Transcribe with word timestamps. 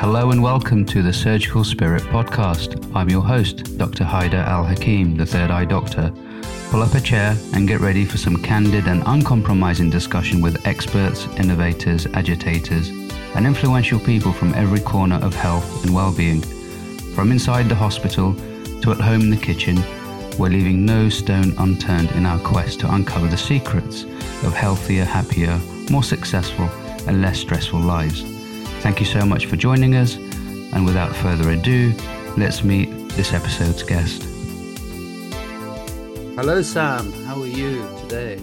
Hello 0.00 0.30
and 0.30 0.42
welcome 0.42 0.86
to 0.86 1.02
the 1.02 1.12
Surgical 1.12 1.62
Spirit 1.62 2.00
podcast. 2.04 2.90
I'm 2.96 3.10
your 3.10 3.20
host, 3.20 3.76
Dr. 3.76 4.02
Haider 4.02 4.42
Al 4.42 4.64
Hakim, 4.64 5.14
the 5.14 5.26
Third 5.26 5.50
Eye 5.50 5.66
Doctor. 5.66 6.10
Pull 6.70 6.82
up 6.82 6.94
a 6.94 7.02
chair 7.02 7.36
and 7.52 7.68
get 7.68 7.80
ready 7.80 8.06
for 8.06 8.16
some 8.16 8.42
candid 8.42 8.86
and 8.86 9.02
uncompromising 9.04 9.90
discussion 9.90 10.40
with 10.40 10.66
experts, 10.66 11.26
innovators, 11.36 12.06
agitators, 12.14 12.88
and 13.34 13.46
influential 13.46 14.00
people 14.00 14.32
from 14.32 14.54
every 14.54 14.80
corner 14.80 15.16
of 15.16 15.34
health 15.34 15.84
and 15.84 15.94
well-being. 15.94 16.40
From 17.14 17.30
inside 17.30 17.68
the 17.68 17.74
hospital 17.74 18.34
to 18.80 18.92
at 18.92 19.00
home 19.02 19.20
in 19.20 19.30
the 19.30 19.36
kitchen, 19.36 19.76
we're 20.38 20.48
leaving 20.48 20.86
no 20.86 21.10
stone 21.10 21.52
unturned 21.58 22.10
in 22.12 22.24
our 22.24 22.38
quest 22.38 22.80
to 22.80 22.94
uncover 22.94 23.28
the 23.28 23.36
secrets 23.36 24.04
of 24.44 24.54
healthier, 24.54 25.04
happier, 25.04 25.60
more 25.90 26.02
successful, 26.02 26.70
and 27.06 27.20
less 27.20 27.38
stressful 27.38 27.80
lives. 27.80 28.39
Thank 28.80 28.98
you 28.98 29.06
so 29.06 29.26
much 29.26 29.46
for 29.46 29.56
joining 29.56 29.94
us. 29.94 30.16
And 30.16 30.86
without 30.86 31.14
further 31.16 31.50
ado, 31.50 31.94
let's 32.38 32.64
meet 32.64 32.88
this 33.10 33.34
episode's 33.34 33.82
guest. 33.82 34.22
Hello, 36.34 36.62
Sam. 36.62 37.12
How 37.24 37.40
are 37.42 37.46
you 37.46 37.86
today? 38.00 38.40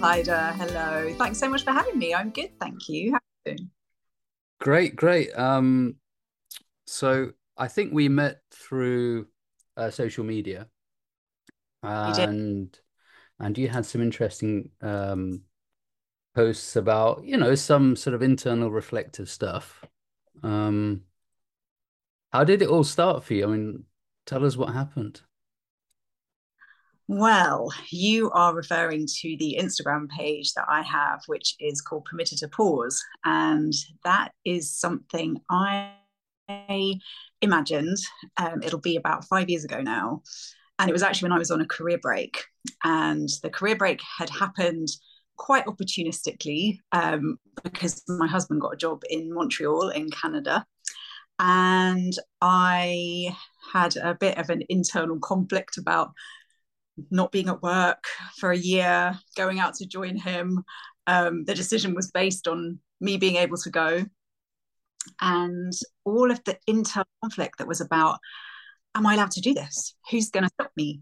Hi 0.00 0.20
there. 0.20 0.52
Hello. 0.52 1.14
Thanks 1.16 1.38
so 1.38 1.48
much 1.48 1.64
for 1.64 1.70
having 1.70 1.98
me. 1.98 2.12
I'm 2.12 2.30
good. 2.30 2.50
Thank 2.60 2.88
you. 2.90 3.12
How 3.12 3.16
are 3.16 3.22
you 3.46 3.56
doing? 3.56 3.70
Great, 4.60 4.94
great. 4.94 5.30
Um, 5.38 5.96
so 6.86 7.32
I 7.56 7.68
think 7.68 7.94
we 7.94 8.10
met 8.10 8.40
through 8.50 9.28
uh, 9.76 9.90
social 9.90 10.24
media, 10.24 10.66
and 11.82 12.78
and 13.40 13.58
you 13.58 13.68
had 13.68 13.86
some 13.86 14.02
interesting 14.02 14.70
um, 14.82 15.42
posts 16.34 16.76
about 16.76 17.24
you 17.24 17.36
know 17.36 17.54
some 17.54 17.96
sort 17.96 18.14
of 18.14 18.22
internal 18.22 18.70
reflective 18.70 19.28
stuff. 19.28 19.84
Um 20.42 21.02
how 22.32 22.44
did 22.44 22.62
it 22.62 22.68
all 22.68 22.84
start 22.84 23.24
for 23.24 23.34
you? 23.34 23.44
I 23.44 23.48
mean 23.48 23.84
tell 24.26 24.44
us 24.44 24.56
what 24.56 24.72
happened. 24.72 25.20
Well 27.08 27.70
you 27.90 28.30
are 28.30 28.54
referring 28.54 29.06
to 29.20 29.36
the 29.38 29.58
instagram 29.60 30.08
page 30.08 30.54
that 30.54 30.64
i 30.68 30.80
have 30.80 31.20
which 31.26 31.56
is 31.60 31.82
called 31.82 32.06
permitted 32.06 32.38
to 32.38 32.48
pause 32.48 33.02
and 33.24 33.72
that 34.04 34.32
is 34.46 34.72
something 34.72 35.38
i 35.50 35.90
imagined 37.40 37.98
um, 38.38 38.62
it'll 38.62 38.80
be 38.80 38.96
about 38.96 39.24
five 39.26 39.50
years 39.50 39.64
ago 39.64 39.80
now 39.80 40.22
and 40.78 40.88
it 40.88 40.92
was 40.92 41.02
actually 41.02 41.26
when 41.26 41.36
i 41.36 41.38
was 41.38 41.50
on 41.50 41.60
a 41.60 41.66
career 41.66 41.98
break 41.98 42.44
and 42.84 43.28
the 43.42 43.50
career 43.50 43.76
break 43.76 44.00
had 44.18 44.30
happened 44.30 44.88
quite 45.36 45.66
opportunistically 45.66 46.78
um, 46.92 47.38
because 47.62 48.02
my 48.08 48.26
husband 48.26 48.60
got 48.60 48.74
a 48.74 48.76
job 48.76 49.02
in 49.10 49.32
Montreal 49.32 49.90
in 49.90 50.10
Canada. 50.10 50.64
And 51.38 52.12
I 52.40 53.34
had 53.72 53.96
a 53.96 54.14
bit 54.14 54.38
of 54.38 54.50
an 54.50 54.62
internal 54.68 55.18
conflict 55.18 55.78
about 55.78 56.12
not 57.10 57.32
being 57.32 57.48
at 57.48 57.62
work 57.62 58.04
for 58.38 58.52
a 58.52 58.56
year, 58.56 59.18
going 59.36 59.58
out 59.58 59.74
to 59.74 59.86
join 59.86 60.16
him. 60.16 60.62
Um, 61.06 61.44
the 61.44 61.54
decision 61.54 61.94
was 61.94 62.10
based 62.10 62.46
on 62.46 62.78
me 63.00 63.16
being 63.16 63.36
able 63.36 63.56
to 63.58 63.70
go. 63.70 64.04
And 65.20 65.72
all 66.04 66.30
of 66.30 66.42
the 66.44 66.58
internal 66.66 67.08
conflict 67.22 67.58
that 67.58 67.66
was 67.66 67.80
about, 67.80 68.18
am 68.94 69.06
I 69.06 69.14
allowed 69.14 69.32
to 69.32 69.40
do 69.40 69.54
this? 69.54 69.94
Who's 70.10 70.30
going 70.30 70.44
to 70.44 70.50
stop 70.50 70.70
me? 70.76 71.00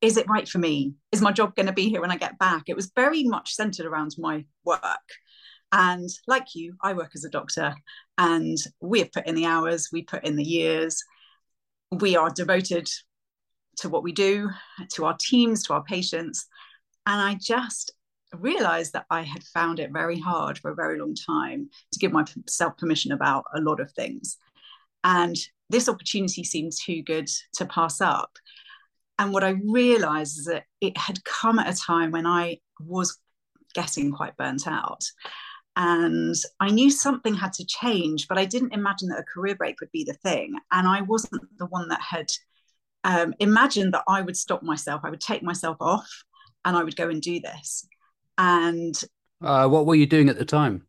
Is 0.00 0.16
it 0.16 0.28
right 0.28 0.48
for 0.48 0.58
me? 0.58 0.94
Is 1.12 1.20
my 1.20 1.32
job 1.32 1.54
going 1.54 1.66
to 1.66 1.72
be 1.72 1.88
here 1.88 2.00
when 2.00 2.10
I 2.10 2.16
get 2.16 2.38
back? 2.38 2.64
It 2.66 2.76
was 2.76 2.92
very 2.94 3.24
much 3.24 3.54
centered 3.54 3.86
around 3.86 4.14
my 4.18 4.44
work. 4.64 4.82
And 5.72 6.08
like 6.26 6.54
you, 6.54 6.76
I 6.82 6.94
work 6.94 7.10
as 7.14 7.24
a 7.24 7.30
doctor 7.30 7.74
and 8.16 8.56
we 8.80 9.00
have 9.00 9.12
put 9.12 9.26
in 9.26 9.34
the 9.34 9.46
hours, 9.46 9.90
we 9.92 10.02
put 10.02 10.24
in 10.24 10.36
the 10.36 10.44
years, 10.44 11.02
we 11.90 12.16
are 12.16 12.30
devoted 12.30 12.88
to 13.78 13.88
what 13.88 14.02
we 14.02 14.12
do, 14.12 14.50
to 14.94 15.04
our 15.04 15.16
teams, 15.20 15.64
to 15.64 15.74
our 15.74 15.82
patients. 15.84 16.46
And 17.06 17.20
I 17.20 17.36
just 17.40 17.92
realized 18.38 18.92
that 18.92 19.06
I 19.10 19.22
had 19.22 19.42
found 19.42 19.78
it 19.78 19.92
very 19.92 20.18
hard 20.18 20.58
for 20.58 20.70
a 20.70 20.74
very 20.74 20.98
long 20.98 21.14
time 21.14 21.68
to 21.92 21.98
give 21.98 22.12
myself 22.12 22.76
permission 22.76 23.12
about 23.12 23.44
a 23.54 23.60
lot 23.60 23.80
of 23.80 23.90
things. 23.92 24.36
And 25.04 25.36
this 25.70 25.88
opportunity 25.88 26.44
seemed 26.44 26.72
too 26.72 27.02
good 27.02 27.28
to 27.54 27.66
pass 27.66 28.00
up. 28.00 28.36
And 29.18 29.32
what 29.32 29.44
I 29.44 29.56
realized 29.64 30.38
is 30.38 30.44
that 30.46 30.64
it 30.80 30.96
had 30.96 31.24
come 31.24 31.58
at 31.58 31.72
a 31.72 31.80
time 31.80 32.10
when 32.10 32.26
I 32.26 32.58
was 32.80 33.18
getting 33.74 34.12
quite 34.12 34.36
burnt 34.36 34.66
out. 34.66 35.04
And 35.76 36.34
I 36.58 36.70
knew 36.70 36.90
something 36.90 37.34
had 37.34 37.52
to 37.54 37.66
change, 37.66 38.26
but 38.28 38.38
I 38.38 38.44
didn't 38.44 38.74
imagine 38.74 39.08
that 39.08 39.20
a 39.20 39.24
career 39.24 39.54
break 39.54 39.80
would 39.80 39.92
be 39.92 40.04
the 40.04 40.14
thing. 40.14 40.56
And 40.72 40.88
I 40.88 41.02
wasn't 41.02 41.42
the 41.58 41.66
one 41.66 41.88
that 41.88 42.00
had 42.00 42.32
um, 43.04 43.34
imagined 43.38 43.94
that 43.94 44.02
I 44.08 44.22
would 44.22 44.36
stop 44.36 44.62
myself, 44.62 45.02
I 45.04 45.10
would 45.10 45.20
take 45.20 45.42
myself 45.42 45.76
off 45.80 46.08
and 46.64 46.76
I 46.76 46.82
would 46.82 46.96
go 46.96 47.08
and 47.08 47.22
do 47.22 47.40
this. 47.40 47.86
And 48.36 49.00
uh, 49.40 49.68
what 49.68 49.86
were 49.86 49.94
you 49.94 50.06
doing 50.06 50.28
at 50.28 50.38
the 50.38 50.44
time? 50.44 50.86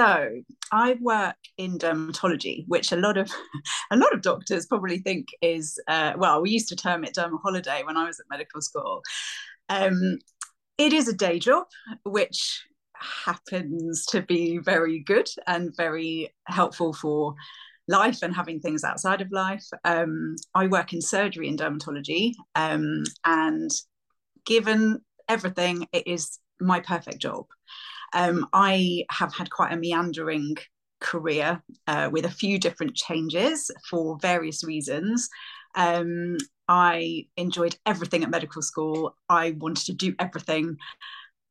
So 0.00 0.30
I 0.72 0.96
work 0.98 1.36
in 1.58 1.76
dermatology, 1.76 2.64
which 2.68 2.90
a 2.90 2.96
lot 2.96 3.18
of 3.18 3.30
a 3.90 3.98
lot 3.98 4.14
of 4.14 4.22
doctors 4.22 4.64
probably 4.64 4.96
think 4.96 5.28
is 5.42 5.78
uh, 5.88 6.14
well, 6.16 6.40
we 6.40 6.48
used 6.48 6.70
to 6.70 6.76
term 6.76 7.04
it 7.04 7.14
derma 7.14 7.38
holiday 7.42 7.82
when 7.84 7.98
I 7.98 8.06
was 8.06 8.18
at 8.18 8.24
medical 8.30 8.62
school. 8.62 9.02
Um, 9.68 10.18
it 10.78 10.94
is 10.94 11.06
a 11.06 11.12
day 11.12 11.38
job, 11.38 11.66
which 12.04 12.64
happens 12.94 14.06
to 14.06 14.22
be 14.22 14.56
very 14.56 15.00
good 15.00 15.28
and 15.46 15.76
very 15.76 16.30
helpful 16.46 16.94
for 16.94 17.34
life 17.86 18.22
and 18.22 18.34
having 18.34 18.58
things 18.58 18.84
outside 18.84 19.20
of 19.20 19.30
life. 19.30 19.66
Um, 19.84 20.36
I 20.54 20.66
work 20.68 20.94
in 20.94 21.02
surgery 21.02 21.46
in 21.46 21.58
dermatology, 21.58 22.32
um, 22.54 23.04
and 23.26 23.70
given 24.46 25.02
everything, 25.28 25.88
it 25.92 26.06
is 26.06 26.38
my 26.58 26.80
perfect 26.80 27.18
job. 27.18 27.44
Um, 28.12 28.46
I 28.52 29.04
have 29.10 29.34
had 29.34 29.50
quite 29.50 29.72
a 29.72 29.76
meandering 29.76 30.56
career 31.00 31.62
uh, 31.86 32.10
with 32.12 32.26
a 32.26 32.30
few 32.30 32.58
different 32.58 32.94
changes 32.94 33.70
for 33.88 34.18
various 34.20 34.62
reasons. 34.64 35.28
Um, 35.74 36.36
I 36.68 37.26
enjoyed 37.36 37.76
everything 37.86 38.22
at 38.22 38.30
medical 38.30 38.62
school. 38.62 39.16
I 39.28 39.52
wanted 39.58 39.86
to 39.86 39.92
do 39.92 40.14
everything. 40.18 40.76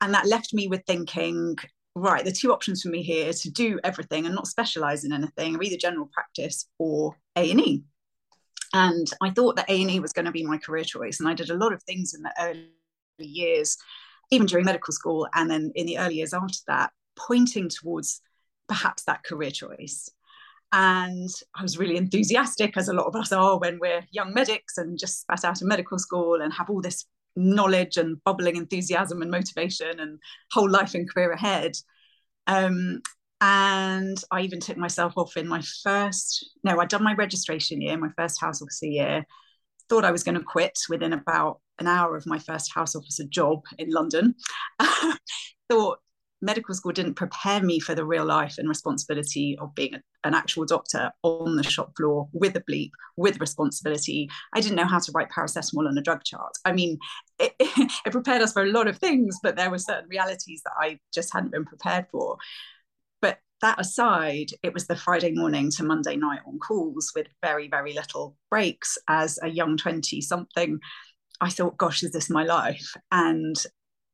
And 0.02 0.14
that 0.14 0.28
left 0.28 0.54
me 0.54 0.68
with 0.68 0.84
thinking, 0.88 1.58
right, 1.96 2.24
the 2.24 2.32
two 2.32 2.54
options 2.54 2.82
for 2.82 2.90
me 2.90 3.04
here 3.04 3.34
to 3.34 3.52
do 3.52 3.80
everything 3.84 4.26
and 4.26 4.36
not 4.36 4.48
specialize 4.48 5.04
in 5.04 5.12
anything 5.12 5.56
are 5.56 5.64
either 5.64 5.78
general 5.78 6.10
practice 6.14 6.68
or 6.78 7.18
A&E. 7.36 7.84
And 8.74 9.12
I 9.22 9.32
thought 9.32 9.56
that 9.56 9.70
A&E 9.70 10.00
was 10.00 10.14
going 10.14 10.26
to 10.26 10.32
be 10.32 10.46
my 10.46 10.58
career 10.58 10.84
choice. 10.84 11.20
And 11.20 11.28
I 11.28 11.34
did 11.34 11.50
a 11.50 11.58
lot 11.58 11.74
of 11.74 11.84
things 11.84 12.14
in 12.14 12.22
the 12.22 12.34
early 12.40 12.70
years 13.18 13.76
even 14.32 14.48
during 14.48 14.66
medical 14.66 14.94
school 14.94 15.28
and 15.34 15.50
then 15.50 15.72
in 15.76 15.86
the 15.86 15.98
early 15.98 16.16
years 16.16 16.34
after 16.34 16.60
that, 16.68 16.92
pointing 17.16 17.70
towards 17.70 18.22
perhaps 18.68 19.04
that 19.04 19.24
career 19.24 19.52
choice. 19.52 20.10
And 20.72 21.30
I 21.56 21.64
was 21.64 21.80
really 21.80 21.98
enthusiastic, 21.98 22.78
as 22.78 22.90
a 22.90 22.94
lot 22.94 23.08
of 23.08 23.16
us 23.16 23.32
are 23.32 23.58
when 23.58 23.80
we're 23.80 24.06
young 24.12 24.34
medics 24.34 24.78
and 24.78 25.00
just 25.00 25.22
spat 25.22 25.44
out 25.44 25.62
of 25.62 25.68
medical 25.68 25.98
school 25.98 26.42
and 26.42 26.54
have 26.54 26.70
all 26.70 26.82
this 26.82 27.06
knowledge 27.36 27.98
and 27.98 28.24
bubbling 28.24 28.56
enthusiasm 28.56 29.22
and 29.22 29.32
motivation 29.32 30.00
and 30.00 30.20
whole 30.52 30.70
life 30.70 30.94
and 30.94 31.12
career 31.12 31.32
ahead. 31.32 31.72
Um, 32.46 33.02
and 33.42 34.22
I 34.32 34.42
even 34.42 34.60
took 34.60 34.78
myself 34.78 35.14
off 35.16 35.38
in 35.38 35.48
my 35.48 35.64
first, 35.84 36.52
no, 36.64 36.80
I'd 36.80 36.90
done 36.90 37.04
my 37.04 37.16
registration 37.16 37.82
year, 37.82 37.98
my 37.98 38.10
first 38.18 38.40
house 38.40 38.62
officer 38.62 38.88
year, 38.88 39.26
thought 39.88 40.06
I 40.06 40.12
was 40.12 40.24
going 40.24 40.38
to 40.38 40.44
quit 40.44 40.78
within 40.90 41.14
about 41.14 41.62
an 41.80 41.88
hour 41.88 42.16
of 42.16 42.26
my 42.26 42.40
first 42.40 42.74
house 42.74 42.96
officer 42.96 43.24
job 43.24 43.64
in 43.78 43.90
London. 43.90 44.36
thought 45.70 46.00
medical 46.42 46.74
school 46.74 46.92
didn't 46.92 47.16
prepare 47.16 47.62
me 47.62 47.80
for 47.80 47.94
the 47.94 48.06
real 48.06 48.26
life 48.26 48.56
and 48.58 48.70
responsibility 48.70 49.58
of 49.60 49.76
being 49.76 49.96
a, 49.96 50.02
an 50.24 50.34
actual 50.34 50.66
doctor 50.66 51.12
on 51.24 51.56
the 51.56 51.64
shop 51.64 51.92
floor 51.98 52.28
with 52.32 52.56
a 52.56 52.62
bleep, 52.62 52.92
with 53.18 53.40
responsibility. 53.40 54.30
I 54.54 54.62
didn't 54.62 54.78
know 54.78 54.86
how 54.86 55.00
to 55.00 55.12
write 55.12 55.30
paracetamol 55.30 55.88
on 55.88 55.98
a 55.98 56.02
drug 56.02 56.24
chart. 56.24 56.54
I 56.64 56.72
mean, 56.72 56.98
it, 57.40 57.54
it 57.60 58.12
prepared 58.12 58.42
us 58.42 58.54
for 58.54 58.64
a 58.64 58.72
lot 58.72 58.88
of 58.88 58.98
things, 58.98 59.38
but 59.44 59.56
there 59.56 59.70
were 59.70 59.78
certain 59.78 60.10
realities 60.10 60.62
that 60.64 60.74
I 60.80 61.00
just 61.14 61.34
hadn't 61.34 61.52
been 61.52 61.66
prepared 61.66 62.08
for 62.12 62.38
But 63.22 63.40
that 63.62 63.80
aside, 63.80 64.52
it 64.64 64.74
was 64.74 64.88
the 64.88 64.96
Friday 64.96 65.34
morning 65.34 65.70
to 65.72 65.84
Monday 65.84 66.16
night 66.16 66.40
on 66.48 66.60
calls 66.60 67.12
with 67.16 67.28
very, 67.44 67.68
very 67.68 67.94
little 67.94 68.38
breaks. 68.50 68.98
As 69.10 69.40
a 69.44 69.50
young 69.50 69.76
20 69.76 70.22
something, 70.22 70.80
I 71.42 71.50
thought, 71.50 71.78
gosh, 71.78 72.04
is 72.04 72.12
this 72.12 72.30
my 72.30 72.44
life? 72.44 72.94
And 73.12 73.56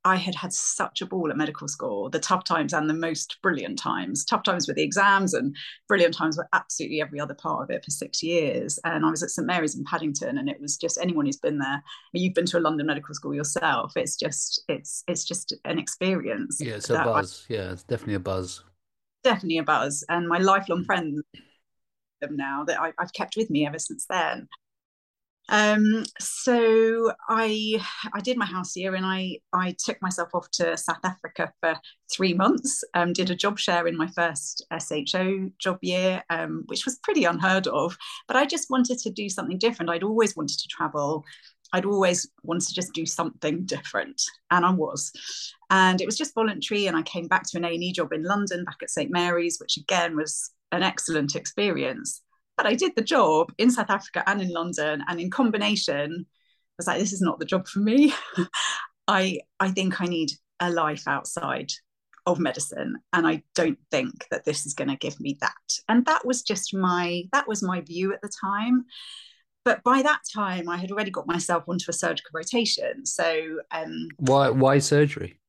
I 0.03 0.17
had 0.17 0.35
had 0.35 0.53
such 0.53 1.01
a 1.01 1.05
ball 1.07 1.31
at 1.31 1.37
medical 1.37 1.67
school, 1.67 2.11
the 2.11 2.19
tough 2.19 2.43
times 2.43 2.73
and 2.73 2.87
the 2.87 2.93
most 2.93 3.37
brilliant 3.41 3.79
times. 3.79 4.23
Tough 4.23 4.43
times 4.43 4.67
with 4.67 4.75
the 4.75 4.83
exams 4.83 5.33
and 5.33 5.55
brilliant 5.87 6.13
times 6.13 6.37
were 6.37 6.47
absolutely 6.53 7.01
every 7.01 7.19
other 7.19 7.33
part 7.33 7.63
of 7.63 7.75
it 7.75 7.83
for 7.83 7.89
six 7.89 8.21
years. 8.21 8.77
And 8.83 9.03
I 9.03 9.09
was 9.09 9.23
at 9.23 9.31
St 9.31 9.47
Mary's 9.47 9.75
in 9.75 9.83
Paddington, 9.83 10.37
and 10.37 10.47
it 10.47 10.61
was 10.61 10.77
just 10.77 10.99
anyone 11.01 11.25
who's 11.25 11.37
been 11.37 11.57
there. 11.57 11.83
You've 12.13 12.35
been 12.35 12.45
to 12.45 12.59
a 12.59 12.61
London 12.61 12.85
medical 12.85 13.15
school 13.15 13.33
yourself. 13.33 13.93
It's 13.95 14.15
just 14.15 14.63
it's 14.69 15.03
it's 15.07 15.25
just 15.25 15.55
an 15.65 15.79
experience. 15.79 16.61
Yeah, 16.61 16.75
it's 16.75 16.91
a 16.91 17.03
buzz. 17.03 17.47
I, 17.49 17.53
yeah, 17.53 17.71
it's 17.71 17.83
definitely 17.83 18.15
a 18.15 18.19
buzz 18.19 18.63
definitely 19.25 19.57
a 19.57 19.63
buzz. 19.63 20.05
And 20.07 20.27
my 20.29 20.37
lifelong 20.37 20.83
mm. 20.83 20.85
friends 20.85 21.21
them 22.21 22.37
now 22.37 22.63
that 22.65 22.79
I, 22.79 22.93
have 22.97 23.11
kept 23.11 23.35
with 23.35 23.49
me 23.49 23.67
ever 23.67 23.79
since 23.79 24.05
then. 24.09 24.47
Um, 25.49 26.03
so 26.19 27.11
I 27.29 27.79
I 28.13 28.19
did 28.21 28.37
my 28.37 28.45
house 28.45 28.75
year 28.75 28.95
and 28.95 29.05
I 29.05 29.39
I 29.53 29.75
took 29.77 30.01
myself 30.01 30.29
off 30.33 30.49
to 30.53 30.75
South 30.75 31.03
Africa 31.03 31.53
for 31.61 31.75
three 32.11 32.33
months. 32.33 32.83
Um, 32.93 33.13
did 33.13 33.29
a 33.29 33.35
job 33.35 33.59
share 33.59 33.87
in 33.87 33.95
my 33.95 34.07
first 34.07 34.65
SHO 34.71 35.51
job 35.59 35.77
year, 35.81 36.23
um, 36.29 36.63
which 36.67 36.85
was 36.85 36.99
pretty 37.03 37.25
unheard 37.25 37.67
of. 37.67 37.95
But 38.27 38.37
I 38.37 38.45
just 38.45 38.69
wanted 38.69 38.97
to 38.99 39.11
do 39.11 39.29
something 39.29 39.59
different. 39.59 39.91
I'd 39.91 40.03
always 40.03 40.35
wanted 40.35 40.57
to 40.57 40.67
travel. 40.67 41.23
I'd 41.73 41.85
always 41.85 42.27
wanted 42.43 42.67
to 42.67 42.73
just 42.73 42.93
do 42.93 43.05
something 43.05 43.65
different, 43.65 44.21
and 44.49 44.65
I 44.65 44.71
was. 44.71 45.11
And 45.69 46.01
it 46.01 46.05
was 46.05 46.17
just 46.17 46.33
voluntary. 46.33 46.87
And 46.87 46.97
I 46.97 47.03
came 47.03 47.27
back 47.27 47.43
to 47.49 47.57
an 47.57 47.65
A&E 47.65 47.91
job 47.91 48.13
in 48.13 48.23
London, 48.23 48.63
back 48.65 48.77
at 48.81 48.89
St 48.89 49.11
Mary's, 49.11 49.59
which 49.59 49.77
again 49.77 50.15
was 50.15 50.51
an 50.71 50.83
excellent 50.83 51.35
experience 51.35 52.21
but 52.57 52.65
I 52.65 52.75
did 52.75 52.93
the 52.95 53.01
job 53.03 53.51
in 53.57 53.71
South 53.71 53.89
Africa 53.89 54.23
and 54.27 54.41
in 54.41 54.49
London, 54.49 55.03
and 55.07 55.19
in 55.19 55.29
combination, 55.29 56.25
I 56.25 56.73
was 56.77 56.87
like, 56.87 56.99
this 56.99 57.13
is 57.13 57.21
not 57.21 57.39
the 57.39 57.45
job 57.45 57.67
for 57.67 57.79
me. 57.79 58.13
I 59.07 59.39
I 59.59 59.71
think 59.71 60.01
I 60.01 60.05
need 60.05 60.31
a 60.59 60.69
life 60.69 61.07
outside 61.07 61.71
of 62.25 62.39
medicine, 62.39 62.97
and 63.13 63.27
I 63.27 63.43
don't 63.53 63.79
think 63.91 64.25
that 64.31 64.45
this 64.45 64.65
is 64.65 64.73
going 64.73 64.89
to 64.89 64.95
give 64.95 65.19
me 65.19 65.37
that. 65.41 65.79
And 65.87 66.05
that 66.05 66.25
was 66.25 66.41
just 66.41 66.73
my 66.73 67.23
that 67.31 67.47
was 67.47 67.61
my 67.61 67.81
view 67.81 68.13
at 68.13 68.21
the 68.21 68.31
time. 68.41 68.85
But 69.63 69.83
by 69.83 70.03
that 70.03 70.21
time, 70.33 70.69
I 70.69 70.77
had 70.77 70.91
already 70.91 71.09
got 71.09 71.27
myself 71.27 71.63
onto 71.67 71.89
a 71.89 71.93
surgical 71.93 72.31
rotation. 72.33 73.05
So 73.05 73.59
um, 73.71 74.07
why 74.17 74.49
why 74.49 74.79
surgery? 74.79 75.39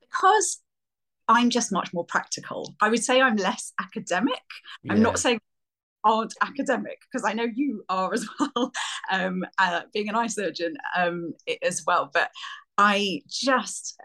Because 0.00 0.60
I'm 1.28 1.50
just 1.50 1.70
much 1.70 1.92
more 1.92 2.04
practical. 2.04 2.74
I 2.80 2.88
would 2.88 3.04
say 3.04 3.20
I'm 3.20 3.36
less 3.36 3.72
academic. 3.80 4.42
Yeah. 4.82 4.94
I'm 4.94 5.02
not 5.02 5.18
saying 5.18 5.40
aren't 6.08 6.34
academic 6.42 6.98
because 7.02 7.28
I 7.28 7.34
know 7.34 7.46
you 7.54 7.84
are 7.88 8.12
as 8.12 8.26
well, 8.40 8.72
um, 9.12 9.44
uh, 9.58 9.82
being 9.92 10.08
an 10.08 10.16
eye 10.16 10.26
surgeon 10.26 10.76
um, 10.96 11.34
as 11.62 11.84
well. 11.86 12.10
But 12.12 12.30
I 12.78 13.20
just, 13.28 14.00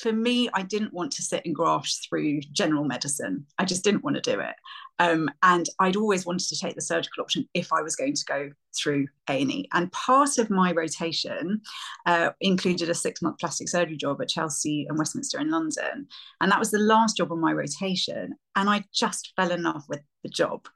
for 0.00 0.12
me, 0.12 0.48
I 0.54 0.62
didn't 0.62 0.94
want 0.94 1.12
to 1.12 1.22
sit 1.22 1.42
and 1.44 1.54
graft 1.54 2.06
through 2.08 2.40
general 2.52 2.84
medicine. 2.84 3.46
I 3.58 3.64
just 3.64 3.82
didn't 3.82 4.04
want 4.04 4.16
to 4.16 4.22
do 4.22 4.38
it. 4.40 4.54
Um, 5.00 5.30
and 5.42 5.66
I'd 5.80 5.96
always 5.96 6.26
wanted 6.26 6.46
to 6.48 6.58
take 6.60 6.74
the 6.74 6.82
surgical 6.82 7.22
option 7.22 7.48
if 7.54 7.72
I 7.72 7.80
was 7.80 7.96
going 7.96 8.12
to 8.12 8.24
go 8.26 8.50
through 8.76 9.08
A&E. 9.28 9.66
And 9.72 9.90
part 9.92 10.36
of 10.36 10.50
my 10.50 10.72
rotation 10.72 11.62
uh, 12.04 12.30
included 12.42 12.90
a 12.90 12.94
six-month 12.94 13.38
plastic 13.38 13.68
surgery 13.68 13.96
job 13.96 14.20
at 14.20 14.28
Chelsea 14.28 14.86
and 14.88 14.98
Westminster 14.98 15.40
in 15.40 15.50
London. 15.50 16.06
And 16.40 16.52
that 16.52 16.58
was 16.58 16.70
the 16.70 16.78
last 16.78 17.16
job 17.16 17.32
on 17.32 17.40
my 17.40 17.52
rotation. 17.52 18.34
And 18.54 18.68
I 18.68 18.84
just 18.92 19.32
fell 19.36 19.50
in 19.50 19.62
love 19.62 19.84
with 19.88 20.02
the 20.22 20.28
job. 20.28 20.68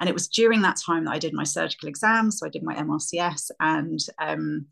And 0.00 0.08
it 0.08 0.14
was 0.14 0.28
during 0.28 0.62
that 0.62 0.80
time 0.84 1.04
that 1.04 1.12
I 1.12 1.18
did 1.18 1.34
my 1.34 1.44
surgical 1.44 1.88
exams. 1.88 2.38
So 2.38 2.46
I 2.46 2.50
did 2.50 2.62
my 2.62 2.74
MRCS 2.74 3.50
and 3.60 3.98
um, 4.18 4.66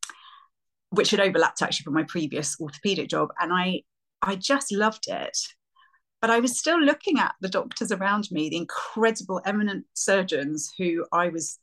which 0.90 1.10
had 1.10 1.20
overlapped 1.20 1.62
actually 1.62 1.84
from 1.84 1.94
my 1.94 2.04
previous 2.04 2.56
orthopedic 2.60 3.08
job. 3.08 3.28
And 3.38 3.52
I 3.52 3.82
I 4.22 4.34
just 4.36 4.72
loved 4.72 5.06
it. 5.08 5.38
But 6.20 6.30
I 6.30 6.40
was 6.40 6.58
still 6.58 6.80
looking 6.80 7.20
at 7.20 7.34
the 7.40 7.48
doctors 7.48 7.92
around 7.92 8.28
me, 8.32 8.48
the 8.48 8.56
incredible 8.56 9.40
eminent 9.44 9.86
surgeons 9.94 10.72
who 10.76 11.06
I 11.12 11.28
was 11.28 11.60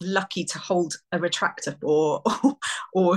lucky 0.00 0.44
to 0.44 0.58
hold 0.58 0.94
a 1.12 1.18
retractor 1.18 1.78
for 1.80 2.22
or, 2.24 2.56
or 2.94 3.16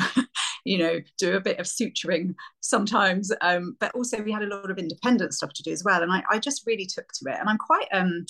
you 0.65 0.77
know 0.77 0.99
do 1.17 1.35
a 1.35 1.41
bit 1.41 1.59
of 1.59 1.65
suturing 1.65 2.35
sometimes 2.59 3.31
um, 3.41 3.75
but 3.79 3.93
also 3.95 4.21
we 4.21 4.31
had 4.31 4.43
a 4.43 4.47
lot 4.47 4.69
of 4.69 4.77
independent 4.77 5.33
stuff 5.33 5.53
to 5.53 5.63
do 5.63 5.71
as 5.71 5.83
well 5.83 6.03
and 6.03 6.11
I, 6.11 6.23
I 6.29 6.39
just 6.39 6.65
really 6.67 6.85
took 6.85 7.07
to 7.13 7.31
it 7.31 7.39
and 7.39 7.49
i'm 7.49 7.57
quite 7.57 7.87
um, 7.93 8.25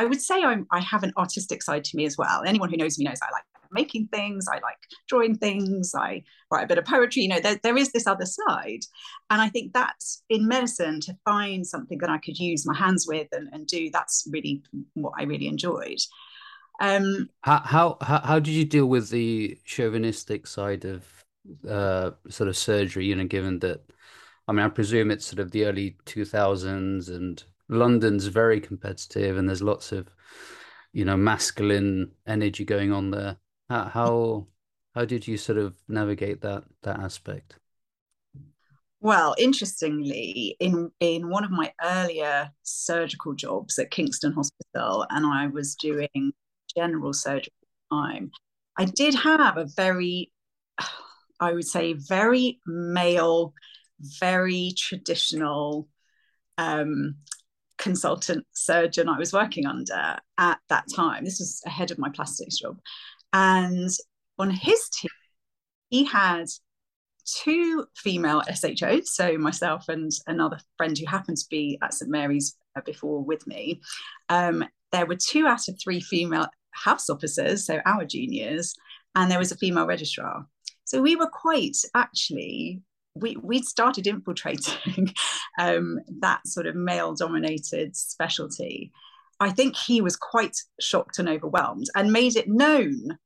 I 0.00 0.06
would 0.06 0.22
say 0.22 0.42
I'm, 0.42 0.66
I 0.72 0.80
have 0.80 1.02
an 1.02 1.12
artistic 1.18 1.62
side 1.62 1.84
to 1.84 1.96
me 1.96 2.06
as 2.06 2.16
well. 2.16 2.42
Anyone 2.46 2.70
who 2.70 2.78
knows 2.78 2.98
me 2.98 3.04
knows 3.04 3.20
I 3.22 3.30
like 3.32 3.44
making 3.70 4.06
things, 4.06 4.46
I 4.48 4.54
like 4.54 4.78
drawing 5.06 5.36
things, 5.36 5.92
I 5.94 6.22
write 6.50 6.64
a 6.64 6.66
bit 6.66 6.78
of 6.78 6.86
poetry. 6.86 7.22
You 7.22 7.28
know, 7.28 7.40
there, 7.40 7.60
there 7.62 7.76
is 7.76 7.92
this 7.92 8.06
other 8.06 8.24
side. 8.24 8.80
And 9.28 9.42
I 9.42 9.50
think 9.50 9.74
that's 9.74 10.22
in 10.30 10.48
medicine 10.48 11.00
to 11.02 11.14
find 11.26 11.66
something 11.66 11.98
that 11.98 12.08
I 12.08 12.16
could 12.16 12.38
use 12.38 12.64
my 12.66 12.74
hands 12.74 13.04
with 13.06 13.28
and, 13.32 13.50
and 13.52 13.66
do, 13.66 13.90
that's 13.90 14.26
really 14.30 14.62
what 14.94 15.12
I 15.18 15.24
really 15.24 15.48
enjoyed. 15.48 15.98
Um, 16.80 17.28
how, 17.42 17.98
how, 18.00 18.20
how, 18.24 18.38
did 18.38 18.54
you 18.54 18.64
deal 18.64 18.86
with 18.86 19.10
the 19.10 19.58
chauvinistic 19.64 20.46
side 20.46 20.86
of 20.86 21.04
uh, 21.68 22.12
sort 22.30 22.48
of 22.48 22.56
surgery, 22.56 23.04
you 23.04 23.16
know, 23.16 23.26
given 23.26 23.58
that, 23.58 23.82
I 24.48 24.52
mean, 24.52 24.64
I 24.64 24.70
presume 24.70 25.10
it's 25.10 25.26
sort 25.26 25.40
of 25.40 25.50
the 25.50 25.66
early 25.66 25.98
2000s 26.06 27.14
and 27.14 27.44
London's 27.70 28.26
very 28.26 28.60
competitive, 28.60 29.38
and 29.38 29.48
there's 29.48 29.62
lots 29.62 29.92
of 29.92 30.08
you 30.92 31.04
know 31.04 31.16
masculine 31.16 32.10
energy 32.26 32.64
going 32.64 32.92
on 32.92 33.10
there. 33.10 33.36
How 33.68 34.46
how, 34.94 35.04
did 35.04 35.28
you 35.28 35.36
sort 35.36 35.58
of 35.58 35.76
navigate 35.88 36.40
that 36.42 36.64
that 36.82 36.98
aspect? 36.98 37.58
Well, 39.00 39.34
interestingly, 39.38 40.56
in 40.58 40.90
in 40.98 41.30
one 41.30 41.44
of 41.44 41.52
my 41.52 41.72
earlier 41.82 42.50
surgical 42.64 43.34
jobs 43.34 43.78
at 43.78 43.92
Kingston 43.92 44.32
Hospital, 44.32 45.06
and 45.08 45.24
I 45.24 45.46
was 45.46 45.76
doing 45.76 46.32
general 46.76 47.12
surgery 47.12 47.52
time, 47.92 48.32
I 48.76 48.84
did 48.84 49.14
have 49.14 49.56
a 49.56 49.66
very, 49.76 50.32
I 51.40 51.52
would 51.52 51.66
say, 51.66 51.92
very 51.92 52.58
male, 52.66 53.54
very 54.18 54.72
traditional 54.76 55.88
um, 56.58 57.16
consultant 57.80 58.46
surgeon 58.52 59.08
I 59.08 59.18
was 59.18 59.32
working 59.32 59.66
under 59.66 60.18
at 60.38 60.58
that 60.68 60.84
time. 60.94 61.24
This 61.24 61.40
was 61.40 61.62
ahead 61.66 61.90
of 61.90 61.98
my 61.98 62.10
plastics 62.10 62.58
job. 62.58 62.78
And 63.32 63.90
on 64.38 64.50
his 64.50 64.88
team, 64.90 65.10
he 65.88 66.04
had 66.04 66.46
two 67.24 67.86
female 67.96 68.42
SHOs, 68.42 69.08
so 69.08 69.36
myself 69.38 69.88
and 69.88 70.10
another 70.26 70.58
friend 70.76 70.96
who 70.96 71.06
happened 71.06 71.38
to 71.38 71.46
be 71.50 71.78
at 71.82 71.94
St 71.94 72.10
Mary's 72.10 72.56
before 72.84 73.22
with 73.22 73.46
me. 73.46 73.80
Um, 74.28 74.64
there 74.92 75.06
were 75.06 75.16
two 75.16 75.46
out 75.46 75.68
of 75.68 75.78
three 75.82 76.00
female 76.00 76.46
house 76.72 77.10
officers, 77.10 77.66
so 77.66 77.80
our 77.86 78.04
juniors, 78.04 78.74
and 79.14 79.30
there 79.30 79.38
was 79.38 79.52
a 79.52 79.56
female 79.56 79.86
registrar. 79.86 80.46
So 80.84 81.00
we 81.00 81.16
were 81.16 81.28
quite 81.28 81.76
actually 81.94 82.82
we 83.14 83.36
we'd 83.36 83.64
started 83.64 84.06
infiltrating 84.06 85.12
um, 85.60 85.98
that 86.20 86.46
sort 86.46 86.66
of 86.66 86.74
male 86.74 87.14
dominated 87.14 87.96
specialty. 87.96 88.92
I 89.40 89.50
think 89.50 89.76
he 89.76 90.00
was 90.00 90.16
quite 90.16 90.56
shocked 90.80 91.18
and 91.18 91.28
overwhelmed 91.28 91.86
and 91.96 92.12
made 92.12 92.36
it 92.36 92.48
known 92.48 93.18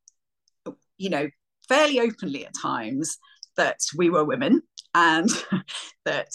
you 0.97 1.11
know 1.11 1.29
fairly 1.69 2.01
openly 2.01 2.47
at 2.47 2.53
times 2.61 3.19
that 3.57 3.81
we 3.97 4.11
were 4.11 4.25
women 4.25 4.63
and 4.95 5.29
that 6.05 6.31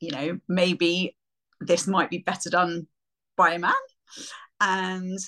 you 0.00 0.10
know 0.10 0.38
maybe 0.48 1.16
this 1.60 1.86
might 1.86 2.10
be 2.10 2.18
better 2.18 2.50
done 2.50 2.86
by 3.36 3.52
a 3.52 3.58
man. 3.58 3.72
And 4.60 5.18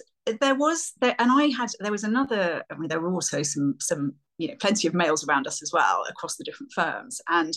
there 0.40 0.54
was 0.54 0.92
there 1.00 1.16
and 1.18 1.32
i 1.32 1.46
had 1.46 1.68
there 1.80 1.90
was 1.90 2.04
another 2.04 2.62
i 2.70 2.76
mean 2.76 2.88
there 2.88 3.00
were 3.00 3.12
also 3.12 3.42
some 3.42 3.74
some 3.80 4.14
you 4.42 4.48
know 4.48 4.56
plenty 4.60 4.88
of 4.88 4.94
males 4.94 5.26
around 5.26 5.46
us 5.46 5.62
as 5.62 5.72
well 5.72 6.02
across 6.08 6.36
the 6.36 6.44
different 6.44 6.72
firms. 6.72 7.20
And 7.28 7.54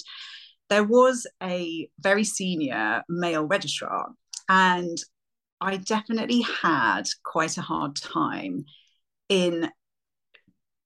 there 0.70 0.84
was 0.84 1.27
a 1.42 1.89
very 2.00 2.24
senior 2.24 3.04
male 3.10 3.46
registrar 3.46 4.08
and 4.50 4.98
i 5.62 5.77
definitely 5.77 6.42
had 6.62 7.04
quite 7.24 7.58
a 7.58 7.62
hard 7.62 7.96
time 7.96 8.65
in 9.30 9.70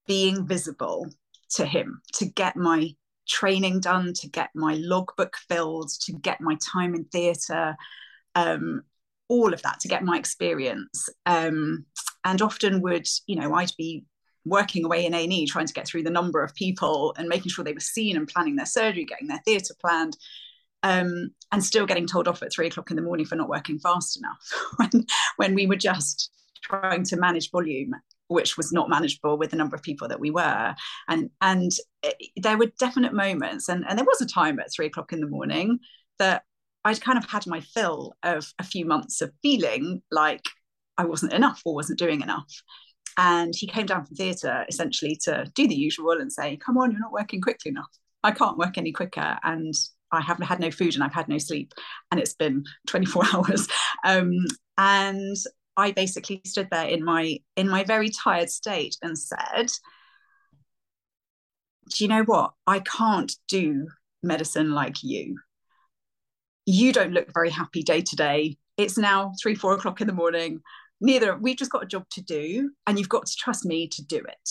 being 0.06 0.46
visible 0.46 1.06
to 1.48 1.64
him 1.64 2.00
to 2.12 2.26
get 2.26 2.56
my 2.56 2.90
training 3.26 3.80
done 3.80 4.12
to 4.12 4.28
get 4.28 4.50
my 4.54 4.74
logbook 4.74 5.36
filled 5.48 5.90
to 6.00 6.12
get 6.12 6.40
my 6.40 6.56
time 6.72 6.94
in 6.94 7.04
theatre 7.04 7.76
um, 8.34 8.82
all 9.28 9.52
of 9.52 9.62
that 9.62 9.80
to 9.80 9.88
get 9.88 10.04
my 10.04 10.16
experience. 10.18 11.08
Um, 11.26 11.84
and 12.24 12.42
often 12.42 12.80
would 12.82 13.06
you 13.26 13.36
know 13.36 13.54
i'd 13.54 13.72
be 13.78 14.04
working 14.44 14.84
away 14.84 15.04
in 15.04 15.14
A&E, 15.14 15.46
trying 15.46 15.66
to 15.66 15.72
get 15.72 15.86
through 15.86 16.02
the 16.02 16.10
number 16.10 16.42
of 16.42 16.54
people 16.54 17.14
and 17.18 17.28
making 17.28 17.50
sure 17.50 17.64
they 17.64 17.72
were 17.72 17.80
seen 17.80 18.16
and 18.16 18.28
planning 18.28 18.56
their 18.56 18.66
surgery, 18.66 19.04
getting 19.04 19.28
their 19.28 19.42
theatre 19.44 19.74
planned, 19.80 20.16
um, 20.82 21.30
and 21.52 21.62
still 21.62 21.86
getting 21.86 22.06
told 22.06 22.26
off 22.26 22.42
at 22.42 22.52
three 22.52 22.66
o'clock 22.66 22.90
in 22.90 22.96
the 22.96 23.02
morning 23.02 23.26
for 23.26 23.36
not 23.36 23.48
working 23.48 23.78
fast 23.78 24.18
enough 24.18 24.52
when, 24.76 25.06
when 25.36 25.54
we 25.54 25.66
were 25.66 25.76
just 25.76 26.30
trying 26.62 27.04
to 27.04 27.16
manage 27.16 27.50
volume 27.50 27.94
which 28.28 28.56
was 28.56 28.70
not 28.70 28.88
manageable 28.88 29.36
with 29.36 29.50
the 29.50 29.56
number 29.56 29.74
of 29.74 29.82
people 29.82 30.06
that 30.06 30.20
we 30.20 30.30
were 30.30 30.74
and 31.08 31.30
and 31.40 31.72
it, 32.02 32.14
there 32.36 32.56
were 32.56 32.70
definite 32.78 33.12
moments 33.12 33.68
and, 33.68 33.84
and 33.88 33.98
there 33.98 34.06
was 34.06 34.20
a 34.20 34.26
time 34.26 34.60
at 34.60 34.72
three 34.72 34.86
o'clock 34.86 35.12
in 35.12 35.20
the 35.20 35.26
morning 35.26 35.80
that 36.18 36.44
I'd 36.84 37.00
kind 37.00 37.18
of 37.18 37.28
had 37.28 37.46
my 37.46 37.60
fill 37.60 38.14
of 38.22 38.52
a 38.58 38.64
few 38.64 38.86
months 38.86 39.20
of 39.20 39.32
feeling 39.42 40.02
like 40.10 40.44
I 40.96 41.04
wasn't 41.04 41.32
enough 41.32 41.60
or 41.64 41.74
wasn't 41.74 41.98
doing 41.98 42.22
enough. 42.22 42.62
And 43.16 43.54
he 43.56 43.66
came 43.66 43.86
down 43.86 44.04
from 44.04 44.16
theatre 44.16 44.64
essentially 44.68 45.16
to 45.24 45.50
do 45.54 45.66
the 45.66 45.74
usual 45.74 46.12
and 46.12 46.32
say, 46.32 46.56
Come 46.56 46.78
on, 46.78 46.90
you're 46.90 47.00
not 47.00 47.12
working 47.12 47.40
quickly 47.40 47.70
enough. 47.70 47.90
I 48.22 48.32
can't 48.32 48.58
work 48.58 48.78
any 48.78 48.92
quicker. 48.92 49.38
And 49.42 49.74
I 50.12 50.20
haven't 50.20 50.46
had 50.46 50.60
no 50.60 50.70
food 50.70 50.94
and 50.94 51.04
I've 51.04 51.14
had 51.14 51.28
no 51.28 51.38
sleep. 51.38 51.72
And 52.10 52.20
it's 52.20 52.34
been 52.34 52.64
24 52.86 53.24
hours. 53.34 53.68
Um, 54.04 54.32
and 54.78 55.36
I 55.76 55.92
basically 55.92 56.42
stood 56.44 56.68
there 56.70 56.86
in 56.86 57.04
my 57.04 57.38
in 57.56 57.68
my 57.68 57.84
very 57.84 58.10
tired 58.10 58.50
state 58.50 58.96
and 59.02 59.16
said, 59.16 59.70
"Do 61.90 62.04
you 62.04 62.08
know 62.08 62.22
what? 62.24 62.52
I 62.66 62.80
can't 62.80 63.32
do 63.48 63.86
medicine 64.22 64.72
like 64.72 65.02
you. 65.02 65.38
You 66.66 66.92
don't 66.92 67.12
look 67.12 67.32
very 67.32 67.50
happy 67.50 67.82
day 67.82 68.02
to 68.02 68.16
day. 68.16 68.58
It's 68.76 68.98
now 68.98 69.32
three, 69.40 69.54
four 69.54 69.74
o'clock 69.74 70.00
in 70.00 70.06
the 70.06 70.12
morning. 70.12 70.60
Neither 71.00 71.36
we've 71.36 71.56
just 71.56 71.70
got 71.70 71.82
a 71.82 71.86
job 71.86 72.04
to 72.10 72.22
do, 72.22 72.70
and 72.86 72.98
you've 72.98 73.08
got 73.08 73.26
to 73.26 73.36
trust 73.36 73.64
me 73.64 73.88
to 73.88 74.04
do 74.04 74.18
it. 74.18 74.50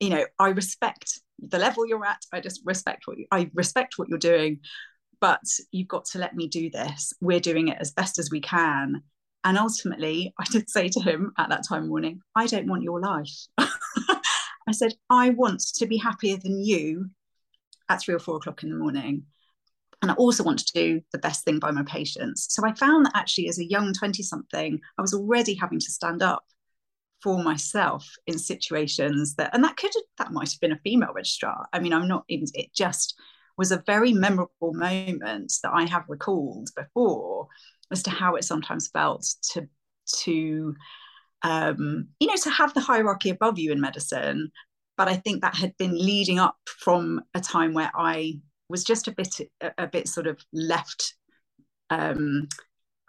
You 0.00 0.10
know, 0.10 0.26
I 0.38 0.50
respect 0.50 1.20
the 1.38 1.58
level 1.58 1.86
you're 1.86 2.04
at. 2.04 2.24
I 2.32 2.40
just 2.40 2.60
respect 2.64 3.06
what 3.06 3.18
you, 3.18 3.26
I 3.30 3.50
respect 3.54 3.94
what 3.96 4.08
you're 4.08 4.18
doing, 4.18 4.60
but 5.20 5.42
you've 5.72 5.88
got 5.88 6.04
to 6.06 6.18
let 6.18 6.36
me 6.36 6.48
do 6.48 6.70
this. 6.70 7.12
We're 7.20 7.40
doing 7.40 7.68
it 7.68 7.78
as 7.80 7.92
best 7.92 8.18
as 8.18 8.30
we 8.30 8.40
can. 8.40 9.02
And 9.44 9.56
ultimately, 9.56 10.34
I 10.38 10.44
did 10.50 10.68
say 10.68 10.88
to 10.88 11.00
him 11.00 11.32
at 11.38 11.48
that 11.48 11.64
time 11.66 11.88
morning, 11.88 12.20
I 12.34 12.46
don't 12.46 12.68
want 12.68 12.82
your 12.82 13.00
life. 13.00 13.30
I 13.58 14.72
said, 14.72 14.94
I 15.08 15.30
want 15.30 15.62
to 15.76 15.86
be 15.86 15.96
happier 15.96 16.36
than 16.36 16.62
you 16.62 17.10
at 17.88 18.02
three 18.02 18.14
or 18.14 18.18
four 18.18 18.36
o'clock 18.36 18.62
in 18.62 18.70
the 18.70 18.76
morning. 18.76 19.24
And 20.00 20.10
I 20.10 20.14
also 20.14 20.44
want 20.44 20.60
to 20.60 20.72
do 20.72 21.00
the 21.12 21.18
best 21.18 21.44
thing 21.44 21.58
by 21.58 21.70
my 21.70 21.82
patients. 21.82 22.46
So 22.50 22.64
I 22.64 22.72
found 22.74 23.06
that 23.06 23.16
actually, 23.16 23.48
as 23.48 23.58
a 23.58 23.68
young 23.68 23.92
20 23.92 24.22
something, 24.22 24.80
I 24.96 25.02
was 25.02 25.12
already 25.12 25.54
having 25.54 25.80
to 25.80 25.90
stand 25.90 26.22
up 26.22 26.44
for 27.22 27.42
myself 27.42 28.08
in 28.26 28.38
situations 28.38 29.34
that, 29.34 29.52
and 29.52 29.64
that 29.64 29.76
could, 29.76 29.90
that 30.18 30.32
might 30.32 30.52
have 30.52 30.60
been 30.60 30.72
a 30.72 30.78
female 30.84 31.12
registrar. 31.12 31.66
I 31.72 31.80
mean, 31.80 31.92
I'm 31.92 32.06
not 32.06 32.24
even, 32.28 32.46
it 32.54 32.72
just 32.72 33.18
was 33.56 33.72
a 33.72 33.82
very 33.86 34.12
memorable 34.12 34.72
moment 34.72 35.52
that 35.64 35.72
I 35.74 35.84
have 35.86 36.04
recalled 36.08 36.68
before 36.76 37.48
as 37.90 38.04
to 38.04 38.10
how 38.10 38.36
it 38.36 38.44
sometimes 38.44 38.88
felt 38.88 39.26
to, 39.52 39.68
to, 40.20 40.76
um, 41.42 42.08
you 42.20 42.28
know, 42.28 42.36
to 42.36 42.50
have 42.50 42.72
the 42.72 42.80
hierarchy 42.80 43.30
above 43.30 43.58
you 43.58 43.72
in 43.72 43.80
medicine, 43.80 44.52
but 44.96 45.08
I 45.08 45.16
think 45.16 45.42
that 45.42 45.56
had 45.56 45.76
been 45.76 45.96
leading 45.96 46.38
up 46.38 46.56
from 46.66 47.22
a 47.34 47.40
time 47.40 47.72
where 47.72 47.90
I 47.96 48.40
was 48.68 48.84
just 48.84 49.08
a 49.08 49.12
bit 49.12 49.40
a, 49.60 49.72
a 49.78 49.86
bit 49.86 50.08
sort 50.08 50.26
of 50.26 50.38
left 50.52 51.14
um, 51.90 52.48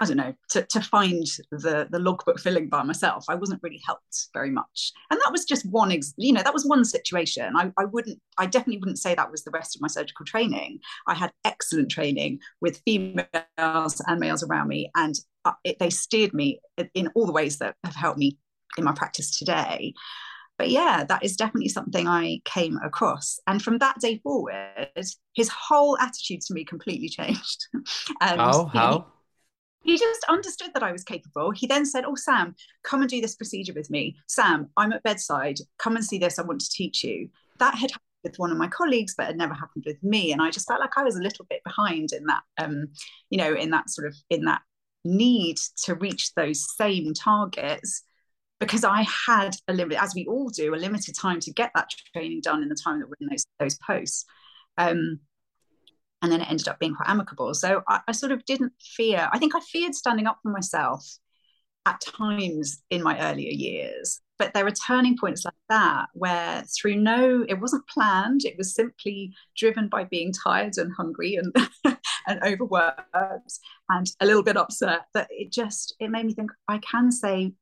I 0.02 0.06
don't 0.06 0.16
know, 0.16 0.34
to, 0.52 0.64
to 0.64 0.80
find 0.80 1.26
the, 1.52 1.88
the 1.92 2.00
logbook 2.00 2.40
filling 2.40 2.70
by 2.70 2.84
myself. 2.84 3.26
I 3.28 3.36
wasn't 3.36 3.62
really 3.62 3.82
helped 3.86 4.30
very 4.34 4.50
much. 4.50 4.94
And 5.12 5.20
that 5.20 5.32
was 5.32 5.44
just 5.44 5.70
one, 5.70 5.92
ex- 5.92 6.14
you 6.18 6.32
know, 6.32 6.42
that 6.42 6.54
was 6.54 6.66
one 6.66 6.86
situation. 6.86 7.52
I, 7.58 7.72
I 7.78 7.84
wouldn't, 7.84 8.18
I 8.38 8.46
definitely 8.46 8.78
wouldn't 8.78 9.00
say 9.00 9.14
that 9.14 9.30
was 9.30 9.44
the 9.44 9.52
rest 9.52 9.76
of 9.76 9.82
my 9.82 9.90
surgical 9.90 10.26
training. 10.26 10.80
I 11.08 11.16
had 11.16 11.34
excellent 11.44 11.92
training 11.92 12.40
with 12.62 12.82
females 12.86 14.02
and 14.08 14.20
males 14.20 14.42
around 14.42 14.70
me, 14.70 14.90
and 14.96 15.16
uh, 15.44 15.52
it, 15.66 15.80
they 15.80 15.90
steered 15.90 16.34
me 16.34 16.62
in 16.94 17.10
all 17.14 17.26
the 17.26 17.34
ways 17.34 17.58
that 17.58 17.76
have 17.84 17.96
helped 17.96 18.20
me 18.20 18.38
in 18.78 18.86
my 18.86 18.94
practice 18.94 19.38
today 19.38 19.94
but 20.60 20.70
yeah, 20.70 21.06
that 21.06 21.24
is 21.24 21.38
definitely 21.38 21.70
something 21.70 22.06
I 22.06 22.42
came 22.44 22.78
across. 22.84 23.40
And 23.48 23.64
from 23.64 23.78
that 23.78 23.98
day 24.00 24.20
forward, 24.20 24.90
his 25.34 25.50
whole 25.50 25.98
attitude 26.00 26.42
to 26.42 26.54
me 26.54 26.66
completely 26.66 27.08
changed. 27.08 27.68
and, 27.74 27.86
how? 28.42 28.66
How? 28.66 29.06
He, 29.82 29.94
he 29.94 29.98
just 29.98 30.26
understood 30.28 30.72
that 30.74 30.84
I 30.84 30.92
was 30.92 31.06
capable. 31.06 31.52
He 31.52 31.66
then 31.66 31.86
said, 31.86 32.04
Oh, 32.06 32.16
Sam, 32.16 32.56
come 32.84 33.00
and 33.00 33.10
do 33.10 33.22
this 33.22 33.38
procedure 33.38 33.74
with 33.74 33.90
me. 33.90 34.18
Sam, 34.28 34.68
I'm 34.76 34.92
at 34.92 35.02
bedside. 35.02 35.60
Come 35.78 35.96
and 35.96 36.04
see 36.04 36.18
this. 36.18 36.38
I 36.38 36.44
want 36.44 36.60
to 36.60 36.70
teach 36.70 37.06
you. 37.06 37.30
That 37.60 37.76
had 37.76 37.92
happened 37.92 38.04
with 38.26 38.38
one 38.38 38.52
of 38.52 38.58
my 38.58 38.68
colleagues, 38.68 39.16
but 39.18 39.28
had 39.28 39.38
never 39.38 39.54
happened 39.54 39.86
with 39.88 40.04
me. 40.04 40.34
And 40.34 40.42
I 40.42 40.52
just 40.52 40.68
felt 40.68 40.82
like 40.82 40.98
I 40.98 41.06
was 41.06 41.16
a 41.16 41.24
little 41.24 41.46
bit 41.50 41.64
behind 41.64 42.10
in 42.12 42.26
that, 42.26 42.42
um, 42.58 42.90
you 43.30 43.38
know, 43.38 43.54
in 43.54 43.70
that 43.70 43.90
sort 43.90 44.08
of, 44.08 44.16
in 44.30 44.44
that 44.44 44.62
need 45.06 45.56
to 45.86 45.96
reach 45.96 46.34
those 46.36 46.76
same 46.76 47.14
targets 47.14 48.04
because 48.60 48.84
I 48.84 49.06
had 49.28 49.56
a 49.68 49.74
limit, 49.74 50.02
as 50.02 50.14
we 50.14 50.26
all 50.26 50.50
do, 50.50 50.74
a 50.74 50.78
limited 50.78 51.16
time 51.16 51.40
to 51.42 51.54
get 51.54 51.72
that 51.76 51.90
training 52.14 52.42
done 52.42 52.62
in 52.62 52.70
the 52.70 52.76
time 52.76 53.00
that 53.00 53.08
we're 53.08 53.16
in 53.22 53.30
those 53.30 53.46
those 53.60 53.78
posts. 53.86 54.26
Um, 54.78 55.20
and 56.22 56.32
then 56.32 56.42
it 56.42 56.50
ended 56.50 56.68
up 56.68 56.80
being 56.80 56.96
quite 56.96 57.10
amicable. 57.10 57.54
So 57.54 57.82
I, 57.88 58.02
I, 58.08 58.12
sort 58.12 58.34
of 58.34 58.44
didn't 58.44 58.74
fear. 58.82 59.30
I 59.32 59.40
think 59.40 59.56
I 59.56 59.62
feared 59.62 59.96
standing 59.96 60.28
up 60.28 60.40
for 60.44 60.52
myself 60.52 61.06
at 61.86 62.02
times 62.02 62.84
in 62.90 63.02
my 63.02 63.20
earlier 63.20 63.52
years. 63.52 64.20
But 64.38 64.54
there 64.54 64.64
were 64.64 64.72
turning 64.72 65.18
points 65.18 65.44
like 65.44 65.54
that 65.70 66.08
where, 66.14 66.64
through 66.64 66.96
no, 66.96 67.46
it 67.48 67.60
wasn't 67.60 67.88
planned. 67.88 68.46
It 68.46 68.58
was 68.58 68.74
simply 68.74 69.34
driven 69.58 69.90
by 69.90 70.06
being 70.06 70.34
tired 70.34 70.78
and 70.78 70.94
hungry 70.94 71.36
and 71.36 71.54
and 72.28 72.44
overworked 72.44 73.60
and 73.90 74.08
a 74.22 74.26
little 74.26 74.44
bit 74.44 74.56
upset. 74.56 75.02
That 75.14 75.28
it 75.30 75.52
just 75.52 75.96
it 76.00 76.10
made 76.10 76.26
me 76.26 76.34
think 76.34 76.52
I 76.70 76.78
can 76.78 77.12
say 77.12 77.54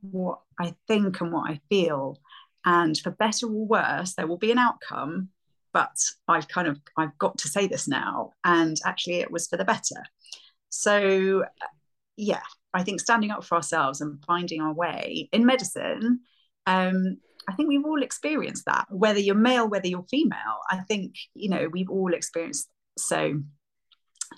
what 0.00 0.40
I 0.58 0.74
think 0.86 1.20
and 1.20 1.32
what 1.32 1.50
I 1.50 1.60
feel. 1.68 2.18
And 2.64 2.96
for 2.98 3.10
better 3.10 3.46
or 3.46 3.66
worse, 3.66 4.14
there 4.14 4.26
will 4.26 4.38
be 4.38 4.52
an 4.52 4.58
outcome, 4.58 5.28
but 5.72 5.96
I've 6.28 6.48
kind 6.48 6.68
of 6.68 6.78
I've 6.96 7.16
got 7.18 7.38
to 7.38 7.48
say 7.48 7.66
this 7.66 7.88
now. 7.88 8.32
And 8.44 8.76
actually 8.84 9.20
it 9.20 9.30
was 9.30 9.48
for 9.48 9.56
the 9.56 9.64
better. 9.64 10.04
So 10.68 11.44
yeah, 12.16 12.42
I 12.74 12.82
think 12.82 13.00
standing 13.00 13.30
up 13.30 13.44
for 13.44 13.54
ourselves 13.54 14.00
and 14.00 14.22
finding 14.26 14.60
our 14.60 14.74
way 14.74 15.28
in 15.32 15.46
medicine, 15.46 16.20
um, 16.66 17.16
I 17.48 17.54
think 17.54 17.68
we've 17.68 17.84
all 17.84 18.02
experienced 18.02 18.66
that, 18.66 18.86
whether 18.90 19.18
you're 19.18 19.34
male, 19.34 19.68
whether 19.68 19.88
you're 19.88 20.04
female. 20.10 20.60
I 20.70 20.78
think, 20.80 21.14
you 21.34 21.48
know, 21.48 21.68
we've 21.72 21.90
all 21.90 22.12
experienced 22.12 22.68
so 22.98 23.40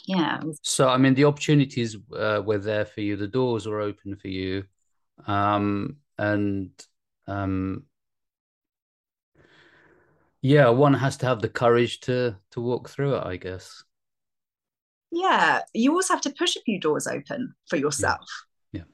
yeah. 0.07 0.41
So 0.63 0.89
I 0.89 0.97
mean 0.97 1.15
the 1.15 1.25
opportunities 1.25 1.97
uh, 2.17 2.41
were 2.45 2.59
there 2.59 2.85
for 2.85 3.01
you, 3.01 3.17
the 3.17 3.27
doors 3.27 3.67
were 3.67 3.81
open 3.81 4.17
for 4.17 4.29
you 4.29 4.65
um, 5.27 5.97
and 6.19 6.71
um, 7.27 7.85
yeah, 10.41 10.69
one 10.69 10.95
has 10.95 11.17
to 11.19 11.27
have 11.27 11.41
the 11.41 11.49
courage 11.49 12.01
to 12.01 12.37
to 12.51 12.61
walk 12.61 12.89
through 12.89 13.17
it, 13.17 13.27
I 13.27 13.37
guess. 13.37 13.85
Yeah, 15.11 15.61
you 15.75 15.93
also 15.93 16.15
have 16.15 16.23
to 16.23 16.35
push 16.37 16.57
a 16.57 16.63
few 16.63 16.81
doors 16.81 17.07
open 17.07 17.55
for 17.69 17.77
yourself. 17.77 18.27
Yeah. 18.73 18.81
yeah. 18.81 18.85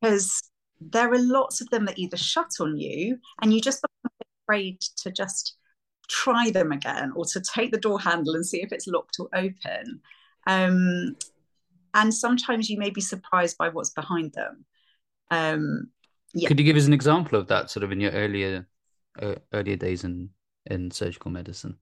Because 0.00 0.42
there 0.80 1.10
are 1.12 1.18
lots 1.18 1.60
of 1.60 1.70
them 1.70 1.84
that 1.84 1.98
either 1.98 2.16
shut 2.16 2.50
on 2.58 2.76
you 2.76 3.18
and 3.40 3.52
you 3.52 3.60
just 3.60 3.82
become 3.82 4.12
afraid 4.44 4.80
to 4.96 5.12
just 5.12 5.56
try 6.08 6.50
them 6.50 6.72
again 6.72 7.12
or 7.14 7.24
to 7.24 7.40
take 7.40 7.70
the 7.70 7.78
door 7.78 8.00
handle 8.00 8.34
and 8.34 8.44
see 8.44 8.62
if 8.62 8.72
it's 8.72 8.88
locked 8.88 9.18
or 9.20 9.28
open. 9.32 10.00
Um, 10.46 11.16
and 11.94 12.12
sometimes 12.12 12.68
you 12.68 12.78
may 12.78 12.90
be 12.90 13.00
surprised 13.00 13.56
by 13.58 13.68
what's 13.68 13.90
behind 13.90 14.32
them. 14.32 14.64
Um, 15.30 15.90
yeah. 16.34 16.48
Could 16.48 16.58
you 16.58 16.64
give 16.64 16.76
us 16.76 16.86
an 16.86 16.92
example 16.92 17.38
of 17.38 17.48
that, 17.48 17.70
sort 17.70 17.84
of 17.84 17.92
in 17.92 18.00
your 18.00 18.12
earlier 18.12 18.68
uh, 19.20 19.36
earlier 19.52 19.76
days 19.76 20.04
in 20.04 20.30
in 20.66 20.90
surgical 20.90 21.30
medicine? 21.30 21.76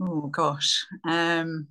Oh 0.00 0.28
gosh, 0.28 0.86
um, 1.04 1.68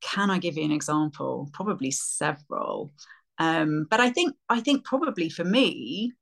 can 0.00 0.30
I 0.30 0.38
give 0.38 0.56
you 0.56 0.64
an 0.64 0.72
example? 0.72 1.50
Probably 1.52 1.90
several, 1.90 2.92
um, 3.38 3.86
but 3.90 4.00
I 4.00 4.10
think 4.10 4.36
I 4.48 4.60
think 4.60 4.84
probably 4.84 5.28
for 5.28 5.44
me, 5.44 6.12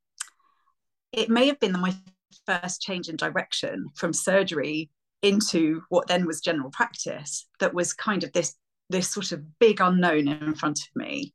it 1.13 1.29
may 1.29 1.47
have 1.47 1.61
been 1.61 1.73
my 1.73 1.95
first 2.47 2.81
change 2.81 3.09
in 3.09 3.17
direction 3.17 3.89
from 3.95 4.13
surgery 4.13 4.91
into 5.23 5.83
what 5.89 6.07
then 6.07 6.27
was 6.27 6.41
general 6.41 6.71
practice. 6.71 7.47
That 7.61 7.75
was 7.75 7.93
kind 7.93 8.25
of 8.25 8.33
this 8.33 8.55
this 8.89 9.11
sort 9.11 9.33
of 9.33 9.59
big 9.59 9.81
unknown 9.81 10.29
in 10.29 10.55
front 10.55 10.79
of 10.79 10.89
me 10.95 11.35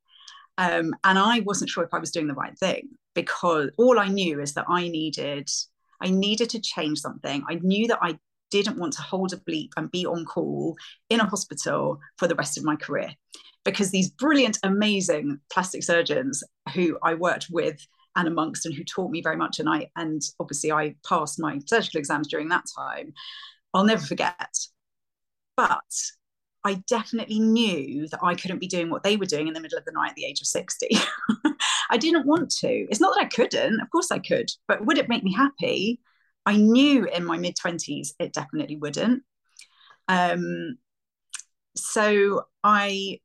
um, 0.58 0.94
and 1.04 1.18
I 1.18 1.40
wasn't 1.42 1.70
sure 1.70 1.84
if 1.84 1.94
I 1.94 2.00
was 2.00 2.12
doing 2.12 2.28
the 2.28 2.34
right 2.34 2.58
thing 2.58 2.90
because 3.16 3.70
all 3.78 4.00
I 4.00 4.08
knew 4.08 4.40
is 4.40 4.54
that 4.54 4.66
I 4.68 4.88
needed, 4.88 5.50
I 6.02 6.10
needed 6.10 6.50
to 6.52 6.62
change 6.62 7.00
something. 7.00 7.44
I 7.50 7.56
knew 7.56 7.88
that 7.88 8.00
I 8.02 8.18
didn't 8.52 8.78
want 8.78 8.94
to 8.94 9.02
hold 9.02 9.34
a 9.34 9.38
bleep 9.38 9.70
and 9.78 9.90
be 9.92 10.06
on 10.06 10.26
call 10.26 10.76
in 11.10 11.20
a 11.20 11.26
hospital 11.26 12.00
for 12.18 12.28
the 12.28 12.36
rest 12.36 12.58
of 12.58 12.64
my 12.64 12.76
career 12.76 13.10
because 13.66 13.92
these 13.92 14.10
brilliant, 14.10 14.60
amazing 14.64 15.40
plastic 15.52 15.84
surgeons 15.84 16.44
who 16.74 16.98
I 17.02 17.16
worked 17.16 17.48
with 17.50 17.80
and 18.16 18.28
amongst 18.28 18.66
and 18.66 18.76
who 18.76 18.84
taught 18.84 19.10
me 19.10 19.22
very 19.22 19.38
much 19.38 19.60
and 19.60 19.68
I 19.68 19.90
and 19.96 20.22
obviously 20.40 20.72
I 20.72 20.96
passed 21.08 21.40
my 21.40 21.60
surgical 21.66 21.98
exams 21.98 22.28
during 22.28 22.50
that 22.50 22.66
time 22.78 23.14
I'll 23.74 23.86
never 23.86 24.06
forget 24.06 24.56
but 25.58 25.82
I 26.66 26.76
definitely 26.88 27.40
knew 27.40 28.08
that 28.10 28.24
I 28.24 28.36
couldn't 28.36 28.60
be 28.60 28.68
doing 28.68 28.90
what 28.90 29.04
they 29.04 29.18
were 29.18 29.26
doing 29.26 29.48
in 29.48 29.54
the 29.54 29.60
middle 29.60 29.78
of 29.78 29.86
the 29.86 29.92
night 29.92 30.12
at 30.12 30.16
the 30.16 30.26
age 30.26 30.40
of 30.40 30.48
60. 30.48 30.90
I 31.90 31.98
didn't 31.98 32.26
want 32.26 32.50
to. 32.60 32.68
It's 32.68 33.02
not 33.02 33.14
that 33.16 33.26
I 33.26 33.28
couldn't, 33.28 33.82
of 33.82 33.90
course 33.90 34.12
I 34.12 34.20
could, 34.20 34.50
but 34.68 34.86
would 34.86 34.98
it 34.98 35.10
make 35.10 35.24
me 35.24 35.34
happy? 35.34 36.00
I 36.46 36.58
knew 36.58 37.06
in 37.06 37.26
my 37.26 37.38
mid 37.38 37.56
20s 37.58 38.14
it 38.20 38.34
definitely 38.34 38.78
wouldn't. 38.78 39.24
Um, 40.08 40.78
so 41.76 42.44
I 42.64 43.20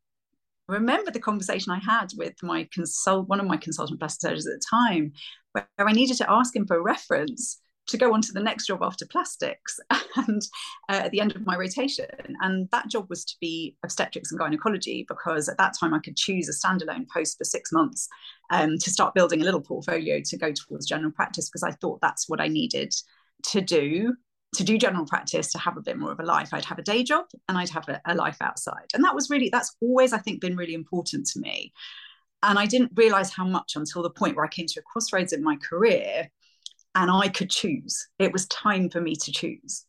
remember 0.69 1.11
the 1.11 1.21
conversation 1.21 1.73
I 1.73 1.79
had 1.79 2.11
with 2.17 2.35
my 2.43 2.69
consult, 2.73 3.29
one 3.29 3.41
of 3.41 3.47
my 3.47 3.57
consultant 3.57 4.01
plastic 4.01 4.21
surgeons 4.21 4.47
at 4.47 4.55
the 4.55 4.67
time, 4.71 5.13
where 5.53 5.67
I 5.79 5.93
needed 5.93 6.17
to 6.19 6.31
ask 6.31 6.55
him 6.55 6.67
for 6.67 6.77
a 6.77 6.83
reference 6.83 7.61
to 7.89 7.97
go 7.97 8.13
on 8.15 8.23
to 8.23 8.33
the 8.33 8.43
next 8.43 8.67
job 8.67 8.81
after 8.83 9.07
plastics 9.07 9.81
and 10.17 10.43
uh, 10.89 11.03
at 11.05 11.11
the 11.11 11.21
end 11.21 11.35
of 11.35 11.45
my 11.45 11.57
rotation. 11.57 12.07
And 12.41 12.69
that 12.71 12.89
job 12.89 13.07
was 13.09 13.25
to 13.25 13.35
be 13.41 13.77
obstetrics 13.83 14.31
and 14.31 14.39
gynecology 14.39 15.05
because 15.09 15.49
at 15.49 15.59
that 15.59 15.75
time 15.79 15.95
i 15.95 15.99
could 15.99 16.17
choose 16.17 16.49
a 16.49 16.53
standalone 16.53 17.07
post 17.09 17.39
for 17.39 17.45
six 17.45 17.73
months 17.73 18.09
um, 18.51 18.79
to 18.79 18.91
start 18.91 19.15
building 19.15 19.41
a 19.41 19.45
little 19.45 19.61
portfolio 19.61 20.21
to 20.25 20.37
go 20.37 20.53
towards 20.53 20.87
general 20.87 21.13
practice 21.13 21.49
because 21.49 21.63
i 21.63 21.73
thought 21.73 22.01
that's 22.01 22.29
what 22.29 22.41
i 22.41 22.49
needed 22.49 22.93
to 23.43 23.61
do 23.61 24.15
to 24.57 24.65
do 24.65 24.79
general 24.79 25.05
practice 25.05 25.53
to 25.53 25.59
have 25.59 25.77
a 25.77 25.83
bit 25.83 25.99
more 25.99 26.11
of 26.11 26.21
a 26.21 26.25
life. 26.25 26.55
I'd 26.55 26.65
have 26.65 26.79
a 26.79 26.83
day 26.83 27.03
job 27.03 27.27
and 27.49 27.59
i'd 27.59 27.69
have 27.69 27.89
a, 27.89 28.01
a 28.07 28.15
life 28.15 28.39
outside. 28.41 28.87
And 28.95 29.05
that 29.05 29.15
was 29.15 29.29
really 29.31 29.51
that's 29.51 29.77
always 29.81 30.13
i 30.13 30.19
think 30.19 30.41
been 30.41 30.57
really 30.57 30.75
important 30.75 31.27
to 31.29 31.41
me. 31.41 31.73
And 32.43 32.59
i 32.59 32.67
didn't 32.67 32.93
realize 32.95 33.33
how 33.33 33.45
much 33.45 33.75
until 33.77 34.03
the 34.03 34.11
point 34.11 34.37
where 34.37 34.45
i 34.45 34.49
came 34.49 34.67
to 34.67 34.81
a 34.81 34.83
crossroads 34.83 35.33
in 35.33 35.43
my 35.43 35.57
career 35.57 36.31
and 36.99 37.13
I 37.13 37.29
could 37.29 37.49
choose. 37.49 38.09
It 38.19 38.33
was 38.33 38.47
time 38.49 38.91
for 38.91 39.01
me 39.01 39.15
to 39.15 39.33
choose. 39.33 39.87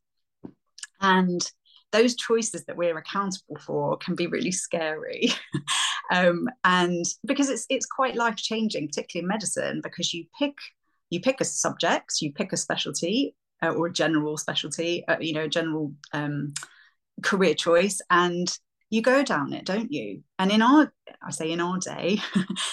And 1.01 1.41
those 1.91 2.15
choices 2.15 2.65
that 2.65 2.77
we're 2.77 2.99
accountable 2.99 3.57
for 3.65 3.97
can 3.97 4.13
be 4.13 4.27
really 4.27 4.51
scary. 4.51 5.29
um, 6.11 6.47
and 6.63 7.03
because 7.25 7.49
it's 7.49 7.65
it's 7.67 7.87
quite 7.87 8.15
life 8.15 8.35
changing, 8.35 8.87
particularly 8.87 9.23
in 9.23 9.27
medicine, 9.27 9.81
because 9.83 10.13
you 10.13 10.25
pick 10.37 10.53
you 11.09 11.19
pick 11.19 11.41
a 11.41 11.45
subject, 11.45 12.21
you 12.21 12.31
pick 12.31 12.53
a 12.53 12.57
specialty 12.57 13.35
uh, 13.63 13.69
or 13.69 13.87
a 13.87 13.93
general 13.93 14.37
specialty, 14.37 15.03
uh, 15.07 15.17
you 15.19 15.33
know, 15.33 15.45
a 15.45 15.49
general 15.49 15.91
um, 16.13 16.53
career 17.23 17.55
choice, 17.55 18.01
and 18.11 18.55
you 18.91 19.01
go 19.01 19.23
down 19.23 19.53
it, 19.53 19.65
don't 19.65 19.91
you? 19.91 20.21
And 20.37 20.51
in 20.51 20.61
our, 20.61 20.93
I 21.23 21.31
say 21.31 21.51
in 21.51 21.59
our 21.59 21.79
day, 21.79 22.21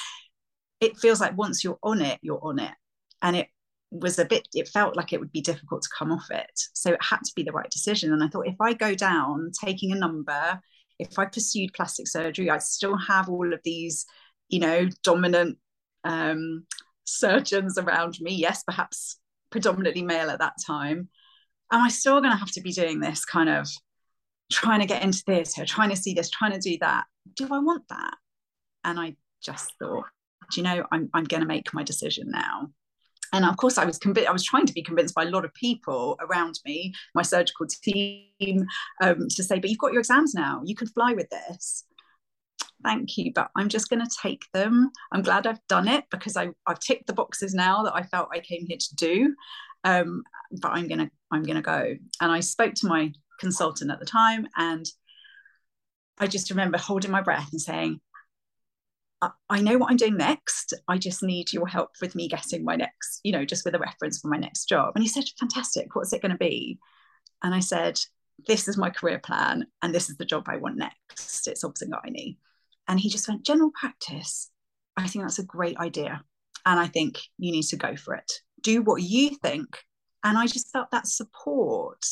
it 0.81 0.99
feels 0.99 1.23
like 1.23 1.39
once 1.39 1.65
you're 1.65 1.79
on 1.83 2.03
it, 2.03 2.19
you're 2.21 2.45
on 2.45 2.59
it, 2.59 2.75
and 3.23 3.35
it 3.35 3.49
was 4.01 4.19
a 4.19 4.25
bit 4.25 4.49
it 4.55 4.69
felt 4.69 4.97
like 4.97 5.13
it 5.13 5.21
would 5.21 5.33
be 5.33 5.41
difficult 5.41 5.83
to 5.83 5.89
come 5.97 6.13
off 6.13 6.31
it. 6.31 6.51
So 6.75 6.93
it 6.93 7.03
had 7.03 7.21
to 7.25 7.33
be 7.35 7.43
the 7.43 7.53
right 7.53 7.71
decision. 7.71 8.13
And 8.13 8.23
i 8.23 8.29
thought 8.29 8.47
if 8.47 8.61
i 8.61 8.73
go 8.73 8.95
down 8.95 9.51
taking 9.65 9.93
a 9.93 9.97
number 9.97 10.61
if 10.99 11.19
i 11.19 11.27
pursued 11.27 11.75
plastic 11.75 12.09
surgery 12.09 12.51
i 12.51 12.59
still 12.59 12.97
have 12.97 13.29
all 13.29 13.53
of 13.53 13.61
these 13.65 14.07
you 14.49 14.59
know 14.61 14.89
dominant 15.03 15.59
um, 16.05 16.65
surgeons 17.05 17.79
around 17.79 18.19
me. 18.21 18.35
Yes 18.35 18.63
perhaps 18.63 19.19
predominantly 19.51 20.03
male 20.03 20.31
at 20.31 20.41
that 20.41 20.55
time. 20.67 21.09
Am 21.73 21.83
i 21.83 21.89
still 21.89 22.21
going 22.21 22.33
to 22.33 22.39
have 22.39 22.53
to 22.53 22.61
be 22.61 22.73
doing 22.73 23.01
this 23.01 23.25
kind 23.25 23.49
of 23.49 23.69
trying 24.53 24.81
to 24.81 24.87
get 24.87 25.03
into 25.03 25.19
theatre 25.27 25.67
trying 25.67 25.91
to 25.91 25.97
see 25.97 26.15
this 26.15 26.31
trying 26.31 26.53
to 26.53 26.59
do 26.59 26.77
that? 26.81 27.05
Do 27.35 27.49
i 27.51 27.59
want 27.59 27.89
that? 27.89 28.15
And 28.85 29.01
i 29.01 29.17
just 29.43 29.73
thought 29.79 30.07
do 30.51 30.61
you 30.61 30.65
know 30.65 30.85
i'm, 30.93 31.09
I'm 31.15 31.25
going 31.25 31.41
to 31.41 31.47
make 31.47 31.73
my 31.75 31.83
decision 31.83 32.31
now 32.31 32.71
and 33.33 33.45
of 33.45 33.57
course 33.57 33.79
i 33.79 33.85
was 33.85 33.99
convinced 33.99 34.29
i 34.29 34.33
was 34.33 34.45
trying 34.45 34.67
to 34.67 34.73
be 34.73 34.83
convinced 34.83 35.15
by 35.15 35.25
a 35.25 35.31
lot 35.31 35.45
of 35.45 35.53
people 35.55 36.19
around 36.21 36.59
me 36.65 36.93
my 37.15 37.23
surgical 37.23 37.67
team 37.67 38.67
um, 39.03 39.29
to 39.29 39.43
say 39.43 39.59
but 39.59 39.71
you've 39.71 39.79
got 39.79 39.93
your 39.93 40.01
exams 40.01 40.35
now. 40.35 40.63
You 40.65 40.75
can 40.75 40.89
fly 40.89 41.13
with 41.13 41.29
this. 41.31 41.85
Thank 42.83 43.17
you 43.17 43.33
but 43.35 43.51
i'm 43.57 43.69
just 43.69 43.89
going 43.89 44.05
to 44.05 44.17
take 44.23 44.45
them. 44.53 44.91
I'm 45.13 45.23
glad 45.23 45.47
i've 45.47 45.67
done 45.69 45.89
it 45.89 46.05
because 46.11 46.37
I, 46.37 46.51
i've 46.67 46.81
ticked 46.81 47.07
the 47.07 47.13
boxes 47.15 47.55
now 47.55 47.83
that 47.85 47.95
i 47.95 48.03
felt 48.03 48.29
i 48.33 48.41
came 48.41 48.67
here 48.67 48.79
to 48.79 48.95
do. 48.97 49.35
Um, 49.85 50.23
but 50.61 50.73
i'm 50.73 50.89
going 50.89 51.01
to 51.01 51.11
i'm 51.33 51.43
going 51.43 51.57
to 51.57 51.63
go. 51.63 51.95
And 52.21 52.33
i 52.33 52.41
spoke 52.41 52.75
to 52.75 52.87
my 52.87 53.13
consultant 53.41 53.91
at 53.91 54.01
the 54.01 54.07
time 54.07 54.49
and 54.57 54.87
i 56.19 56.27
just 56.27 56.51
remember 56.51 56.79
holding 56.79 57.11
my 57.11 57.21
breath 57.21 57.49
and 57.53 57.61
saying 57.61 58.01
I 59.49 59.63
know 59.63 59.79
what 59.79 59.91
I'm 59.91 59.97
doing 59.97 60.17
next. 60.17 60.75
I 60.89 60.99
just 60.99 61.23
need 61.23 61.53
your 61.53 61.67
help 61.67 61.91
with 62.03 62.15
me 62.15 62.29
getting 62.29 62.65
my 62.65 62.77
next, 62.77 63.21
you 63.25 63.33
know, 63.33 63.45
just 63.47 63.65
with 63.65 63.75
a 63.75 63.79
reference 63.79 64.21
for 64.21 64.29
my 64.29 64.37
next 64.37 64.67
job. 64.67 64.93
And 64.95 65.03
he 65.03 65.09
said, 65.09 65.25
Fantastic. 65.41 65.95
What's 65.95 66.13
it 66.13 66.21
going 66.21 66.33
to 66.33 66.39
be? 66.39 66.79
And 67.43 67.55
I 67.55 67.61
said, 67.61 67.99
This 68.47 68.69
is 68.69 68.77
my 68.77 68.91
career 68.91 69.19
plan, 69.19 69.67
and 69.83 69.95
this 69.95 70.11
is 70.11 70.17
the 70.19 70.27
job 70.27 70.45
I 70.49 70.59
want 70.59 70.77
next. 70.77 71.49
It's 71.49 71.65
obs 71.65 71.83
and 71.83 71.93
gynae. 71.93 72.37
And 72.89 73.01
he 73.01 73.09
just 73.09 73.27
went, 73.29 73.45
General 73.47 73.71
practice. 73.79 74.51
I 74.97 75.07
think 75.07 75.25
that's 75.25 75.39
a 75.39 75.45
great 75.45 75.79
idea. 75.79 76.23
And 76.67 76.79
I 76.79 76.87
think 76.87 77.21
you 77.39 77.53
need 77.53 77.65
to 77.65 77.77
go 77.77 77.97
for 77.97 78.15
it. 78.15 78.31
Do 78.61 78.83
what 78.83 79.03
you 79.03 79.31
think. 79.37 79.79
And 80.25 80.37
I 80.37 80.47
just 80.47 80.73
felt 80.73 80.91
that 80.91 81.07
support 81.07 82.05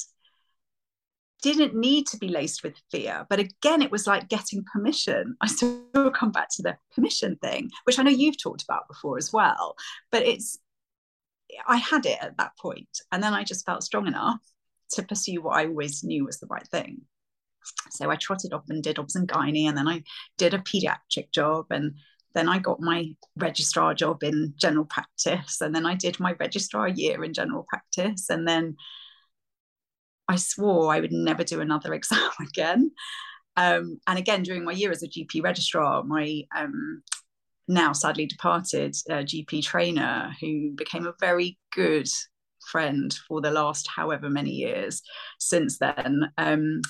didn't 1.44 1.74
need 1.74 2.06
to 2.06 2.16
be 2.16 2.28
laced 2.28 2.64
with 2.64 2.72
fear. 2.90 3.26
But 3.28 3.38
again, 3.38 3.82
it 3.82 3.90
was 3.90 4.06
like 4.06 4.30
getting 4.30 4.64
permission. 4.72 5.36
I 5.42 5.46
still 5.46 6.10
come 6.10 6.32
back 6.32 6.48
to 6.56 6.62
the 6.62 6.78
permission 6.94 7.36
thing, 7.36 7.70
which 7.84 7.98
I 7.98 8.02
know 8.02 8.10
you've 8.10 8.42
talked 8.42 8.62
about 8.62 8.88
before 8.88 9.18
as 9.18 9.30
well. 9.30 9.74
But 10.10 10.22
it's, 10.22 10.58
I 11.68 11.76
had 11.76 12.06
it 12.06 12.16
at 12.22 12.38
that 12.38 12.52
point, 12.58 12.88
And 13.12 13.22
then 13.22 13.34
I 13.34 13.44
just 13.44 13.66
felt 13.66 13.82
strong 13.82 14.06
enough 14.06 14.40
to 14.92 15.02
pursue 15.02 15.42
what 15.42 15.58
I 15.58 15.66
always 15.66 16.02
knew 16.02 16.24
was 16.24 16.40
the 16.40 16.46
right 16.46 16.66
thing. 16.68 17.02
So 17.90 18.10
I 18.10 18.16
trotted 18.16 18.54
off 18.54 18.64
and 18.70 18.82
did 18.82 18.98
obs 18.98 19.14
and 19.14 19.28
gynae, 19.28 19.68
and 19.68 19.76
then 19.76 19.86
I 19.86 20.02
did 20.38 20.54
a 20.54 20.58
pediatric 20.58 21.30
job, 21.30 21.66
and 21.70 21.96
then 22.34 22.48
I 22.48 22.58
got 22.58 22.80
my 22.80 23.14
registrar 23.36 23.92
job 23.92 24.24
in 24.24 24.54
general 24.56 24.86
practice, 24.86 25.60
and 25.60 25.74
then 25.74 25.84
I 25.84 25.94
did 25.94 26.18
my 26.20 26.32
registrar 26.40 26.88
year 26.88 27.22
in 27.22 27.34
general 27.34 27.66
practice, 27.68 28.30
and 28.30 28.48
then 28.48 28.76
I 30.28 30.36
swore 30.36 30.92
I 30.92 31.00
would 31.00 31.12
never 31.12 31.44
do 31.44 31.60
another 31.60 31.94
exam 31.94 32.30
again. 32.40 32.90
Um, 33.56 34.00
and 34.06 34.18
again, 34.18 34.42
during 34.42 34.64
my 34.64 34.72
year 34.72 34.90
as 34.90 35.02
a 35.02 35.08
GP 35.08 35.42
registrar, 35.42 36.02
my 36.02 36.42
um, 36.56 37.02
now 37.68 37.92
sadly 37.92 38.26
departed 38.26 38.96
uh, 39.08 39.22
GP 39.22 39.62
trainer, 39.62 40.32
who 40.40 40.72
became 40.72 41.06
a 41.06 41.14
very 41.20 41.58
good 41.72 42.08
friend 42.70 43.14
for 43.28 43.40
the 43.40 43.50
last 43.50 43.88
however 43.88 44.28
many 44.28 44.50
years 44.50 45.02
since 45.38 45.78
then. 45.78 46.32
Um, 46.36 46.80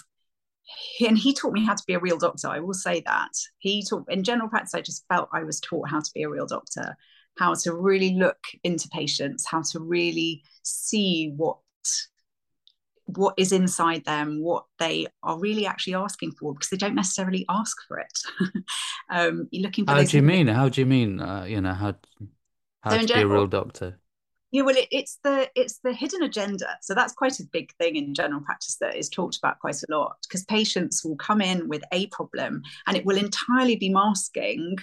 he, 0.97 1.07
and 1.07 1.19
he 1.19 1.35
taught 1.35 1.53
me 1.53 1.65
how 1.65 1.75
to 1.75 1.85
be 1.87 1.95
a 1.95 2.01
real 2.01 2.17
doctor. 2.17 2.49
I 2.49 2.61
will 2.61 2.75
say 2.75 3.03
that 3.07 3.33
he 3.59 3.85
taught 3.85 4.05
in 4.09 4.25
general 4.25 4.49
practice. 4.49 4.75
I 4.75 4.81
just 4.81 5.05
felt 5.13 5.29
I 5.33 5.45
was 5.45 5.61
taught 5.61 5.91
how 5.91 6.01
to 6.01 6.11
be 6.15 6.23
a 6.23 6.31
real 6.31 6.47
doctor, 6.47 6.97
how 7.39 7.55
to 7.55 7.75
really 7.75 8.15
look 8.15 8.39
into 8.63 8.89
patients, 8.89 9.47
how 9.47 9.63
to 9.73 9.81
really 9.81 10.43
see 10.63 11.33
what 11.37 11.59
what 13.07 13.35
is 13.37 13.53
inside 13.53 14.05
them, 14.05 14.43
what 14.43 14.65
they 14.79 15.07
are 15.23 15.39
really 15.39 15.67
actually 15.67 15.95
asking 15.95 16.33
for, 16.33 16.55
because 16.55 16.71
they 16.71 16.77
don't 16.77 16.95
necessarily 16.95 17.45
ask 17.49 17.77
for 17.87 17.99
it. 17.99 18.19
um, 19.11 19.49
you're 19.51 19.63
looking 19.63 19.85
for. 19.85 19.93
How 19.93 20.03
do 20.03 20.17
you 20.17 20.23
mean? 20.23 20.47
How 20.49 20.69
do 20.69 20.81
you 20.81 20.87
mean? 20.87 21.21
Uh, 21.21 21.45
you 21.45 21.61
know 21.61 21.75
how 21.75 21.95
how 22.81 22.91
so 22.91 22.99
to 22.99 23.07
general, 23.07 23.29
be 23.29 23.33
a 23.33 23.37
real 23.39 23.47
doctor? 23.47 24.01
Yeah, 24.51 24.63
well, 24.63 24.77
it, 24.77 24.89
it's 24.93 25.19
the 25.25 25.51
it's 25.55 25.81
the 25.83 25.93
hidden 25.93 26.23
agenda. 26.23 26.79
So 26.81 26.95
that's 26.95 27.13
quite 27.13 27.41
a 27.41 27.45
big 27.53 27.75
thing 27.77 27.97
in 27.97 28.15
general 28.15 28.41
practice 28.41 28.77
that 28.81 28.97
is 28.97 29.09
talked 29.09 29.37
about 29.37 29.59
quite 29.59 29.83
a 29.83 29.87
lot 29.91 30.17
because 30.23 30.45
patients 30.45 31.05
will 31.05 31.17
come 31.17 31.41
in 31.41 31.69
with 31.69 31.83
a 31.93 32.07
problem 32.09 32.63
and 32.87 32.97
it 32.97 33.05
will 33.05 33.17
entirely 33.19 33.77
be 33.77 33.89
masking 33.89 34.77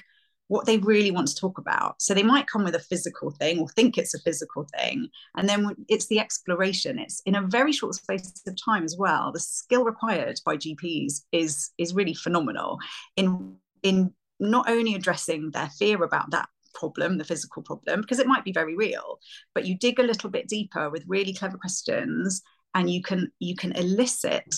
what 0.52 0.66
they 0.66 0.78
really 0.80 1.12
want 1.12 1.30
to 1.30 1.36
talk 1.36 1.58
about. 1.58 1.96
So 2.02 2.14
they 2.14 2.24
might 2.24 2.46
come 2.46 2.66
with 2.66 2.76
a 2.76 2.80
physical 2.80 3.32
thing 3.32 3.60
or 3.60 3.70
think 3.70 3.98
it's 3.98 4.14
a 4.14 4.20
physical 4.20 4.68
thing. 4.78 5.08
And 5.38 5.48
then 5.48 5.74
it's 5.88 6.08
the 6.08 6.20
exploration. 6.20 7.00
It's 7.00 7.22
in 7.22 7.36
a 7.36 7.48
very 7.48 7.72
short 7.72 7.96
space 7.96 8.44
of 8.46 8.56
time 8.62 8.84
as 8.84 8.98
well. 8.98 9.32
The 9.32 9.40
skill 9.40 9.86
required 9.86 10.42
by 10.46 10.58
GPs 10.58 11.22
is, 11.32 11.72
is 11.78 11.94
really 11.94 12.14
phenomenal 12.14 12.80
in, 13.16 13.56
in 13.82 14.14
not 14.42 14.70
only 14.70 14.94
addressing 14.94 15.52
their 15.52 15.70
fear 15.70 16.04
about 16.04 16.32
that 16.32 16.50
problem, 16.74 17.18
the 17.18 17.24
physical 17.24 17.64
problem, 17.64 18.02
because 18.02 18.20
it 18.20 18.28
might 18.28 18.44
be 18.44 18.52
very 18.52 18.76
real, 18.76 19.20
but 19.56 19.66
you 19.66 19.78
dig 19.78 20.00
a 20.00 20.04
little 20.04 20.30
bit 20.30 20.50
deeper 20.50 20.90
with 20.90 21.06
really 21.08 21.34
clever 21.34 21.58
questions 21.58 22.42
and 22.76 22.90
you 22.90 23.02
can 23.02 23.32
you 23.40 23.56
can 23.56 23.72
elicit 23.72 24.54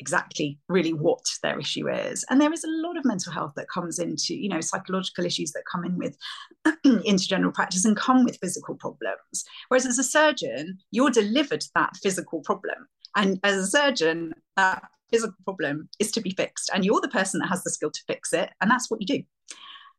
exactly 0.00 0.58
really 0.68 0.92
what 0.92 1.24
their 1.42 1.58
issue 1.58 1.88
is. 1.88 2.24
And 2.30 2.40
there 2.40 2.52
is 2.52 2.64
a 2.64 2.68
lot 2.68 2.96
of 2.96 3.04
mental 3.04 3.32
health 3.32 3.52
that 3.56 3.68
comes 3.68 3.98
into 3.98 4.34
you 4.34 4.48
know 4.48 4.60
psychological 4.60 5.24
issues 5.24 5.52
that 5.52 5.64
come 5.70 5.84
in 5.84 5.98
with 5.98 6.16
into 7.04 7.28
general 7.28 7.52
practice 7.52 7.84
and 7.84 7.96
come 7.96 8.24
with 8.24 8.38
physical 8.40 8.74
problems. 8.76 9.44
Whereas 9.68 9.86
as 9.86 9.98
a 9.98 10.04
surgeon 10.04 10.78
you're 10.90 11.10
delivered 11.10 11.64
that 11.74 11.96
physical 12.02 12.40
problem. 12.40 12.88
And 13.16 13.40
as 13.42 13.56
a 13.56 13.66
surgeon 13.66 14.34
that 14.56 14.82
physical 15.10 15.36
problem 15.44 15.88
is 15.98 16.12
to 16.12 16.20
be 16.20 16.30
fixed. 16.30 16.70
And 16.72 16.84
you're 16.84 17.00
the 17.00 17.08
person 17.08 17.40
that 17.40 17.48
has 17.48 17.64
the 17.64 17.70
skill 17.70 17.90
to 17.90 18.02
fix 18.06 18.32
it 18.32 18.50
and 18.60 18.70
that's 18.70 18.90
what 18.90 19.00
you 19.00 19.06
do. 19.06 19.22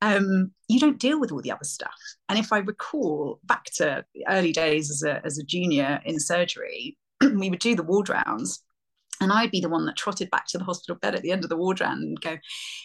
Um, 0.02 0.52
you 0.70 0.80
don't 0.80 0.98
deal 0.98 1.20
with 1.20 1.32
all 1.32 1.42
the 1.42 1.52
other 1.52 1.66
stuff. 1.66 2.00
And 2.30 2.40
if 2.40 2.54
I 2.54 2.60
recall 2.60 3.42
back 3.44 3.66
to 3.76 4.06
the 4.16 4.26
early 4.30 4.54
days 4.54 4.90
as 4.90 5.04
a, 5.04 5.22
as 5.26 5.38
a 5.38 5.44
junior 5.44 6.00
in 6.06 6.22
surgery, 6.22 6.98
we 7.22 7.50
would 7.50 7.60
do 7.60 7.76
the 7.76 7.84
ward 7.84 8.08
rounds 8.08 8.64
and 9.22 9.32
I'd 9.32 9.52
be 9.52 9.62
the 9.62 9.70
one 9.70 9.86
that 9.86 9.98
trotted 9.98 10.30
back 10.30 10.48
to 10.48 10.58
the 10.58 10.64
hospital 10.64 10.96
bed 10.96 11.16
at 11.16 11.22
the 11.22 11.32
end 11.32 11.44
of 11.44 11.50
the 11.50 11.58
ward 11.58 11.82
round 11.82 12.04
and 12.04 12.20
go, 12.22 12.38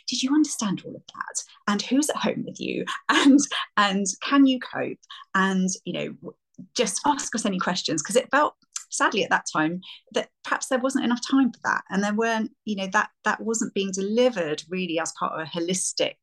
"Did 0.08 0.22
you 0.22 0.34
understand 0.34 0.82
all 0.84 0.94
of 0.94 1.02
that? 1.06 1.42
And 1.68 1.82
who's 1.82 2.10
at 2.10 2.16
home 2.16 2.44
with 2.46 2.60
you? 2.60 2.84
And 3.08 3.40
and 3.76 4.06
can 4.22 4.46
you 4.46 4.58
cope? 4.60 4.98
And 5.34 5.68
you 5.84 5.92
know, 5.92 6.34
just 6.74 7.00
ask 7.06 7.34
us 7.34 7.46
any 7.46 7.58
questions 7.58 8.02
because 8.02 8.16
it 8.16 8.30
felt 8.30 8.54
sadly 8.90 9.24
at 9.24 9.30
that 9.30 9.46
time 9.52 9.80
that 10.12 10.28
perhaps 10.44 10.68
there 10.68 10.78
wasn't 10.78 11.04
enough 11.04 11.20
time 11.28 11.52
for 11.52 11.58
that 11.64 11.82
and 11.90 12.02
there 12.02 12.14
weren't 12.14 12.50
you 12.64 12.76
know 12.76 12.86
that 12.92 13.10
that 13.24 13.40
wasn't 13.40 13.74
being 13.74 13.90
delivered 13.92 14.62
really 14.68 15.00
as 15.00 15.12
part 15.18 15.32
of 15.32 15.40
a 15.40 15.50
holistic 15.50 16.14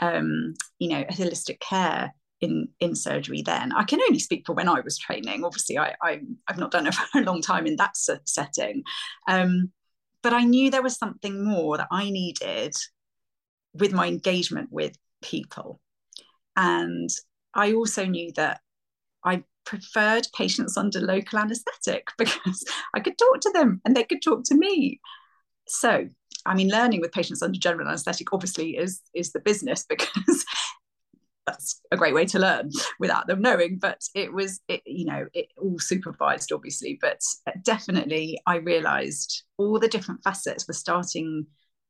um 0.00 0.54
you 0.78 0.88
know 0.88 1.00
a 1.00 1.12
holistic 1.12 1.58
care 1.60 2.14
in 2.42 2.68
in 2.80 2.94
surgery 2.94 3.40
then. 3.40 3.72
I 3.72 3.84
can 3.84 4.00
only 4.02 4.18
speak 4.18 4.44
for 4.44 4.52
when 4.54 4.68
I 4.68 4.80
was 4.80 4.98
training. 4.98 5.44
Obviously, 5.44 5.78
I, 5.78 5.94
I 6.02 6.20
have 6.48 6.58
not 6.58 6.72
done 6.72 6.86
it 6.86 6.94
for 7.12 7.20
a 7.20 7.24
long 7.24 7.40
time 7.40 7.66
in 7.66 7.76
that 7.76 7.96
setting, 7.96 8.82
um, 9.28 9.70
but 10.22 10.34
I 10.34 10.44
knew 10.44 10.70
there 10.70 10.82
was 10.82 10.96
something 10.96 11.44
more 11.44 11.78
that 11.78 11.88
I 11.90 12.10
needed 12.10 12.74
with 13.72 13.92
my 13.92 14.06
engagement 14.06 14.68
with 14.70 14.98
people, 15.22 15.80
and 16.56 17.08
I 17.54 17.72
also 17.72 18.04
knew 18.04 18.32
that 18.36 18.60
I 19.24 19.44
preferred 19.64 20.26
patients 20.36 20.76
under 20.76 21.00
local 21.00 21.38
anaesthetic 21.38 22.08
because 22.18 22.64
I 22.94 23.00
could 23.00 23.16
talk 23.16 23.40
to 23.40 23.52
them 23.54 23.80
and 23.84 23.96
they 23.96 24.04
could 24.04 24.20
talk 24.20 24.42
to 24.46 24.56
me. 24.56 25.00
So 25.68 26.08
I 26.44 26.54
mean, 26.54 26.70
learning 26.70 27.00
with 27.00 27.12
patients 27.12 27.42
under 27.42 27.58
general 27.58 27.86
anaesthetic 27.86 28.32
obviously 28.32 28.76
is 28.76 29.00
is 29.14 29.32
the 29.32 29.40
business 29.40 29.84
because 29.88 30.44
that's 31.46 31.80
a 31.90 31.96
great 31.96 32.14
way 32.14 32.24
to 32.26 32.38
learn 32.38 32.70
without 33.00 33.26
them 33.26 33.40
knowing. 33.40 33.78
But 33.78 34.00
it 34.14 34.32
was, 34.32 34.60
it, 34.68 34.82
you 34.86 35.06
know, 35.06 35.26
it 35.34 35.48
all 35.58 35.78
supervised 35.78 36.52
obviously. 36.52 36.98
But 37.00 37.20
definitely, 37.62 38.40
I 38.46 38.56
realised 38.56 39.44
all 39.58 39.78
the 39.78 39.88
different 39.88 40.22
facets 40.22 40.66
were 40.66 40.74
starting 40.74 41.46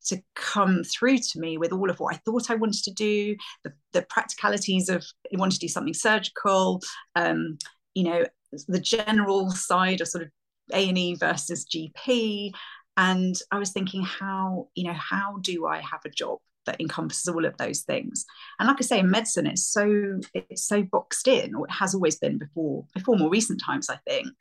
to 0.06 0.20
come 0.34 0.82
through 0.82 1.18
to 1.18 1.38
me 1.38 1.58
with 1.58 1.72
all 1.72 1.88
of 1.88 2.00
what 2.00 2.14
I 2.14 2.18
thought 2.24 2.50
I 2.50 2.56
wanted 2.56 2.82
to 2.84 2.92
do, 2.92 3.36
the, 3.62 3.72
the 3.92 4.02
practicalities 4.02 4.88
of 4.88 5.04
I 5.32 5.38
want 5.38 5.52
to 5.52 5.60
do 5.60 5.68
something 5.68 5.94
surgical, 5.94 6.80
um, 7.14 7.56
you 7.94 8.04
know, 8.04 8.24
the 8.66 8.80
general 8.80 9.50
side 9.52 10.00
of 10.00 10.08
sort 10.08 10.24
of 10.24 10.30
A 10.72 10.88
and 10.88 10.98
E 10.98 11.14
versus 11.14 11.64
GP, 11.64 12.52
and 12.96 13.36
i 13.50 13.58
was 13.58 13.72
thinking 13.72 14.02
how 14.02 14.68
you 14.74 14.84
know 14.84 14.92
how 14.92 15.38
do 15.40 15.66
i 15.66 15.78
have 15.78 16.00
a 16.04 16.10
job 16.10 16.38
that 16.66 16.80
encompasses 16.80 17.28
all 17.28 17.44
of 17.44 17.56
those 17.56 17.80
things 17.80 18.24
and 18.58 18.68
like 18.68 18.76
i 18.78 18.82
say 18.82 18.98
in 18.98 19.10
medicine 19.10 19.46
it's 19.46 19.66
so 19.66 20.20
it's 20.34 20.64
so 20.64 20.82
boxed 20.82 21.28
in 21.28 21.54
or 21.54 21.66
it 21.66 21.72
has 21.72 21.94
always 21.94 22.16
been 22.16 22.38
before 22.38 22.84
before 22.94 23.16
more 23.16 23.30
recent 23.30 23.60
times 23.64 23.88
i 23.90 23.96
think 24.08 24.32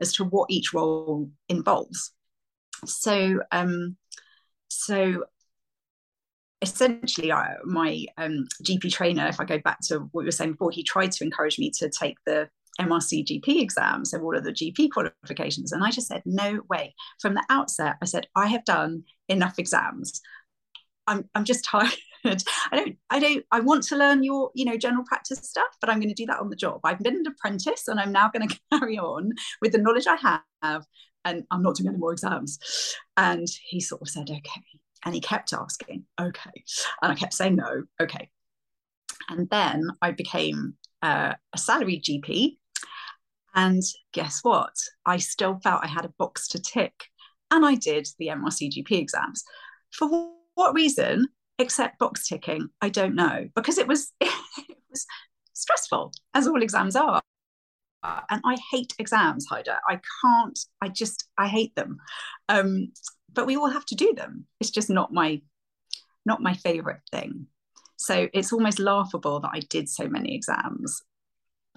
as 0.00 0.12
to 0.12 0.24
what 0.24 0.50
each 0.50 0.72
role 0.72 1.28
involves 1.48 2.12
so 2.84 3.40
um 3.52 3.96
so 4.68 5.24
essentially 6.62 7.30
I, 7.30 7.56
my 7.64 8.06
um, 8.16 8.46
gp 8.62 8.90
trainer 8.92 9.26
if 9.26 9.40
i 9.40 9.44
go 9.44 9.58
back 9.58 9.80
to 9.88 10.00
what 10.12 10.22
you 10.22 10.26
were 10.26 10.32
saying 10.32 10.52
before 10.52 10.70
he 10.70 10.82
tried 10.82 11.12
to 11.12 11.24
encourage 11.24 11.58
me 11.58 11.70
to 11.78 11.90
take 11.90 12.16
the 12.24 12.48
MRC 12.80 13.24
GP 13.24 13.60
exams, 13.60 14.10
so 14.10 14.20
all 14.20 14.36
of 14.36 14.44
the 14.44 14.52
GP 14.52 14.90
qualifications. 14.90 15.72
And 15.72 15.82
I 15.82 15.90
just 15.90 16.08
said, 16.08 16.22
no 16.24 16.60
way. 16.68 16.94
From 17.20 17.34
the 17.34 17.44
outset, 17.48 17.96
I 18.02 18.04
said, 18.04 18.26
I 18.34 18.46
have 18.48 18.64
done 18.64 19.04
enough 19.28 19.58
exams. 19.58 20.20
I'm, 21.06 21.28
I'm 21.34 21.44
just 21.44 21.64
tired. 21.64 21.92
I 22.24 22.36
don't, 22.72 22.96
I 23.10 23.20
don't, 23.20 23.44
I 23.52 23.60
want 23.60 23.84
to 23.84 23.96
learn 23.96 24.22
your, 24.24 24.50
you 24.54 24.64
know, 24.64 24.76
general 24.76 25.04
practice 25.04 25.38
stuff, 25.42 25.76
but 25.80 25.88
I'm 25.88 26.00
going 26.00 26.08
to 26.08 26.14
do 26.14 26.26
that 26.26 26.40
on 26.40 26.50
the 26.50 26.56
job. 26.56 26.80
I've 26.84 26.98
been 26.98 27.16
an 27.16 27.26
apprentice 27.26 27.88
and 27.88 28.00
I'm 28.00 28.12
now 28.12 28.30
going 28.30 28.48
to 28.48 28.58
carry 28.72 28.98
on 28.98 29.32
with 29.62 29.72
the 29.72 29.78
knowledge 29.78 30.06
I 30.06 30.40
have 30.62 30.84
and 31.24 31.44
I'm 31.50 31.62
not 31.62 31.76
doing 31.76 31.88
any 31.88 31.98
more 31.98 32.12
exams. 32.12 32.58
And 33.16 33.46
he 33.64 33.80
sort 33.80 34.02
of 34.02 34.08
said, 34.08 34.30
okay. 34.30 34.62
And 35.04 35.14
he 35.14 35.20
kept 35.20 35.52
asking, 35.52 36.04
okay. 36.20 36.64
And 37.02 37.12
I 37.12 37.14
kept 37.14 37.34
saying, 37.34 37.56
no, 37.56 37.84
okay. 38.00 38.28
And 39.28 39.48
then 39.50 39.88
I 40.02 40.10
became 40.12 40.74
uh, 41.02 41.34
a 41.52 41.58
salaried 41.58 42.04
GP 42.04 42.56
and 43.56 43.82
guess 44.12 44.40
what? 44.42 44.74
I 45.06 45.16
still 45.16 45.58
felt 45.62 45.82
I 45.82 45.88
had 45.88 46.04
a 46.04 46.12
box 46.18 46.46
to 46.48 46.60
tick. 46.60 46.92
And 47.50 47.64
I 47.64 47.74
did 47.74 48.06
the 48.18 48.28
MRCGP 48.28 48.92
exams. 48.92 49.42
For 49.92 50.30
what 50.56 50.74
reason, 50.74 51.28
except 51.58 52.00
box 52.00 52.28
ticking, 52.28 52.68
I 52.82 52.88
don't 52.88 53.14
know. 53.14 53.48
Because 53.54 53.78
it 53.78 53.86
was, 53.86 54.12
it 54.20 54.76
was 54.90 55.06
stressful, 55.52 56.12
as 56.34 56.48
all 56.48 56.62
exams 56.62 56.96
are. 56.96 57.22
And 58.30 58.40
I 58.44 58.56
hate 58.70 58.94
exams, 58.98 59.48
Haider. 59.50 59.78
I 59.88 60.00
can't, 60.22 60.58
I 60.80 60.88
just, 60.88 61.28
I 61.36 61.48
hate 61.48 61.74
them. 61.74 61.98
Um, 62.48 62.92
but 63.32 63.46
we 63.46 63.56
all 63.56 63.68
have 63.68 63.84
to 63.86 63.96
do 63.96 64.12
them. 64.16 64.46
It's 64.60 64.70
just 64.70 64.90
not 64.90 65.12
my, 65.12 65.42
not 66.24 66.40
my 66.40 66.54
favorite 66.54 67.00
thing. 67.10 67.46
So 67.96 68.28
it's 68.32 68.52
almost 68.52 68.78
laughable 68.78 69.40
that 69.40 69.50
I 69.52 69.60
did 69.60 69.88
so 69.88 70.08
many 70.08 70.36
exams 70.36 71.02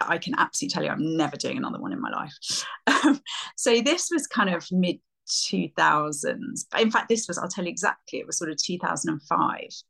I 0.02 0.18
can 0.18 0.36
absolutely 0.38 0.74
tell 0.74 0.84
you 0.84 0.90
I'm 0.90 1.18
never 1.18 1.38
doing 1.38 1.58
another 1.58 1.80
one 1.80 1.94
in 1.94 2.02
my 2.02 2.10
life. 2.10 2.66
Um, 2.88 3.22
so 3.58 3.82
this 3.82 4.10
was 4.12 4.28
kind 4.28 4.54
of 4.54 4.66
mid 4.72 5.00
2000s. 5.30 6.66
but 6.72 6.82
In 6.82 6.92
fact, 6.92 7.10
this 7.10 7.28
was, 7.28 7.38
I'll 7.38 7.48
tell 7.48 7.66
you 7.66 7.70
exactly, 7.72 8.20
it 8.20 8.28
was 8.28 8.38
sort 8.38 8.52
of 8.52 8.58
2005. 8.58 9.84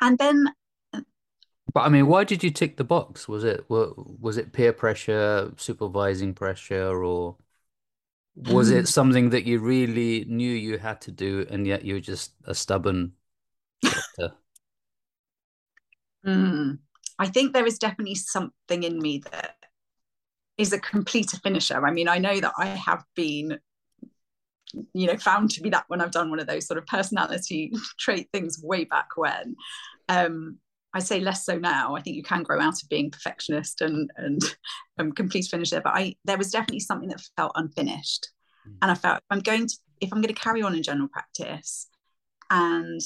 And 0.00 0.18
then. 0.18 0.46
But 1.72 1.80
I 1.80 1.88
mean, 1.88 2.06
why 2.06 2.24
did 2.24 2.42
you 2.42 2.50
tick 2.50 2.76
the 2.76 2.84
box? 2.84 3.28
Was 3.28 3.44
it 3.44 3.64
was 3.68 4.36
it 4.36 4.52
peer 4.52 4.72
pressure, 4.72 5.52
supervising 5.56 6.34
pressure, 6.34 7.04
or 7.04 7.36
was 8.34 8.70
it 8.70 8.88
something 8.98 9.30
that 9.30 9.44
you 9.44 9.60
really 9.60 10.24
knew 10.24 10.52
you 10.52 10.78
had 10.78 11.00
to 11.02 11.12
do, 11.12 11.46
and 11.48 11.66
yet 11.66 11.84
you 11.84 11.94
were 11.94 12.00
just 12.00 12.32
a 12.44 12.54
stubborn? 12.54 13.12
Mm. 16.26 16.78
I 17.18 17.28
think 17.28 17.52
there 17.52 17.66
is 17.66 17.78
definitely 17.78 18.14
something 18.14 18.82
in 18.82 18.98
me 18.98 19.22
that 19.30 19.56
is 20.58 20.72
a 20.72 20.78
complete 20.78 21.30
finisher. 21.42 21.86
I 21.86 21.90
mean, 21.90 22.08
I 22.08 22.18
know 22.18 22.38
that 22.40 22.52
I 22.58 22.66
have 22.66 23.04
been, 23.14 23.58
you 24.94 25.06
know, 25.06 25.16
found 25.16 25.50
to 25.50 25.62
be 25.62 25.70
that 25.70 25.84
when 25.88 26.00
I've 26.00 26.10
done 26.10 26.30
one 26.30 26.40
of 26.40 26.46
those 26.46 26.66
sort 26.66 26.78
of 26.78 26.86
personality 26.86 27.72
trait 27.98 28.28
things 28.32 28.60
way 28.62 28.84
back 28.84 29.08
when. 29.16 29.56
Um, 30.08 30.58
I 30.92 30.98
say 30.98 31.20
less 31.20 31.44
so 31.44 31.58
now. 31.58 31.94
I 31.94 32.00
think 32.00 32.16
you 32.16 32.22
can 32.22 32.42
grow 32.42 32.60
out 32.60 32.82
of 32.82 32.88
being 32.88 33.10
perfectionist 33.10 33.80
and 33.80 34.10
and 34.16 34.42
um, 34.98 35.12
complete 35.12 35.46
finisher, 35.46 35.80
but 35.80 35.94
I 35.94 36.16
there 36.24 36.38
was 36.38 36.50
definitely 36.50 36.80
something 36.80 37.08
that 37.10 37.22
felt 37.36 37.52
unfinished, 37.54 38.28
mm. 38.68 38.76
and 38.82 38.90
I 38.90 38.94
felt 38.94 39.20
I'm 39.30 39.40
going 39.40 39.66
to 39.66 39.76
if 40.00 40.12
I'm 40.12 40.20
going 40.20 40.34
to 40.34 40.40
carry 40.40 40.62
on 40.62 40.74
in 40.74 40.82
general 40.82 41.08
practice, 41.08 41.88
and 42.50 43.00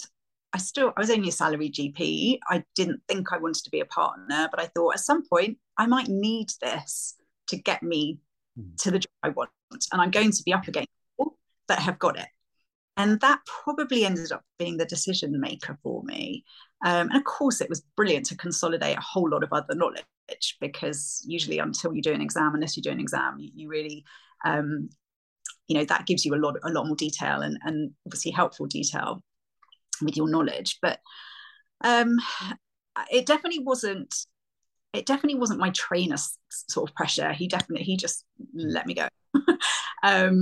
I 0.52 0.58
still 0.58 0.92
I 0.96 1.00
was 1.00 1.10
only 1.10 1.28
a 1.28 1.32
salary 1.32 1.70
GP. 1.70 2.38
I 2.48 2.64
didn't 2.74 3.02
think 3.06 3.32
I 3.32 3.38
wanted 3.38 3.64
to 3.64 3.70
be 3.70 3.80
a 3.80 3.86
partner, 3.86 4.48
but 4.50 4.60
I 4.60 4.66
thought 4.66 4.94
at 4.94 5.00
some 5.00 5.26
point 5.28 5.58
I 5.76 5.86
might 5.86 6.08
need 6.08 6.48
this 6.62 7.16
to 7.48 7.56
get 7.56 7.82
me 7.82 8.18
mm. 8.58 8.76
to 8.82 8.90
the 8.90 8.98
job 8.98 9.10
I 9.22 9.28
want, 9.28 9.50
and 9.92 10.00
I'm 10.00 10.10
going 10.10 10.30
to 10.30 10.42
be 10.42 10.54
up 10.54 10.68
against 10.68 10.88
that 11.68 11.78
have 11.80 11.98
got 11.98 12.18
it. 12.18 12.26
And 12.96 13.20
that 13.20 13.40
probably 13.46 14.04
ended 14.04 14.30
up 14.30 14.44
being 14.58 14.76
the 14.76 14.84
decision 14.84 15.40
maker 15.40 15.76
for 15.82 16.02
me. 16.04 16.44
Um, 16.84 17.08
and 17.08 17.16
of 17.16 17.24
course, 17.24 17.60
it 17.60 17.68
was 17.68 17.82
brilliant 17.96 18.26
to 18.26 18.36
consolidate 18.36 18.96
a 18.96 19.00
whole 19.00 19.28
lot 19.28 19.42
of 19.42 19.52
other 19.52 19.74
knowledge 19.74 20.04
because 20.60 21.24
usually, 21.26 21.58
until 21.58 21.92
you 21.92 22.02
do 22.02 22.12
an 22.12 22.20
exam, 22.20 22.54
unless 22.54 22.76
you 22.76 22.82
do 22.82 22.90
an 22.90 23.00
exam, 23.00 23.36
you, 23.38 23.50
you 23.54 23.68
really 23.68 24.04
um, 24.44 24.90
you 25.68 25.76
know 25.76 25.84
that 25.84 26.06
gives 26.06 26.24
you 26.24 26.34
a 26.34 26.36
lot 26.36 26.56
a 26.62 26.70
lot 26.70 26.86
more 26.86 26.96
detail 26.96 27.40
and, 27.40 27.58
and 27.62 27.92
obviously 28.06 28.30
helpful 28.30 28.66
detail 28.66 29.22
with 30.02 30.16
your 30.16 30.28
knowledge 30.28 30.78
but 30.82 31.00
um 31.82 32.16
it 33.10 33.26
definitely 33.26 33.60
wasn't 33.60 34.14
it 34.92 35.06
definitely 35.06 35.38
wasn't 35.38 35.58
my 35.58 35.70
trainer's 35.70 36.38
sort 36.50 36.88
of 36.88 36.94
pressure 36.94 37.32
he 37.32 37.48
definitely 37.48 37.84
he 37.84 37.96
just 37.96 38.24
let 38.54 38.86
me 38.86 38.94
go 38.94 39.08
um 40.02 40.40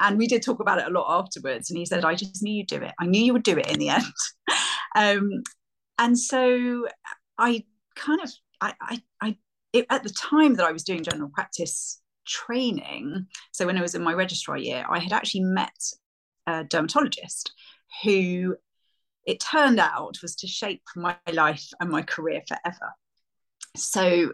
and 0.00 0.18
we 0.18 0.26
did 0.26 0.42
talk 0.42 0.60
about 0.60 0.78
it 0.78 0.86
a 0.86 0.90
lot 0.90 1.20
afterwards 1.20 1.70
and 1.70 1.78
he 1.78 1.86
said 1.86 2.04
i 2.04 2.14
just 2.14 2.42
knew 2.42 2.52
you'd 2.52 2.66
do 2.66 2.76
it 2.76 2.92
i 3.00 3.06
knew 3.06 3.22
you 3.22 3.32
would 3.32 3.42
do 3.42 3.56
it 3.56 3.70
in 3.70 3.78
the 3.78 3.88
end 3.88 4.04
um 4.94 5.42
and 5.98 6.18
so 6.18 6.86
i 7.38 7.64
kind 7.94 8.20
of 8.22 8.30
i 8.60 8.74
i, 8.80 9.02
I 9.20 9.36
it, 9.72 9.86
at 9.90 10.02
the 10.02 10.10
time 10.10 10.54
that 10.54 10.66
i 10.66 10.72
was 10.72 10.84
doing 10.84 11.02
general 11.02 11.30
practice 11.32 12.00
training 12.26 13.26
so 13.52 13.66
when 13.66 13.78
i 13.78 13.82
was 13.82 13.94
in 13.94 14.02
my 14.02 14.12
registrar 14.12 14.58
year 14.58 14.84
i 14.90 14.98
had 14.98 15.12
actually 15.12 15.44
met 15.44 15.76
a 16.46 16.64
dermatologist 16.64 17.52
who 18.02 18.56
it 19.26 19.40
turned 19.40 19.80
out 19.80 20.22
was 20.22 20.36
to 20.36 20.46
shape 20.46 20.82
my 20.94 21.16
life 21.32 21.68
and 21.80 21.90
my 21.90 22.02
career 22.02 22.42
forever. 22.46 22.94
So, 23.76 24.32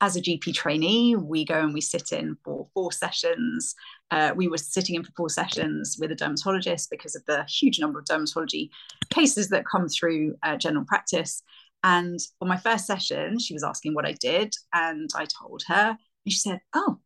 as 0.00 0.16
a 0.16 0.22
GP 0.22 0.54
trainee, 0.54 1.14
we 1.14 1.44
go 1.44 1.60
and 1.60 1.72
we 1.72 1.80
sit 1.80 2.10
in 2.10 2.36
for 2.44 2.66
four 2.74 2.90
sessions. 2.90 3.74
Uh, 4.12 4.32
we 4.36 4.46
were 4.46 4.58
sitting 4.58 4.94
in 4.94 5.02
for 5.02 5.10
four 5.16 5.28
sessions 5.28 5.96
with 5.98 6.12
a 6.12 6.14
dermatologist 6.14 6.88
because 6.90 7.16
of 7.16 7.24
the 7.26 7.44
huge 7.44 7.80
number 7.80 7.98
of 7.98 8.04
dermatology 8.04 8.70
cases 9.10 9.48
that 9.48 9.66
come 9.66 9.88
through 9.88 10.36
uh, 10.44 10.56
general 10.56 10.84
practice. 10.84 11.42
And 11.82 12.20
on 12.40 12.46
my 12.46 12.56
first 12.56 12.86
session, 12.86 13.40
she 13.40 13.54
was 13.54 13.64
asking 13.64 13.94
what 13.94 14.06
I 14.06 14.12
did, 14.12 14.54
and 14.72 15.10
I 15.16 15.24
told 15.24 15.64
her, 15.66 15.88
and 15.90 16.32
she 16.32 16.38
said, 16.38 16.60
Oh, 16.74 17.00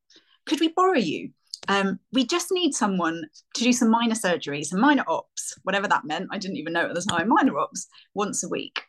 could 0.45 0.61
we 0.61 0.69
borrow 0.69 0.99
you? 0.99 1.31
um, 1.69 1.99
we 2.13 2.27
just 2.27 2.53
need 2.53 2.75
someone 2.75 3.23
to 3.55 3.65
do 3.65 3.73
some 3.73 3.91
minor 3.91 4.15
surgery, 4.15 4.63
some 4.65 4.81
minor 4.81 5.05
ops, 5.09 5.55
whatever 5.63 5.89
that 5.89 6.05
meant. 6.05 6.29
I 6.31 6.39
didn't 6.39 6.59
even 6.59 6.73
know 6.73 6.87
at 6.87 6.95
the 6.95 7.03
time, 7.03 7.29
minor 7.29 7.59
ops 7.59 7.89
once 8.15 8.45
a 8.45 8.49
week. 8.49 8.83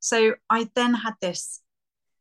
So 0.00 0.34
I 0.48 0.68
then 0.74 0.94
had 0.94 1.14
this 1.20 1.60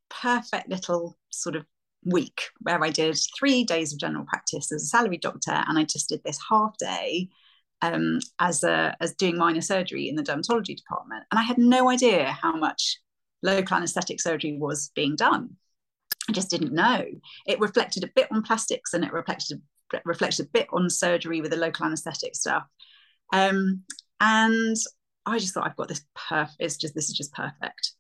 perfect 0.10 0.70
little 0.70 1.18
sort 1.30 1.56
of 1.56 1.66
week 2.04 2.42
where 2.62 2.84
I 2.84 2.90
did 2.90 3.18
three 3.38 3.64
days 3.64 3.94
of 3.94 4.00
general 4.00 4.26
practice 4.26 4.72
as 4.72 4.84
a 4.84 4.88
salaried 4.88 5.22
doctor, 5.22 5.64
and 5.68 5.78
I 5.78 5.84
just 5.84 6.10
did 6.10 6.22
this 6.24 6.40
half 6.50 6.78
day 6.78 7.30
um, 7.82 8.20
as 8.40 8.64
a 8.64 8.96
as 9.00 9.14
doing 9.16 9.38
minor 9.38 9.62
surgery 9.62 10.10
in 10.10 10.16
the 10.16 10.24
dermatology 10.24 10.76
department, 10.76 11.26
and 11.32 11.40
I 11.40 11.44
had 11.44 11.58
no 11.58 11.90
idea 11.90 12.26
how 12.32 12.56
much 12.56 13.00
local 13.44 13.78
anesthetic 13.78 14.22
surgery 14.22 14.58
was 14.58 14.92
being 14.96 15.16
done. 15.16 15.58
I 16.30 16.34
just 16.34 16.50
didn't 16.50 16.74
know. 16.74 17.06
It 17.48 17.60
reflected 17.60 18.04
a 18.04 18.12
bit 18.16 18.28
on 18.32 18.44
plastics 18.44 18.94
and 18.94 19.04
it 19.04 19.12
reflected 19.12 19.62
reflected 20.06 20.46
a 20.46 20.50
bit 20.50 20.68
on 20.72 20.90
surgery 20.90 21.42
with 21.42 21.52
the 21.52 21.58
local 21.58 21.86
anesthetic 21.86 22.36
stuff. 22.36 22.64
Um, 23.34 23.84
and 24.20 24.78
I 25.26 25.40
just 25.40 25.54
thought 25.54 25.66
I've 25.66 25.76
got 25.76 25.88
this 25.88 26.06
perfect. 26.16 26.58
It's 26.60 26.78
just 26.78 26.96
this 26.96 27.10
is 27.10 27.16
just 27.16 27.34
perfect. 27.34 27.94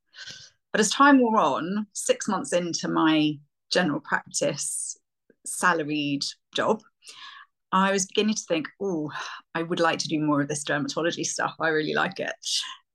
But 0.71 0.79
as 0.79 0.89
time 0.89 1.19
wore 1.19 1.37
on, 1.37 1.87
six 1.93 2.27
months 2.27 2.53
into 2.53 2.87
my 2.87 3.33
general 3.71 3.99
practice 3.99 4.97
salaried 5.45 6.23
job, 6.53 6.81
I 7.71 7.91
was 7.91 8.05
beginning 8.05 8.35
to 8.35 8.43
think, 8.47 8.67
oh, 8.81 9.11
I 9.55 9.63
would 9.63 9.79
like 9.79 9.99
to 9.99 10.07
do 10.07 10.19
more 10.19 10.41
of 10.41 10.47
this 10.47 10.63
dermatology 10.63 11.25
stuff. 11.25 11.55
I 11.59 11.69
really 11.69 11.93
like 11.93 12.19
it. 12.19 12.33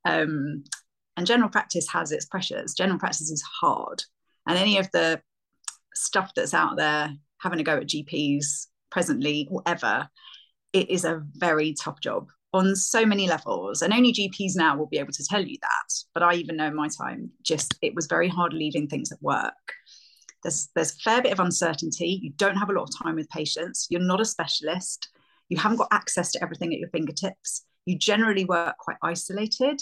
Um, 0.05 0.65
and 1.17 1.27
general 1.27 1.49
practice 1.49 1.89
has 1.89 2.13
its 2.13 2.27
pressures. 2.27 2.75
General 2.75 2.99
practice 2.99 3.31
is 3.31 3.43
hard. 3.61 4.03
And 4.47 4.59
any 4.59 4.79
of 4.79 4.91
the 4.93 5.21
stuff 5.95 6.33
that's 6.37 6.55
out 6.55 6.77
there, 6.77 7.11
having 7.41 7.59
a 7.59 7.65
go 7.65 7.79
at 7.79 7.87
GPs 7.87 8.67
presently 8.91 9.49
or 9.51 9.63
ever, 9.67 10.09
it 10.73 10.91
is 10.91 11.05
a 11.05 11.23
very 11.35 11.75
tough 11.75 12.01
job 12.01 12.29
on 12.53 12.77
so 12.77 13.07
many 13.07 13.29
levels. 13.29 13.81
And 13.81 13.95
only 13.95 14.13
GPs 14.13 14.53
now 14.57 14.77
will 14.77 14.87
be 14.87 14.99
able 14.99 15.13
to 15.13 15.25
tell 15.25 15.45
you 15.45 15.57
that. 15.63 15.95
But 16.13 16.23
I 16.23 16.35
even 16.35 16.57
know 16.57 16.67
in 16.67 16.77
my 16.77 16.89
time, 16.89 17.31
just 17.43 17.75
it 17.81 17.95
was 17.95 18.07
very 18.07 18.29
hard 18.29 18.53
leaving 18.53 18.89
things 18.89 19.11
at 19.11 19.23
work. 19.23 19.55
There's 20.47 20.69
there's 20.77 20.93
a 20.93 20.99
fair 20.99 21.23
bit 21.23 21.33
of 21.33 21.41
uncertainty. 21.41 22.21
You 22.23 22.31
don't 22.37 22.57
have 22.57 22.71
a 22.71 22.73
lot 22.73 22.85
of 22.85 22.97
time 22.97 23.17
with 23.17 23.29
patients. 23.31 23.89
You're 23.91 24.01
not 24.01 24.21
a 24.21 24.25
specialist. 24.25 25.09
You 25.49 25.57
haven't 25.57 25.79
got 25.79 25.89
access 25.91 26.31
to 26.33 26.43
everything 26.43 26.73
at 26.73 26.79
your 26.79 26.89
fingertips. 26.91 27.65
You 27.85 27.99
generally 27.99 28.45
work 28.45 28.79
quite 28.79 28.97
isolated. 29.03 29.81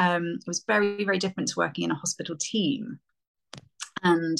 Um, 0.00 0.38
it 0.40 0.46
was 0.48 0.64
very, 0.66 1.04
very 1.04 1.18
different 1.18 1.50
to 1.50 1.54
working 1.58 1.84
in 1.84 1.92
a 1.92 1.96
hospital 1.96 2.34
team. 2.36 2.98
And 4.02 4.38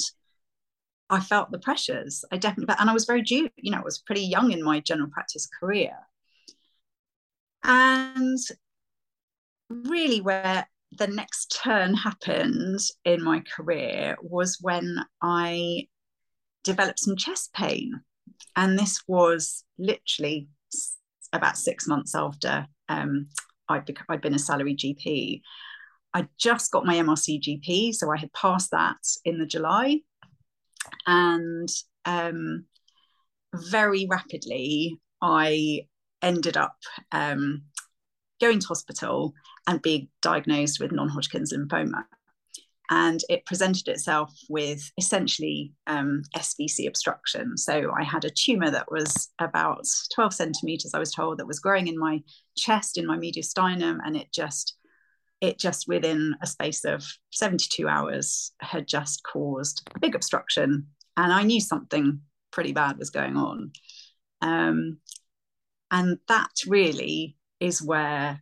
I 1.09 1.21
felt 1.21 1.49
the 1.49 1.59
pressures. 1.59 2.25
I 2.29 2.37
definitely, 2.37 2.75
and 2.77 2.89
I 2.89 2.93
was 2.93 3.05
very 3.05 3.21
due, 3.21 3.49
you 3.55 3.71
know, 3.71 3.77
I 3.77 3.83
was 3.83 3.99
pretty 3.99 4.25
young 4.25 4.51
in 4.51 4.61
my 4.61 4.81
general 4.81 5.09
practice 5.09 5.47
career. 5.47 5.95
And 7.63 8.39
really, 9.69 10.19
where 10.19 10.67
the 10.97 11.07
next 11.07 11.59
turn 11.63 11.93
happened 11.93 12.79
in 13.05 13.23
my 13.23 13.41
career 13.41 14.17
was 14.21 14.57
when 14.61 14.97
I 15.21 15.87
developed 16.63 16.99
some 16.99 17.15
chest 17.15 17.53
pain. 17.53 18.01
And 18.55 18.77
this 18.77 19.01
was 19.07 19.63
literally 19.77 20.47
about 21.31 21.57
six 21.57 21.87
months 21.87 22.13
after 22.15 22.67
um, 22.89 23.27
I'd, 23.69 23.85
bec- 23.85 24.05
I'd 24.09 24.21
been 24.21 24.35
a 24.35 24.39
salary 24.39 24.75
GP. 24.75 25.41
I 26.13 26.27
just 26.37 26.71
got 26.71 26.85
my 26.85 26.95
MRC 26.95 27.41
GP, 27.41 27.95
so 27.95 28.11
I 28.11 28.17
had 28.17 28.31
passed 28.33 28.71
that 28.71 28.99
in 29.25 29.39
the 29.39 29.45
July. 29.45 30.01
And 31.07 31.69
um, 32.05 32.65
very 33.55 34.05
rapidly, 34.07 34.99
I 35.21 35.87
ended 36.21 36.55
up 36.55 36.75
um, 37.11 37.63
going 38.39 38.59
to 38.59 38.67
hospital 38.67 39.33
and 39.67 39.81
being 39.81 40.09
diagnosed 40.21 40.79
with 40.79 40.91
non 40.91 41.09
Hodgkin's 41.09 41.53
lymphoma. 41.53 42.03
And 42.89 43.21
it 43.29 43.45
presented 43.45 43.87
itself 43.87 44.31
with 44.49 44.91
essentially 44.97 45.73
um, 45.87 46.23
SVC 46.35 46.87
obstruction. 46.87 47.57
So 47.57 47.91
I 47.97 48.03
had 48.03 48.25
a 48.25 48.29
tumor 48.29 48.69
that 48.69 48.91
was 48.91 49.29
about 49.39 49.87
12 50.13 50.33
centimeters, 50.33 50.93
I 50.93 50.99
was 50.99 51.11
told, 51.11 51.39
that 51.39 51.47
was 51.47 51.59
growing 51.59 51.87
in 51.87 51.97
my 51.97 52.21
chest, 52.57 52.97
in 52.97 53.07
my 53.07 53.17
mediastinum, 53.17 53.99
and 54.05 54.17
it 54.17 54.31
just 54.33 54.75
it 55.43 55.59
just 55.59 55.89
within 55.89 56.35
a 56.41 56.47
space 56.47 56.85
of 56.85 57.03
72 57.31 57.85
hours 57.85 58.53
had 58.61 58.87
just 58.87 59.23
caused 59.23 59.81
a 59.93 59.99
big 59.99 60.15
obstruction 60.15 60.87
and 61.17 61.33
i 61.33 61.43
knew 61.43 61.59
something 61.59 62.21
pretty 62.51 62.71
bad 62.71 62.97
was 62.97 63.09
going 63.09 63.35
on 63.35 63.71
um, 64.41 64.99
and 65.91 66.17
that 66.29 66.51
really 66.65 67.35
is 67.59 67.81
where 67.81 68.41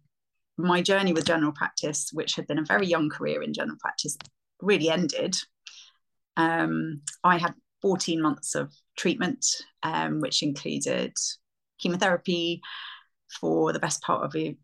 my 0.58 0.82
journey 0.82 1.14
with 1.14 1.26
general 1.26 1.52
practice, 1.52 2.10
which 2.14 2.36
had 2.36 2.48
been 2.48 2.60
a 2.60 2.66
very 2.66 2.88
young 2.88 3.10
career 3.10 3.42
in 3.42 3.54
general 3.54 3.78
practice, 3.80 4.18
really 4.62 4.90
ended. 4.90 5.36
Um, 6.38 7.02
I 7.24 7.38
had 7.38 7.54
14 7.82 8.22
months 8.22 8.56
of 8.56 8.74
treatment, 8.98 9.46
um, 9.84 10.20
which 10.20 10.44
included 10.44 11.14
chemotherapy 11.80 12.62
for 13.40 13.74
the 13.74 13.80
best 13.80 14.02
part 14.02 14.24
of 14.24 14.36
it. 14.36 14.58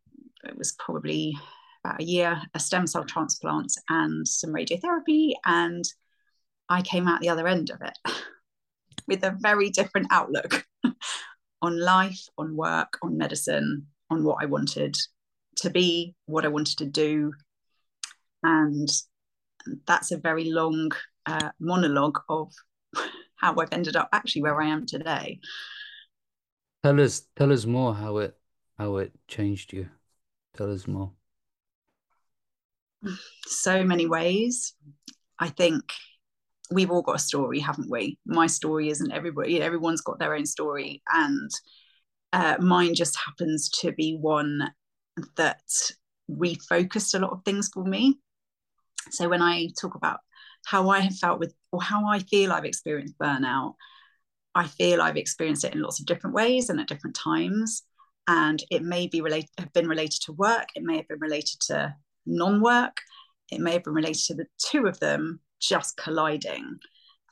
It 0.43 0.57
was 0.57 0.73
probably 0.73 1.37
about 1.83 2.01
a 2.01 2.05
year, 2.05 2.41
a 2.53 2.59
stem 2.59 2.87
cell 2.87 3.05
transplant, 3.05 3.73
and 3.89 4.27
some 4.27 4.51
radiotherapy. 4.51 5.33
And 5.45 5.83
I 6.69 6.81
came 6.81 7.07
out 7.07 7.21
the 7.21 7.29
other 7.29 7.47
end 7.47 7.71
of 7.71 7.81
it 7.81 7.97
with 9.07 9.23
a 9.23 9.35
very 9.39 9.69
different 9.69 10.07
outlook 10.11 10.65
on 11.61 11.79
life, 11.79 12.21
on 12.37 12.55
work, 12.55 12.97
on 13.01 13.17
medicine, 13.17 13.87
on 14.09 14.23
what 14.23 14.37
I 14.41 14.45
wanted 14.45 14.95
to 15.57 15.69
be, 15.69 16.15
what 16.25 16.45
I 16.45 16.49
wanted 16.49 16.77
to 16.79 16.85
do. 16.85 17.33
And 18.43 18.89
that's 19.85 20.11
a 20.11 20.17
very 20.17 20.51
long 20.51 20.91
uh, 21.25 21.49
monologue 21.59 22.19
of 22.29 22.53
how 23.35 23.55
I've 23.57 23.73
ended 23.73 23.95
up 23.95 24.09
actually 24.13 24.43
where 24.43 24.61
I 24.61 24.67
am 24.67 24.85
today. 24.85 25.39
Tell 26.83 26.99
us, 27.01 27.23
tell 27.35 27.51
us 27.51 27.65
more 27.65 27.93
how 27.93 28.17
it 28.17 28.37
how 28.77 28.97
it 28.97 29.11
changed 29.27 29.73
you. 29.73 29.89
Tell 30.55 30.71
us 30.71 30.87
more. 30.87 31.11
So 33.45 33.83
many 33.83 34.05
ways. 34.05 34.73
I 35.39 35.49
think 35.49 35.83
we've 36.71 36.91
all 36.91 37.01
got 37.01 37.15
a 37.15 37.19
story, 37.19 37.59
haven't 37.59 37.89
we? 37.89 38.19
My 38.25 38.47
story 38.47 38.89
isn't 38.89 39.11
everybody. 39.11 39.61
Everyone's 39.61 40.01
got 40.01 40.19
their 40.19 40.35
own 40.35 40.45
story, 40.45 41.01
and 41.11 41.49
uh, 42.33 42.57
mine 42.59 42.93
just 42.95 43.17
happens 43.25 43.69
to 43.81 43.91
be 43.91 44.17
one 44.19 44.71
that 45.35 45.61
refocused 46.29 47.15
a 47.15 47.19
lot 47.19 47.31
of 47.31 47.43
things 47.43 47.69
for 47.73 47.83
me. 47.83 48.19
So 49.11 49.29
when 49.29 49.41
I 49.41 49.69
talk 49.79 49.95
about 49.95 50.19
how 50.65 50.89
I 50.89 50.99
have 50.99 51.15
felt 51.17 51.39
with, 51.39 51.53
or 51.71 51.81
how 51.81 52.07
I 52.07 52.19
feel 52.19 52.51
I've 52.51 52.65
experienced 52.65 53.17
burnout, 53.17 53.75
I 54.53 54.65
feel 54.67 55.01
I've 55.01 55.17
experienced 55.17 55.63
it 55.63 55.73
in 55.73 55.81
lots 55.81 55.99
of 55.99 56.05
different 56.05 56.35
ways 56.35 56.69
and 56.69 56.79
at 56.79 56.87
different 56.87 57.15
times. 57.15 57.83
And 58.27 58.61
it 58.69 58.83
may 58.83 59.07
be 59.07 59.21
related, 59.21 59.49
have 59.57 59.71
been 59.71 59.87
related 59.87 60.21
to 60.23 60.33
work. 60.33 60.67
It 60.75 60.83
may 60.83 60.97
have 60.97 61.07
been 61.07 61.19
related 61.19 61.59
to 61.67 61.95
non-work. 62.25 62.97
It 63.51 63.61
may 63.61 63.73
have 63.73 63.83
been 63.83 63.93
related 63.93 64.23
to 64.25 64.33
the 64.33 64.47
two 64.57 64.87
of 64.87 64.99
them 64.99 65.39
just 65.61 65.95
colliding. 65.95 66.79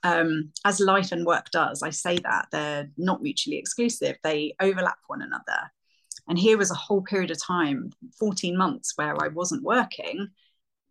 Um, 0.03 0.53
as 0.63 0.79
life 0.79 1.11
and 1.11 1.25
work 1.25 1.49
does, 1.51 1.83
I 1.83 1.89
say 1.89 2.17
that 2.19 2.47
they're 2.51 2.89
not 2.95 3.21
mutually 3.21 3.57
exclusive. 3.57 4.17
They 4.23 4.55
overlap 4.61 4.99
one 5.07 5.21
another. 5.21 5.71
And 6.27 6.39
here 6.39 6.57
was 6.57 6.71
a 6.71 6.75
whole 6.75 7.01
period 7.01 7.31
of 7.31 7.41
time, 7.41 7.91
14 8.19 8.57
months, 8.57 8.93
where 8.95 9.15
I 9.21 9.27
wasn't 9.27 9.63
working, 9.63 10.29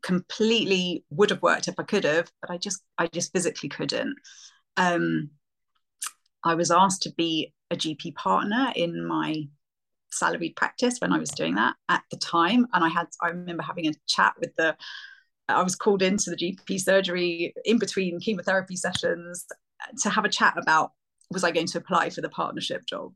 completely 0.03 1.05
would 1.11 1.31
have 1.31 1.43
worked 1.43 1.67
if 1.67 1.75
I 1.79 1.83
could 1.83 2.05
have, 2.05 2.31
but 2.41 2.51
I 2.51 2.59
just 2.59 2.83
I 2.99 3.07
just 3.09 3.33
physically 3.33 3.69
couldn't. 3.69 4.17
Um, 4.77 5.31
I 6.45 6.55
was 6.55 6.71
asked 6.71 7.03
to 7.03 7.13
be 7.17 7.53
a 7.71 7.77
GP 7.77 8.15
partner 8.15 8.73
in 8.77 9.07
my 9.07 9.49
salaried 10.11 10.55
practice 10.57 10.99
when 10.99 11.13
I 11.13 11.19
was 11.19 11.31
doing 11.31 11.57
that 11.57 11.75
at 11.89 12.03
the 12.11 12.17
time. 12.19 12.67
And 12.73 12.85
I 12.85 12.89
had 12.89 13.07
I 13.21 13.29
remember 13.29 13.63
having 13.63 13.89
a 13.89 13.93
chat 14.07 14.35
with 14.39 14.55
the 14.57 14.77
I 15.49 15.63
was 15.63 15.77
called 15.77 16.03
into 16.03 16.31
the 16.31 16.37
GP 16.37 16.81
surgery 16.81 17.55
in 17.65 17.79
between 17.79 18.21
chemotherapy 18.21 18.77
sessions 18.77 19.47
to 20.03 20.11
have 20.11 20.25
a 20.25 20.31
chat 20.31 20.55
about 20.57 20.93
was 21.31 21.45
I 21.45 21.51
going 21.51 21.67
to 21.67 21.79
apply 21.79 22.11
for 22.11 22.21
the 22.21 22.29
partnership 22.29 22.87
job? 22.87 23.13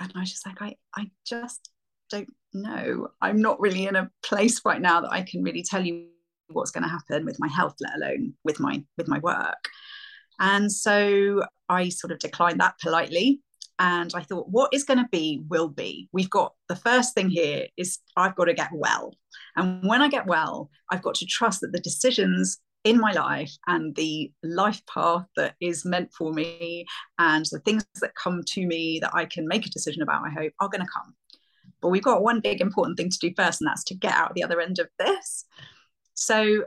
And 0.00 0.12
I 0.16 0.20
was 0.20 0.30
just 0.30 0.46
like, 0.46 0.60
I, 0.60 0.76
I 0.96 1.10
just 1.26 1.70
don't 2.10 2.28
know. 2.52 3.08
I'm 3.20 3.40
not 3.40 3.60
really 3.60 3.86
in 3.86 3.96
a 3.96 4.10
place 4.22 4.60
right 4.64 4.80
now 4.80 5.02
that 5.02 5.12
I 5.12 5.22
can 5.22 5.42
really 5.42 5.62
tell 5.62 5.84
you 5.84 6.06
what's 6.48 6.70
going 6.70 6.82
to 6.84 6.90
happen 6.90 7.24
with 7.24 7.38
my 7.38 7.48
health, 7.48 7.76
let 7.80 7.96
alone 7.96 8.34
with 8.42 8.58
my 8.58 8.82
with 8.96 9.08
my 9.08 9.18
work. 9.20 9.68
And 10.40 10.72
so 10.72 11.42
I 11.68 11.90
sort 11.90 12.12
of 12.12 12.18
declined 12.18 12.60
that 12.60 12.78
politely. 12.82 13.40
And 13.78 14.12
I 14.14 14.20
thought, 14.20 14.48
what 14.50 14.74
is 14.74 14.84
going 14.84 14.98
to 14.98 15.08
be 15.10 15.42
will 15.48 15.68
be. 15.68 16.08
We've 16.12 16.28
got 16.28 16.52
the 16.68 16.76
first 16.76 17.14
thing 17.14 17.30
here 17.30 17.66
is 17.78 17.98
I've 18.14 18.36
got 18.36 18.44
to 18.44 18.54
get 18.54 18.68
well. 18.72 19.14
And 19.56 19.88
when 19.88 20.02
I 20.02 20.08
get 20.08 20.26
well, 20.26 20.70
I've 20.90 21.02
got 21.02 21.14
to 21.16 21.26
trust 21.26 21.60
that 21.60 21.72
the 21.72 21.80
decisions 21.80 22.58
in 22.84 22.98
my 22.98 23.12
life 23.12 23.54
and 23.66 23.94
the 23.94 24.32
life 24.42 24.80
path 24.86 25.26
that 25.36 25.54
is 25.60 25.84
meant 25.84 26.12
for 26.12 26.32
me 26.32 26.86
and 27.18 27.44
the 27.50 27.60
things 27.60 27.84
that 28.00 28.14
come 28.14 28.42
to 28.46 28.66
me 28.66 28.98
that 29.00 29.14
I 29.14 29.26
can 29.26 29.46
make 29.46 29.66
a 29.66 29.70
decision 29.70 30.02
about, 30.02 30.24
I 30.24 30.30
hope, 30.30 30.52
are 30.60 30.68
going 30.68 30.84
to 30.84 30.90
come. 30.92 31.14
But 31.82 31.88
we've 31.88 32.02
got 32.02 32.22
one 32.22 32.40
big 32.40 32.60
important 32.60 32.96
thing 32.96 33.10
to 33.10 33.18
do 33.18 33.32
first, 33.36 33.60
and 33.60 33.68
that's 33.68 33.84
to 33.84 33.94
get 33.94 34.12
out 34.12 34.34
the 34.34 34.44
other 34.44 34.60
end 34.60 34.78
of 34.78 34.88
this. 34.98 35.44
So 36.14 36.64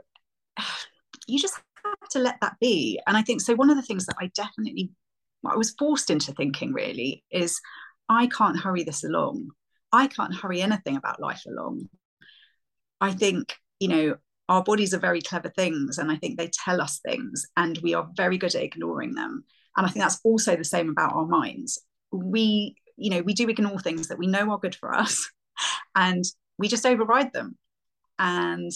you 1.26 1.38
just 1.38 1.60
have 1.84 2.08
to 2.10 2.18
let 2.18 2.36
that 2.40 2.56
be. 2.60 3.00
And 3.06 3.16
I 3.16 3.22
think 3.22 3.40
so. 3.40 3.54
One 3.54 3.70
of 3.70 3.76
the 3.76 3.82
things 3.82 4.06
that 4.06 4.16
I 4.20 4.30
definitely, 4.34 4.90
I 5.44 5.56
was 5.56 5.74
forced 5.78 6.10
into 6.10 6.32
thinking 6.32 6.72
really 6.72 7.24
is 7.30 7.60
I 8.08 8.26
can't 8.26 8.58
hurry 8.58 8.84
this 8.84 9.04
along. 9.04 9.50
I 9.92 10.08
can't 10.08 10.34
hurry 10.34 10.60
anything 10.60 10.96
about 10.96 11.20
life 11.20 11.42
along. 11.46 11.88
I 13.00 13.12
think, 13.12 13.54
you 13.78 13.88
know, 13.88 14.16
our 14.48 14.62
bodies 14.62 14.92
are 14.92 14.98
very 14.98 15.20
clever 15.20 15.48
things 15.48 15.98
and 15.98 16.10
i 16.10 16.16
think 16.16 16.36
they 16.38 16.48
tell 16.48 16.80
us 16.80 16.98
things 17.00 17.46
and 17.56 17.78
we 17.82 17.94
are 17.94 18.08
very 18.16 18.38
good 18.38 18.54
at 18.54 18.62
ignoring 18.62 19.14
them. 19.14 19.44
And 19.76 19.86
i 19.86 19.88
think 19.88 20.04
that's 20.04 20.20
also 20.24 20.56
the 20.56 20.64
same 20.64 20.90
about 20.90 21.14
our 21.14 21.26
minds. 21.26 21.80
We 22.12 22.76
you 22.96 23.10
know 23.10 23.22
we 23.22 23.34
do 23.34 23.48
ignore 23.48 23.80
things 23.80 24.08
that 24.08 24.18
we 24.18 24.26
know 24.26 24.50
are 24.50 24.58
good 24.58 24.74
for 24.74 24.94
us 24.94 25.30
and 25.94 26.24
we 26.58 26.68
just 26.68 26.86
override 26.86 27.32
them. 27.32 27.56
And 28.18 28.70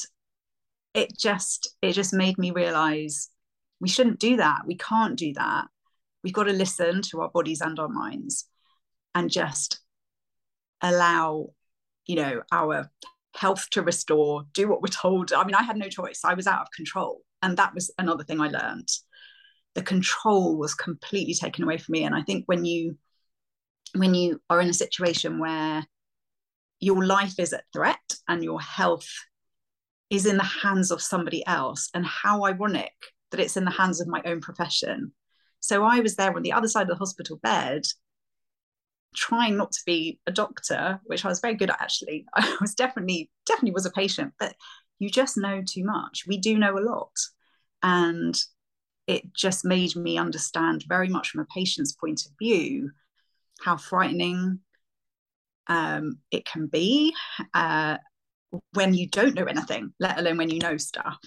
it 0.95 1.17
just 1.17 1.77
it 1.83 1.93
just 1.93 2.13
made 2.13 2.39
me 2.39 2.51
realize 2.51 3.29
we 3.81 3.89
shouldn't 3.89 4.19
do 4.19 4.37
that. 4.39 4.63
We 4.67 4.77
can't 4.77 5.17
do 5.17 5.33
that. 5.35 5.67
We've 6.25 6.33
got 6.33 6.45
to 6.45 6.53
listen 6.53 7.03
to 7.03 7.21
our 7.21 7.31
bodies 7.31 7.61
and 7.61 7.79
our 7.79 7.89
minds 7.89 8.49
and 9.15 9.31
just 9.31 9.81
allow 10.81 11.51
you 12.07 12.17
know 12.17 12.43
our 12.51 12.91
health 13.39 13.69
to 13.71 13.83
restore 13.83 14.45
do 14.53 14.69
what 14.69 14.83
we're 14.83 14.89
told. 14.89 15.33
I 15.33 15.45
mean 15.45 15.55
i 15.55 15.63
had 15.63 15.77
no 15.77 15.89
choice. 15.89 16.21
I 16.25 16.35
was 16.35 16.47
out 16.47 16.63
of 16.63 16.69
control. 16.75 17.23
And 17.43 17.57
that 17.57 17.75
was 17.75 17.91
another 17.99 18.25
thing 18.25 18.41
i 18.41 18.49
learned. 18.49 18.89
The 19.75 19.83
control 19.83 20.57
was 20.57 20.75
completely 20.75 21.35
taken 21.35 21.65
away 21.65 21.79
from 21.79 21.93
me. 21.93 22.05
And 22.05 22.15
i 22.15 22.23
think 22.23 22.45
when 22.47 22.65
you 22.65 22.99
when 23.95 24.15
you 24.15 24.41
are 24.51 24.61
in 24.61 24.69
a 24.69 24.75
situation 24.85 25.39
where 25.39 25.87
your 26.81 27.05
life 27.05 27.39
is 27.39 27.53
at 27.53 27.65
threat 27.73 28.09
and 28.29 28.45
your 28.45 28.61
health 28.61 29.09
is 30.11 30.27
in 30.27 30.37
the 30.37 30.53
hands 30.65 30.91
of 30.91 31.03
somebody 31.03 31.47
else 31.47 31.91
and 31.95 32.07
how 32.07 32.45
ironic 32.45 32.95
that 33.31 33.41
it's 33.41 33.57
in 33.57 33.65
the 33.65 33.71
hands 33.71 34.01
of 34.01 34.09
my 34.09 34.23
own 34.25 34.41
profession. 34.41 35.13
So 35.61 35.85
i 35.85 36.01
was 36.01 36.17
there 36.17 36.35
on 36.35 36.43
the 36.43 36.53
other 36.53 36.69
side 36.69 36.83
of 36.83 36.89
the 36.89 37.05
hospital 37.05 37.39
bed 37.43 37.83
trying 39.15 39.57
not 39.57 39.73
to 39.73 39.81
be 39.87 40.21
a 40.27 40.31
doctor 40.31 41.01
which 41.05 41.25
i 41.25 41.29
was 41.29 41.41
very 41.41 41.55
good 41.55 41.71
at 41.71 41.81
actually. 41.81 42.27
I 42.35 42.57
was 42.61 42.75
definitely 42.75 43.31
definitely 43.47 43.73
was 43.73 43.87
a 43.87 43.91
patient 43.91 44.33
but 44.39 44.55
you 44.99 45.11
just 45.11 45.37
know 45.37 45.63
too 45.65 45.85
much. 45.85 46.25
We 46.27 46.39
do 46.39 46.59
know 46.59 46.79
a 46.79 46.81
lot. 46.81 47.13
And 47.83 48.37
it 49.07 49.33
just 49.33 49.65
made 49.65 49.97
me 49.97 50.19
understand 50.19 50.85
very 50.89 51.09
much 51.09 51.31
from 51.31 51.41
a 51.41 51.47
patient's 51.47 51.93
point 51.93 52.27
of 52.27 52.33
view 52.39 52.91
how 53.61 53.77
frightening 53.77 54.61
um, 55.69 56.19
it 56.31 56.45
can 56.45 56.67
be 56.67 57.15
uh, 57.55 57.99
when 58.73 58.95
you 58.95 59.09
don't 59.09 59.35
know 59.35 59.45
anything, 59.45 59.93
let 60.01 60.19
alone 60.19 60.39
when 60.39 60.51
you 60.51 60.59
know 60.59 60.77
stuff, 60.77 61.19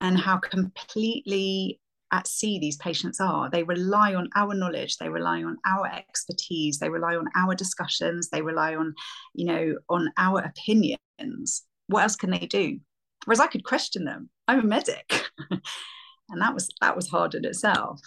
and 0.00 0.18
how 0.18 0.38
completely 0.38 1.80
at 2.14 2.28
sea 2.28 2.58
these 2.58 2.76
patients 2.76 3.20
are. 3.20 3.50
They 3.50 3.64
rely 3.64 4.14
on 4.14 4.30
our 4.36 4.54
knowledge, 4.54 4.96
they 4.98 5.08
rely 5.08 5.42
on 5.42 5.56
our 5.66 5.86
expertise, 5.86 6.78
they 6.78 6.88
rely 6.88 7.16
on 7.16 7.26
our 7.36 7.54
discussions, 7.54 8.30
they 8.30 8.40
rely 8.40 8.76
on, 8.76 8.94
you 9.34 9.46
know, 9.46 9.74
on 9.88 10.10
our 10.16 10.40
opinions. 10.40 11.64
What 11.88 12.04
else 12.04 12.16
can 12.16 12.30
they 12.30 12.46
do? 12.46 12.78
Whereas 13.24 13.40
I 13.40 13.48
could 13.48 13.64
question 13.64 14.04
them. 14.04 14.30
I'm 14.46 14.60
a 14.60 14.62
medic. 14.62 15.24
and 15.50 16.40
that 16.40 16.54
was 16.54 16.68
that 16.80 16.96
was 16.96 17.08
hard 17.08 17.34
in 17.34 17.44
itself 17.44 18.00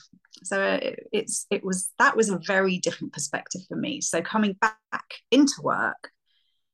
so 0.44 0.62
uh, 0.62 0.80
it, 0.82 1.08
it's 1.12 1.46
it 1.50 1.64
was 1.64 1.92
that 2.00 2.16
was 2.16 2.30
a 2.30 2.40
very 2.46 2.78
different 2.78 3.14
perspective 3.14 3.62
for 3.68 3.76
me 3.76 4.02
so 4.02 4.22
coming 4.22 4.56
back 4.62 5.14
into 5.32 5.62
work 5.62 6.12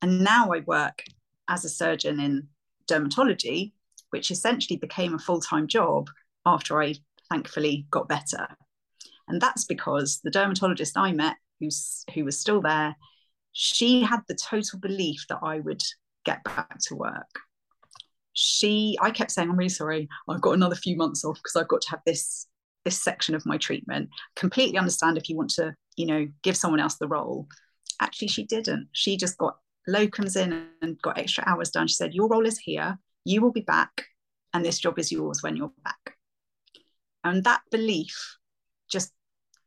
and 0.02 0.24
now 0.24 0.52
i 0.52 0.60
work 0.66 1.04
as 1.50 1.66
a 1.66 1.70
surgeon 1.70 2.20
in 2.20 2.48
dermatology 2.90 3.74
which 4.12 4.32
essentially 4.32 4.78
became 4.78 5.14
a 5.14 5.20
full-time 5.20 5.68
job 5.68 6.10
after 6.46 6.82
i 6.82 6.94
thankfully 7.30 7.86
got 7.92 8.08
better. 8.08 8.48
And 9.28 9.42
that's 9.42 9.66
because 9.66 10.20
the 10.24 10.32
dermatologist 10.32 10.98
i 10.98 11.12
met 11.12 11.38
who's 11.60 12.04
who 12.14 12.26
was 12.26 12.40
still 12.40 12.62
there 12.62 12.96
she 13.54 14.02
had 14.02 14.22
the 14.28 14.36
total 14.36 14.80
belief 14.80 15.26
that 15.30 15.40
i 15.44 15.60
would 15.60 15.82
get 16.26 16.44
back 16.44 16.78
to 16.80 16.96
work. 16.96 17.40
She 18.34 18.98
i 19.02 19.12
kept 19.12 19.32
saying 19.32 19.50
i'm 19.50 19.58
really 19.58 19.70
sorry 19.70 20.10
i've 20.28 20.42
got 20.42 20.54
another 20.54 20.76
few 20.76 20.98
months 20.98 21.24
off 21.24 21.38
because 21.38 21.56
i've 21.56 21.68
got 21.68 21.82
to 21.82 21.92
have 21.92 22.02
this 22.06 22.48
this 22.84 23.02
section 23.02 23.34
of 23.34 23.46
my 23.46 23.58
treatment. 23.58 24.10
Completely 24.36 24.78
understand 24.78 25.18
if 25.18 25.30
you 25.30 25.38
want 25.38 25.52
to 25.52 25.76
you 25.96 26.06
know 26.06 26.28
give 26.42 26.58
someone 26.58 26.80
else 26.80 26.96
the 26.96 27.08
role. 27.08 27.48
Actually 28.02 28.28
she 28.28 28.44
didn't. 28.44 28.90
She 28.92 29.18
just 29.18 29.38
got 29.38 29.58
locums 29.88 30.36
in 30.36 30.68
and 30.82 31.02
got 31.02 31.18
extra 31.18 31.44
hours 31.48 31.70
done. 31.70 31.88
She 31.88 31.96
said 31.96 32.14
your 32.14 32.28
role 32.28 32.46
is 32.46 32.58
here. 32.58 32.98
You 33.24 33.42
will 33.42 33.52
be 33.52 33.62
back 33.62 34.06
and 34.54 34.66
this 34.66 34.80
job 34.80 35.00
is 35.00 35.12
yours 35.12 35.42
when 35.42 35.56
you're 35.56 35.72
back 35.84 36.13
and 37.24 37.44
that 37.44 37.62
belief 37.72 38.38
just 38.90 39.12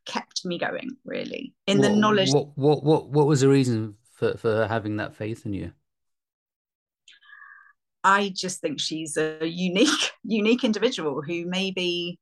kept 0.05 0.45
me 0.45 0.59
going 0.59 0.97
really 1.05 1.53
in 1.67 1.79
what, 1.79 1.89
the 1.89 1.97
knowledge 1.97 2.33
what, 2.33 2.57
what 2.57 2.85
what 2.85 3.09
what 3.09 3.27
was 3.27 3.41
the 3.41 3.49
reason 3.49 3.97
for 4.13 4.37
for 4.37 4.67
having 4.67 4.97
that 4.97 5.15
faith 5.15 5.45
in 5.45 5.53
you 5.53 5.73
I 8.07 8.33
just 8.33 8.61
think 8.61 8.79
she's 8.79 9.17
a 9.17 9.45
unique, 9.45 10.13
unique 10.23 10.63
individual 10.63 11.23
who 11.23 11.45
maybe, 11.45 12.21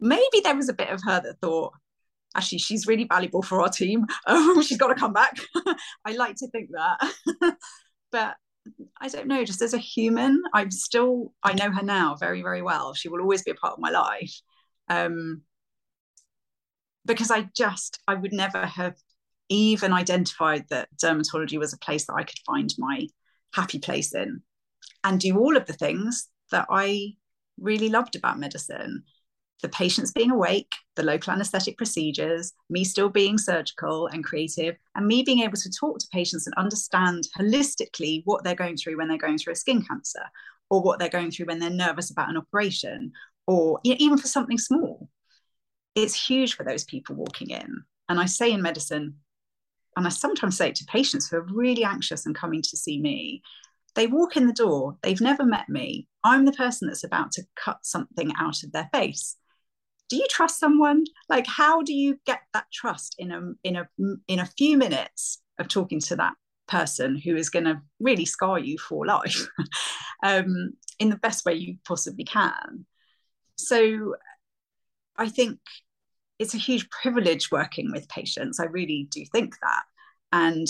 maybe 0.00 0.40
there 0.42 0.56
was 0.56 0.68
a 0.68 0.74
bit 0.74 0.88
of 0.88 1.00
her 1.04 1.20
that 1.20 1.38
thought, 1.40 1.74
actually, 2.34 2.58
she's 2.58 2.88
really 2.88 3.04
valuable 3.04 3.40
for 3.40 3.60
our 3.60 3.68
team. 3.68 4.04
Um, 4.26 4.60
she's 4.66 4.78
got 4.78 4.88
to 4.88 4.96
come 4.96 5.12
back. 5.12 5.38
I 6.04 6.12
like 6.12 6.34
to 6.38 6.48
think 6.48 6.70
that, 6.72 7.56
but 8.10 8.34
I 9.00 9.08
don't 9.08 9.26
know. 9.26 9.44
Just 9.44 9.62
as 9.62 9.74
a 9.74 9.78
human, 9.78 10.42
I'm 10.54 10.70
still, 10.70 11.32
I 11.42 11.52
know 11.54 11.70
her 11.70 11.82
now 11.82 12.14
very, 12.14 12.42
very 12.42 12.62
well. 12.62 12.94
She 12.94 13.08
will 13.08 13.20
always 13.20 13.42
be 13.42 13.50
a 13.50 13.54
part 13.54 13.74
of 13.74 13.78
my 13.78 13.90
life. 13.90 14.34
Um, 14.88 15.42
because 17.04 17.30
I 17.30 17.48
just, 17.56 18.00
I 18.08 18.14
would 18.14 18.32
never 18.32 18.66
have 18.66 18.96
even 19.48 19.92
identified 19.92 20.64
that 20.70 20.88
dermatology 20.96 21.58
was 21.58 21.72
a 21.72 21.78
place 21.78 22.06
that 22.06 22.14
I 22.14 22.24
could 22.24 22.38
find 22.44 22.72
my 22.78 23.06
happy 23.54 23.78
place 23.78 24.14
in 24.14 24.42
and 25.04 25.20
do 25.20 25.38
all 25.38 25.56
of 25.56 25.66
the 25.66 25.72
things 25.72 26.28
that 26.50 26.66
I 26.70 27.14
really 27.58 27.88
loved 27.88 28.16
about 28.16 28.38
medicine 28.38 29.04
the 29.62 29.68
patients 29.70 30.12
being 30.12 30.30
awake, 30.30 30.74
the 30.96 31.02
local 31.02 31.32
anesthetic 31.32 31.76
procedures, 31.76 32.52
me 32.68 32.84
still 32.84 33.08
being 33.08 33.38
surgical 33.38 34.06
and 34.08 34.24
creative, 34.24 34.76
and 34.94 35.06
me 35.06 35.22
being 35.22 35.40
able 35.40 35.56
to 35.56 35.70
talk 35.70 35.98
to 35.98 36.08
patients 36.12 36.46
and 36.46 36.54
understand 36.56 37.26
holistically 37.38 38.22
what 38.24 38.44
they're 38.44 38.54
going 38.54 38.76
through 38.76 38.96
when 38.96 39.08
they're 39.08 39.16
going 39.16 39.38
through 39.38 39.54
a 39.54 39.56
skin 39.56 39.82
cancer, 39.82 40.22
or 40.70 40.82
what 40.82 40.98
they're 40.98 41.08
going 41.08 41.30
through 41.30 41.46
when 41.46 41.58
they're 41.58 41.70
nervous 41.70 42.10
about 42.10 42.28
an 42.28 42.36
operation, 42.36 43.12
or 43.46 43.80
you 43.82 43.92
know, 43.92 43.96
even 43.98 44.18
for 44.18 44.28
something 44.28 44.58
small. 44.58 45.08
It's 45.94 46.26
huge 46.28 46.54
for 46.54 46.64
those 46.64 46.84
people 46.84 47.16
walking 47.16 47.50
in. 47.50 47.82
And 48.08 48.20
I 48.20 48.26
say 48.26 48.52
in 48.52 48.60
medicine, 48.60 49.14
and 49.96 50.06
I 50.06 50.10
sometimes 50.10 50.56
say 50.58 50.68
it 50.68 50.74
to 50.76 50.84
patients 50.84 51.28
who 51.28 51.38
are 51.38 51.46
really 51.50 51.84
anxious 51.84 52.26
and 52.26 52.34
coming 52.34 52.60
to 52.60 52.76
see 52.76 53.00
me, 53.00 53.42
they 53.94 54.06
walk 54.06 54.36
in 54.36 54.46
the 54.46 54.52
door, 54.52 54.98
they've 55.02 55.20
never 55.22 55.44
met 55.44 55.70
me. 55.70 56.06
I'm 56.22 56.44
the 56.44 56.52
person 56.52 56.86
that's 56.86 57.04
about 57.04 57.32
to 57.32 57.46
cut 57.56 57.78
something 57.82 58.30
out 58.38 58.62
of 58.62 58.72
their 58.72 58.90
face. 58.92 59.36
Do 60.08 60.16
you 60.16 60.26
trust 60.30 60.60
someone? 60.60 61.04
Like, 61.28 61.46
how 61.46 61.82
do 61.82 61.92
you 61.92 62.18
get 62.26 62.40
that 62.52 62.66
trust 62.72 63.16
in 63.18 63.32
a 63.32 63.52
in 63.64 63.76
a 63.76 63.88
in 64.28 64.38
a 64.38 64.46
few 64.46 64.78
minutes 64.78 65.42
of 65.58 65.68
talking 65.68 66.00
to 66.00 66.16
that 66.16 66.34
person 66.68 67.16
who 67.16 67.36
is 67.36 67.50
going 67.50 67.64
to 67.64 67.80
really 68.00 68.24
scar 68.24 68.58
you 68.58 68.78
for 68.78 69.06
life 69.06 69.46
um, 70.22 70.72
in 70.98 71.10
the 71.10 71.16
best 71.16 71.44
way 71.44 71.54
you 71.54 71.76
possibly 71.86 72.24
can? 72.24 72.86
So, 73.56 74.14
I 75.16 75.28
think 75.28 75.58
it's 76.38 76.54
a 76.54 76.58
huge 76.58 76.88
privilege 76.90 77.50
working 77.50 77.90
with 77.90 78.08
patients. 78.08 78.60
I 78.60 78.66
really 78.66 79.08
do 79.10 79.24
think 79.32 79.54
that, 79.62 79.82
and 80.32 80.66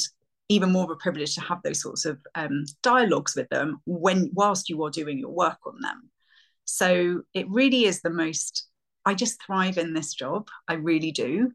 even 0.49 0.72
more 0.72 0.85
of 0.85 0.90
a 0.90 0.96
privilege 0.96 1.35
to 1.35 1.40
have 1.40 1.62
those 1.62 1.83
sorts 1.83 2.05
of 2.05 2.18
um, 2.35 2.64
dialogues 2.83 3.35
with 3.35 3.49
them 3.49 3.81
when 3.85 4.31
whilst 4.33 4.68
you 4.68 4.83
are 4.85 4.90
doing 4.90 5.18
your 5.18 5.33
work 5.33 5.59
on 5.66 5.81
them 5.81 6.11
so 6.64 7.22
it 7.33 7.49
really 7.49 7.85
is 7.85 8.03
the 8.03 8.11
most 8.11 8.66
i 9.07 9.14
just 9.14 9.42
thrive 9.42 9.79
in 9.79 9.95
this 9.95 10.12
job. 10.12 10.49
I 10.69 10.75
really 10.75 11.12
do. 11.12 11.53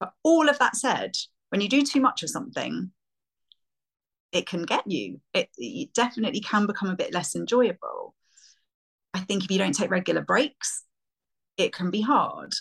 But 0.00 0.12
all 0.24 0.48
of 0.48 0.58
that 0.58 0.74
said 0.74 1.16
when 1.50 1.60
you 1.60 1.68
do 1.68 1.82
too 1.82 2.00
much 2.00 2.22
of 2.22 2.30
something 2.30 2.90
it 4.32 4.46
can 4.46 4.62
get 4.62 4.88
you. 4.88 5.20
It, 5.34 5.48
it 5.58 5.92
definitely 5.92 6.40
can 6.40 6.66
become 6.66 6.88
a 6.88 6.96
bit 6.96 7.12
less 7.12 7.34
enjoyable. 7.34 8.14
I 9.12 9.18
think 9.18 9.44
if 9.44 9.50
you 9.50 9.58
don't 9.58 9.74
take 9.74 9.90
regular 9.90 10.22
breaks 10.22 10.84
it 11.56 11.72
can 11.72 11.90
be 11.90 12.00
hard. 12.00 12.54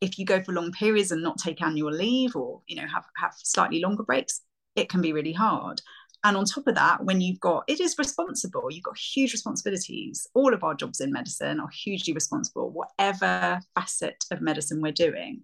If 0.00 0.18
you 0.18 0.24
go 0.24 0.42
for 0.42 0.52
long 0.52 0.72
periods 0.72 1.10
and 1.10 1.22
not 1.22 1.38
take 1.38 1.62
annual 1.62 1.92
leave 1.92 2.34
or 2.36 2.62
you 2.66 2.76
know 2.76 2.86
have 2.86 3.04
have 3.16 3.34
slightly 3.36 3.80
longer 3.80 4.02
breaks 4.02 4.40
it 4.76 4.88
can 4.88 5.00
be 5.00 5.12
really 5.12 5.32
hard. 5.32 5.80
And 6.26 6.36
on 6.36 6.44
top 6.44 6.66
of 6.66 6.74
that, 6.74 7.04
when 7.04 7.20
you've 7.20 7.38
got, 7.38 7.62
it 7.68 7.78
is 7.78 7.94
responsible, 7.98 8.66
you've 8.68 8.82
got 8.82 8.98
huge 8.98 9.32
responsibilities. 9.32 10.26
All 10.34 10.52
of 10.52 10.64
our 10.64 10.74
jobs 10.74 11.00
in 11.00 11.12
medicine 11.12 11.60
are 11.60 11.68
hugely 11.68 12.12
responsible, 12.12 12.72
whatever 12.72 13.60
facet 13.76 14.24
of 14.32 14.40
medicine 14.40 14.82
we're 14.82 14.90
doing. 14.90 15.42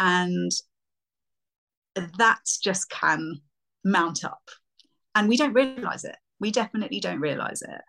And 0.00 0.50
that 1.94 2.40
just 2.60 2.90
can 2.90 3.40
mount 3.84 4.24
up. 4.24 4.42
And 5.14 5.28
we 5.28 5.36
don't 5.36 5.52
realize 5.52 6.02
it. 6.02 6.16
We 6.40 6.50
definitely 6.50 6.98
don't 6.98 7.20
realize 7.20 7.62
it. 7.62 7.80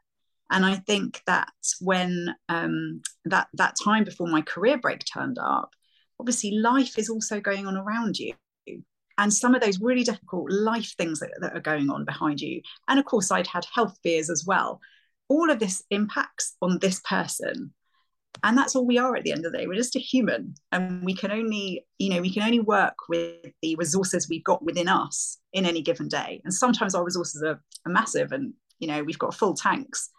And 0.52 0.64
I 0.64 0.76
think 0.76 1.24
that 1.26 1.50
when 1.80 2.36
um, 2.50 3.02
that 3.26 3.48
that 3.54 3.78
time 3.84 4.04
before 4.04 4.28
my 4.28 4.44
career 4.44 4.78
break 4.78 5.06
turned 5.12 5.40
up, 5.40 5.72
obviously 6.20 6.52
life 6.52 7.00
is 7.00 7.10
also 7.10 7.40
going 7.40 7.66
on 7.66 7.78
around 7.78 8.20
you 8.20 8.36
and 9.18 9.34
some 9.34 9.56
of 9.56 9.62
those 9.62 9.82
really 9.82 10.04
difficult 10.04 10.52
life 10.52 10.94
things 10.98 11.20
that, 11.20 11.32
that 11.42 11.56
are 11.56 11.62
going 11.62 11.90
on 11.90 12.06
behind 12.06 12.42
you. 12.42 12.62
And 12.88 13.00
of 13.00 13.06
course, 13.06 13.32
I'd 13.32 13.48
had 13.48 13.66
health 13.74 13.98
fears 14.04 14.30
as 14.30 14.46
well. 14.46 14.80
all 15.32 15.50
of 15.50 15.60
this 15.60 15.84
impacts 15.90 16.58
on 16.62 16.78
this 16.80 17.00
person 17.08 17.74
and 18.44 18.58
that's 18.58 18.76
all 18.76 18.86
we 18.86 18.98
are 18.98 19.16
at 19.16 19.24
the 19.24 19.32
end 19.32 19.46
of 19.46 19.52
the 19.52 19.58
day 19.58 19.68
we're 19.68 19.76
just 19.76 19.96
a 19.96 20.00
human 20.00 20.54
and 20.74 21.04
we 21.06 21.14
can 21.14 21.32
only 21.32 21.86
you 22.00 22.10
know 22.10 22.22
we 22.22 22.34
can 22.34 22.44
only 22.44 22.60
work 22.60 22.96
with 23.08 23.46
the 23.62 23.76
resources 23.76 24.28
we've 24.28 24.44
got 24.44 24.62
within 24.64 24.90
us 24.90 25.38
in 25.54 25.66
any 25.66 25.82
given 25.82 26.10
day 26.10 26.42
and 26.44 26.54
sometimes 26.54 26.94
our 26.94 27.06
resources 27.06 27.42
are, 27.44 27.62
are 27.86 27.92
massive 27.92 28.34
and 28.34 28.54
you 28.80 28.88
know 28.88 29.04
we've 29.04 29.20
got 29.20 29.34
full 29.34 29.54
tanks 29.54 30.10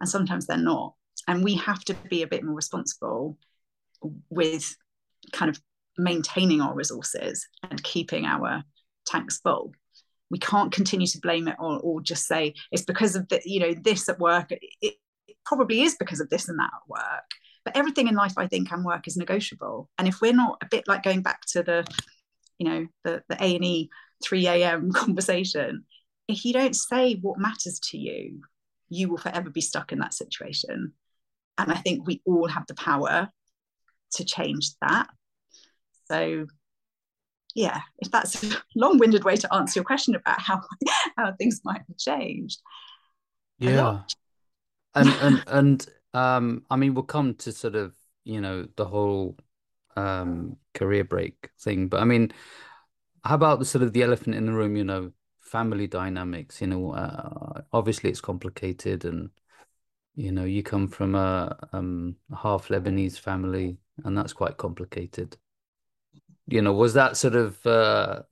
and 0.00 0.08
sometimes 0.08 0.46
they're 0.46 0.56
not 0.56 0.94
and 1.28 1.44
we 1.44 1.54
have 1.54 1.84
to 1.84 1.94
be 2.10 2.22
a 2.22 2.28
bit 2.28 2.42
more 2.42 2.54
responsible 2.56 3.38
with 4.28 4.76
kind 5.32 5.48
of 5.48 5.60
maintaining 5.98 6.60
our 6.60 6.74
resources 6.74 7.46
and 7.68 7.82
keeping 7.82 8.24
our 8.24 8.62
tanks 9.06 9.40
full. 9.40 9.72
We 10.30 10.38
can't 10.38 10.72
continue 10.72 11.06
to 11.06 11.20
blame 11.20 11.48
it 11.48 11.56
or, 11.58 11.78
or 11.80 12.00
just 12.00 12.26
say 12.26 12.54
it's 12.70 12.84
because 12.84 13.16
of 13.16 13.28
the 13.28 13.40
you 13.44 13.60
know 13.60 13.74
this 13.74 14.08
at 14.08 14.18
work. 14.18 14.52
It, 14.52 14.60
it 14.80 14.94
probably 15.44 15.82
is 15.82 15.96
because 15.98 16.20
of 16.20 16.30
this 16.30 16.48
and 16.48 16.58
that 16.58 16.70
at 16.72 16.88
work. 16.88 17.30
But 17.64 17.76
everything 17.76 18.08
in 18.08 18.14
life 18.14 18.34
i 18.36 18.46
think 18.46 18.70
and 18.70 18.84
work 18.84 19.06
is 19.08 19.16
negotiable. 19.16 19.90
And 19.98 20.06
if 20.06 20.20
we're 20.20 20.32
not 20.32 20.58
a 20.62 20.68
bit 20.70 20.86
like 20.86 21.02
going 21.02 21.22
back 21.22 21.42
to 21.52 21.62
the 21.62 21.84
you 22.58 22.68
know 22.68 22.86
the 23.04 23.22
the 23.28 23.36
a&e 23.42 23.88
3 24.24 24.46
a.m 24.48 24.92
conversation 25.04 25.84
if 26.26 26.44
you 26.44 26.52
don't 26.52 26.74
say 26.74 27.14
what 27.14 27.38
matters 27.38 27.78
to 27.90 27.96
you 27.96 28.42
you 28.88 29.08
will 29.08 29.18
forever 29.18 29.50
be 29.50 29.60
stuck 29.60 29.92
in 29.92 29.98
that 29.98 30.14
situation. 30.14 30.92
And 31.56 31.72
i 31.72 31.76
think 31.76 32.06
we 32.06 32.20
all 32.24 32.48
have 32.48 32.66
the 32.66 32.74
power 32.74 33.30
to 34.12 34.24
change 34.24 34.70
that 34.80 35.08
so 36.10 36.46
yeah 37.54 37.80
if 37.98 38.10
that's 38.10 38.42
a 38.44 38.62
long-winded 38.76 39.24
way 39.24 39.36
to 39.36 39.52
answer 39.54 39.78
your 39.78 39.84
question 39.84 40.14
about 40.14 40.40
how 40.40 40.60
how 41.16 41.32
things 41.32 41.60
might 41.64 41.82
have 41.86 41.96
changed. 41.98 42.60
Yeah. 43.58 44.02
and 44.94 45.08
and 45.20 45.42
and 45.46 45.86
um, 46.14 46.64
I 46.70 46.76
mean, 46.76 46.94
we'll 46.94 47.04
come 47.04 47.34
to 47.36 47.52
sort 47.52 47.74
of, 47.74 47.94
you 48.24 48.40
know, 48.40 48.66
the 48.76 48.84
whole 48.84 49.36
um 49.96 50.56
career 50.74 51.04
break 51.04 51.50
thing, 51.60 51.88
but 51.88 52.00
I 52.00 52.04
mean, 52.04 52.32
how 53.24 53.34
about 53.34 53.58
the 53.58 53.64
sort 53.64 53.82
of 53.82 53.92
the 53.92 54.02
elephant 54.02 54.36
in 54.36 54.46
the 54.46 54.52
room, 54.52 54.76
you 54.76 54.84
know, 54.84 55.12
family 55.40 55.86
dynamics, 55.86 56.60
you 56.60 56.66
know, 56.68 56.92
uh, 56.92 57.62
obviously 57.72 58.10
it's 58.10 58.20
complicated 58.20 59.04
and 59.04 59.30
you 60.14 60.32
know, 60.32 60.44
you 60.44 60.62
come 60.62 60.88
from 60.88 61.14
a 61.14 61.56
um 61.72 62.16
half 62.36 62.68
Lebanese 62.68 63.18
family 63.18 63.78
and 64.04 64.16
that's 64.16 64.32
quite 64.32 64.56
complicated. 64.56 65.36
You 66.48 66.62
know, 66.62 66.72
was 66.72 66.94
that 66.94 67.16
sort 67.16 67.34
of 67.34 67.64
uh, 67.66 68.22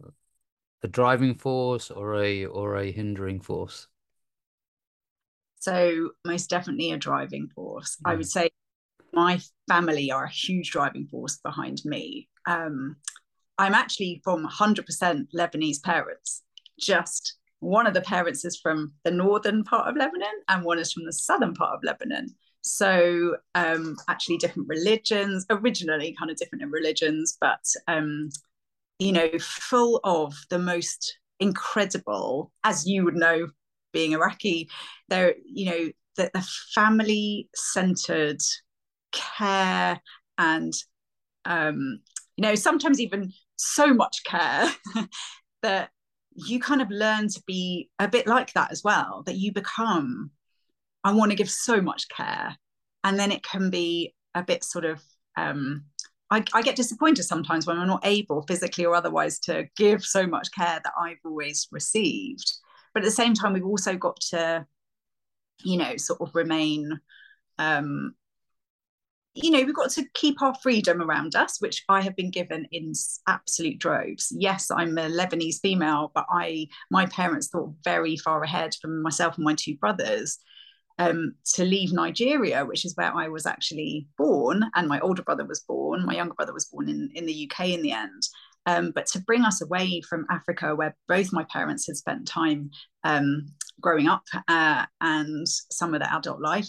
a 0.82 0.88
driving 0.88 1.34
force 1.34 1.90
or 1.90 2.22
a 2.22 2.46
or 2.46 2.76
a 2.76 2.90
hindering 2.90 3.40
force? 3.40 3.88
So, 5.56 6.10
most 6.24 6.48
definitely 6.48 6.92
a 6.92 6.96
driving 6.96 7.48
force. 7.54 7.98
I 8.04 8.14
would 8.14 8.28
say 8.28 8.50
my 9.12 9.40
family 9.68 10.10
are 10.10 10.24
a 10.24 10.30
huge 10.30 10.70
driving 10.70 11.06
force 11.06 11.38
behind 11.38 11.82
me. 11.84 12.28
Um, 12.46 12.96
I'm 13.58 13.74
actually 13.74 14.20
from 14.22 14.46
100% 14.46 15.26
Lebanese 15.34 15.82
parents. 15.82 16.42
Just 16.78 17.36
one 17.60 17.86
of 17.86 17.94
the 17.94 18.02
parents 18.02 18.44
is 18.44 18.58
from 18.58 18.92
the 19.04 19.10
northern 19.10 19.64
part 19.64 19.88
of 19.88 19.96
Lebanon, 19.96 20.42
and 20.48 20.64
one 20.64 20.78
is 20.78 20.92
from 20.92 21.04
the 21.04 21.12
southern 21.12 21.54
part 21.54 21.74
of 21.74 21.82
Lebanon. 21.82 22.28
So, 22.66 23.36
um, 23.54 23.96
actually, 24.08 24.38
different 24.38 24.68
religions, 24.68 25.46
originally 25.50 26.16
kind 26.18 26.32
of 26.32 26.36
different 26.36 26.62
in 26.62 26.70
religions, 26.70 27.38
but, 27.40 27.64
um, 27.86 28.30
you 28.98 29.12
know, 29.12 29.28
full 29.38 30.00
of 30.02 30.34
the 30.50 30.58
most 30.58 31.18
incredible, 31.38 32.52
as 32.64 32.84
you 32.86 33.04
would 33.04 33.14
know 33.14 33.48
being 33.92 34.12
Iraqi, 34.12 34.68
there, 35.08 35.34
you 35.44 35.66
know, 35.66 35.90
the, 36.16 36.30
the 36.34 36.46
family 36.74 37.48
centered 37.54 38.40
care 39.12 40.00
and, 40.36 40.72
um, 41.44 42.00
you 42.36 42.42
know, 42.42 42.56
sometimes 42.56 43.00
even 43.00 43.32
so 43.54 43.94
much 43.94 44.24
care 44.24 44.68
that 45.62 45.90
you 46.34 46.58
kind 46.58 46.82
of 46.82 46.90
learn 46.90 47.28
to 47.28 47.42
be 47.46 47.90
a 48.00 48.08
bit 48.08 48.26
like 48.26 48.52
that 48.54 48.72
as 48.72 48.82
well, 48.82 49.22
that 49.26 49.36
you 49.36 49.52
become, 49.52 50.32
I 51.06 51.12
want 51.12 51.30
to 51.30 51.36
give 51.36 51.50
so 51.50 51.80
much 51.80 52.08
care. 52.08 52.56
And 53.04 53.18
then 53.18 53.30
it 53.30 53.42
can 53.42 53.70
be 53.70 54.14
a 54.34 54.42
bit 54.42 54.64
sort 54.64 54.84
of, 54.84 55.00
um, 55.36 55.84
I, 56.30 56.42
I, 56.52 56.62
get 56.62 56.74
disappointed 56.74 57.22
sometimes 57.22 57.66
when 57.66 57.78
I'm 57.78 57.86
not 57.86 58.04
able, 58.04 58.42
physically 58.42 58.84
or 58.84 58.94
otherwise, 58.96 59.38
to 59.40 59.68
give 59.76 60.04
so 60.04 60.26
much 60.26 60.50
care 60.52 60.80
that 60.82 60.92
I've 61.00 61.20
always 61.24 61.68
received. 61.70 62.50
But 62.92 63.02
at 63.02 63.06
the 63.06 63.12
same 63.12 63.34
time 63.34 63.52
we've 63.52 63.64
also 63.64 63.96
got 63.96 64.20
to 64.32 64.66
you 65.64 65.78
know 65.78 65.96
sort 65.96 66.20
of 66.20 66.34
remain 66.34 67.00
um 67.58 68.14
you 69.34 69.50
know 69.50 69.62
we've 69.62 69.74
got 69.74 69.90
to 69.90 70.04
keep 70.14 70.42
our 70.42 70.54
freedom 70.56 71.00
around 71.00 71.34
us 71.34 71.60
which 71.60 71.84
i 71.88 72.00
have 72.00 72.16
been 72.16 72.30
given 72.30 72.66
in 72.72 72.92
absolute 73.26 73.78
droves. 73.78 74.32
Yes 74.36 74.70
i'm 74.70 74.98
a 74.98 75.08
lebanese 75.08 75.60
female 75.60 76.10
but 76.14 76.26
i 76.30 76.66
my 76.90 77.06
parents 77.06 77.48
thought 77.48 77.72
very 77.84 78.16
far 78.16 78.42
ahead 78.42 78.74
from 78.80 79.02
myself 79.02 79.36
and 79.36 79.44
my 79.44 79.54
two 79.54 79.76
brothers 79.76 80.38
um, 80.98 81.34
to 81.54 81.64
leave 81.64 81.92
Nigeria, 81.92 82.64
which 82.64 82.84
is 82.84 82.96
where 82.96 83.14
I 83.14 83.28
was 83.28 83.46
actually 83.46 84.06
born, 84.16 84.64
and 84.74 84.88
my 84.88 84.98
older 85.00 85.22
brother 85.22 85.44
was 85.44 85.60
born. 85.60 86.06
My 86.06 86.14
younger 86.14 86.34
brother 86.34 86.54
was 86.54 86.66
born 86.66 86.88
in, 86.88 87.10
in 87.14 87.26
the 87.26 87.50
UK 87.50 87.68
in 87.68 87.82
the 87.82 87.92
end, 87.92 88.22
um, 88.66 88.92
but 88.94 89.06
to 89.08 89.20
bring 89.20 89.42
us 89.44 89.60
away 89.62 90.00
from 90.08 90.26
Africa, 90.30 90.74
where 90.74 90.96
both 91.06 91.32
my 91.32 91.44
parents 91.44 91.86
had 91.86 91.96
spent 91.96 92.26
time 92.26 92.70
um, 93.04 93.46
growing 93.80 94.08
up 94.08 94.24
uh, 94.48 94.86
and 95.00 95.46
some 95.46 95.94
of 95.94 96.00
their 96.00 96.12
adult 96.12 96.40
life, 96.40 96.68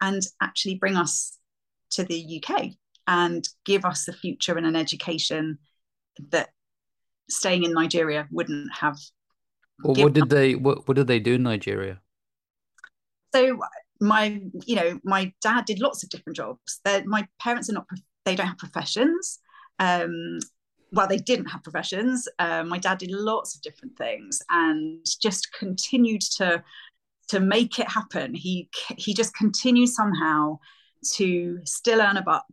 and 0.00 0.22
actually 0.42 0.74
bring 0.74 0.96
us 0.96 1.38
to 1.90 2.04
the 2.04 2.42
UK 2.42 2.70
and 3.06 3.48
give 3.64 3.84
us 3.84 4.06
a 4.08 4.12
future 4.12 4.56
and 4.56 4.66
an 4.66 4.76
education 4.76 5.58
that 6.30 6.50
staying 7.28 7.64
in 7.64 7.72
Nigeria 7.72 8.28
wouldn't 8.30 8.72
have. 8.72 8.98
Well, 9.82 9.94
what 9.94 10.12
did 10.12 10.28
they 10.28 10.54
what, 10.54 10.86
what 10.86 10.96
did 10.96 11.06
they 11.06 11.18
do 11.18 11.34
in 11.34 11.42
Nigeria? 11.42 12.00
So 13.34 13.58
my 14.00 14.40
you 14.66 14.76
know 14.76 14.98
my 15.04 15.32
dad 15.40 15.64
did 15.64 15.80
lots 15.80 16.02
of 16.02 16.10
different 16.10 16.36
jobs. 16.36 16.80
They're, 16.84 17.04
my 17.06 17.26
parents 17.40 17.70
are 17.70 17.74
not 17.74 17.86
they 18.24 18.34
don't 18.34 18.46
have 18.46 18.58
professions. 18.58 19.40
Um, 19.78 20.38
well, 20.92 21.08
they 21.08 21.16
didn't 21.16 21.46
have 21.46 21.62
professions. 21.62 22.28
Um, 22.38 22.68
my 22.68 22.78
dad 22.78 22.98
did 22.98 23.10
lots 23.10 23.54
of 23.54 23.62
different 23.62 23.96
things 23.96 24.40
and 24.50 25.04
just 25.20 25.52
continued 25.58 26.20
to 26.36 26.62
to 27.28 27.40
make 27.40 27.78
it 27.78 27.90
happen. 27.90 28.34
He 28.34 28.68
he 28.96 29.14
just 29.14 29.34
continued 29.34 29.88
somehow 29.88 30.58
to 31.14 31.58
still 31.64 32.00
earn 32.00 32.16
a 32.16 32.22
buck 32.22 32.44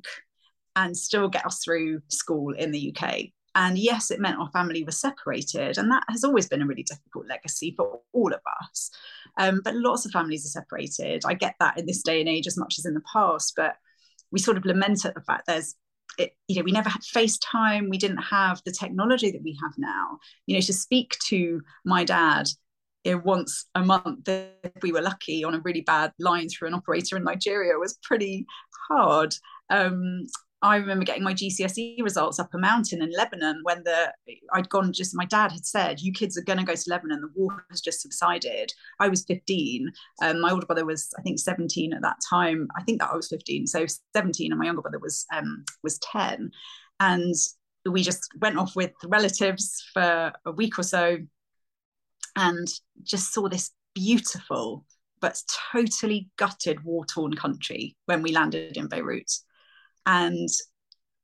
and 0.76 0.96
still 0.96 1.28
get 1.28 1.46
us 1.46 1.62
through 1.64 2.02
school 2.08 2.54
in 2.54 2.72
the 2.72 2.96
UK. 2.96 3.26
And 3.56 3.78
yes, 3.78 4.12
it 4.12 4.20
meant 4.20 4.40
our 4.40 4.50
family 4.52 4.84
was 4.84 5.00
separated, 5.00 5.78
and 5.78 5.92
that 5.92 6.04
has 6.10 6.24
always 6.24 6.48
been 6.48 6.62
a 6.62 6.68
really 6.68 6.84
difficult 6.84 7.28
legacy 7.28 7.74
for 7.76 8.00
all 8.14 8.34
of 8.34 8.42
us. 8.62 8.92
Um, 9.38 9.62
but 9.64 9.76
lots 9.76 10.06
of 10.06 10.12
families 10.12 10.46
are 10.46 10.62
separated. 10.62 11.24
I 11.26 11.34
get 11.34 11.56
that 11.60 11.78
in 11.78 11.86
this 11.86 12.04
day 12.04 12.20
and 12.20 12.30
age 12.30 12.48
as 12.48 12.58
much 12.58 12.76
as 12.78 12.86
in 12.86 12.94
the 12.94 13.04
past, 13.12 13.54
but 13.56 13.76
we 14.32 14.40
sort 14.40 14.58
of 14.58 14.66
lament 14.66 15.06
at 15.06 15.16
the 15.16 15.22
fact 15.22 15.48
there's 15.48 15.76
it, 16.18 16.36
you 16.48 16.58
know, 16.58 16.64
we 16.64 16.72
never 16.72 16.90
had 16.90 17.02
FaceTime. 17.02 17.90
We 17.90 17.98
didn't 17.98 18.18
have 18.18 18.62
the 18.66 18.72
technology 18.72 19.32
that 19.32 19.44
we 19.44 19.58
have 19.62 19.74
now. 19.78 20.20
You 20.48 20.56
know, 20.56 20.62
to 20.62 20.74
speak 20.74 21.16
to 21.28 21.62
my 21.86 22.04
dad 22.04 22.50
you 23.04 23.14
know, 23.14 23.22
once 23.24 23.66
a 23.76 23.84
month, 23.84 24.28
if 24.28 24.82
we 24.82 24.92
were 24.92 25.02
lucky, 25.02 25.44
on 25.44 25.56
a 25.56 25.60
really 25.60 25.82
bad 25.82 26.12
line 26.20 26.50
through 26.50 26.68
an 26.68 26.74
operator 26.74 27.16
in 27.16 27.24
Nigeria 27.24 27.78
was 27.78 27.98
pretty 28.04 28.46
hard. 28.90 29.34
Um, 29.70 30.26
I 30.62 30.76
remember 30.76 31.06
getting 31.06 31.24
my 31.24 31.34
GCSE 31.34 32.04
results 32.04 32.38
up 32.38 32.54
a 32.54 32.58
mountain 32.58 33.02
in 33.02 33.12
Lebanon 33.12 33.62
when 33.64 33.82
the 33.84 34.14
I'd 34.54 34.68
gone 34.68 34.92
just 34.92 35.16
my 35.16 35.26
dad 35.26 35.52
had 35.52 35.66
said 35.66 36.02
you 36.02 36.12
kids 36.12 36.38
are 36.38 36.44
going 36.44 36.60
to 36.60 36.66
go 36.66 36.76
to 36.76 36.90
Lebanon 36.90 37.22
the 37.22 37.32
war 37.34 37.66
has 37.70 37.80
just 37.80 38.02
subsided. 38.02 38.74
I 39.00 39.08
was 39.08 39.24
15 39.26 39.92
um, 40.22 40.42
my 40.42 40.52
older 40.52 40.66
brother 40.66 40.86
was 40.86 41.14
I 41.18 41.22
think 41.22 41.40
17 41.40 41.94
at 41.94 42.02
that 42.02 42.18
time. 42.30 42.68
I 42.78 42.84
think 42.84 43.00
that 43.00 43.12
I 43.12 43.16
was 43.16 43.30
15 43.30 43.68
so 43.68 43.86
17 44.14 44.52
and 44.52 44.60
my 44.60 44.66
younger 44.66 44.82
brother 44.82 45.00
was 45.00 45.26
um, 45.34 45.64
was 45.82 45.98
10 46.00 46.52
and 47.00 47.36
we 47.86 48.04
just 48.04 48.30
went 48.42 48.58
off 48.58 48.76
with 48.76 48.92
relatives 49.06 49.86
for 49.94 50.34
a 50.46 50.52
week 50.52 50.78
or 50.78 50.84
so 50.84 51.18
and 52.36 52.68
just 53.04 53.34
saw 53.34 53.48
this 53.48 53.72
beautiful 53.96 54.86
but 55.22 55.42
totally 55.72 56.30
gutted 56.38 56.84
war 56.84 57.06
torn 57.06 57.34
country 57.34 57.96
when 58.06 58.22
we 58.22 58.32
landed 58.32 58.76
in 58.76 58.88
Beirut 58.88 59.32
and 60.10 60.50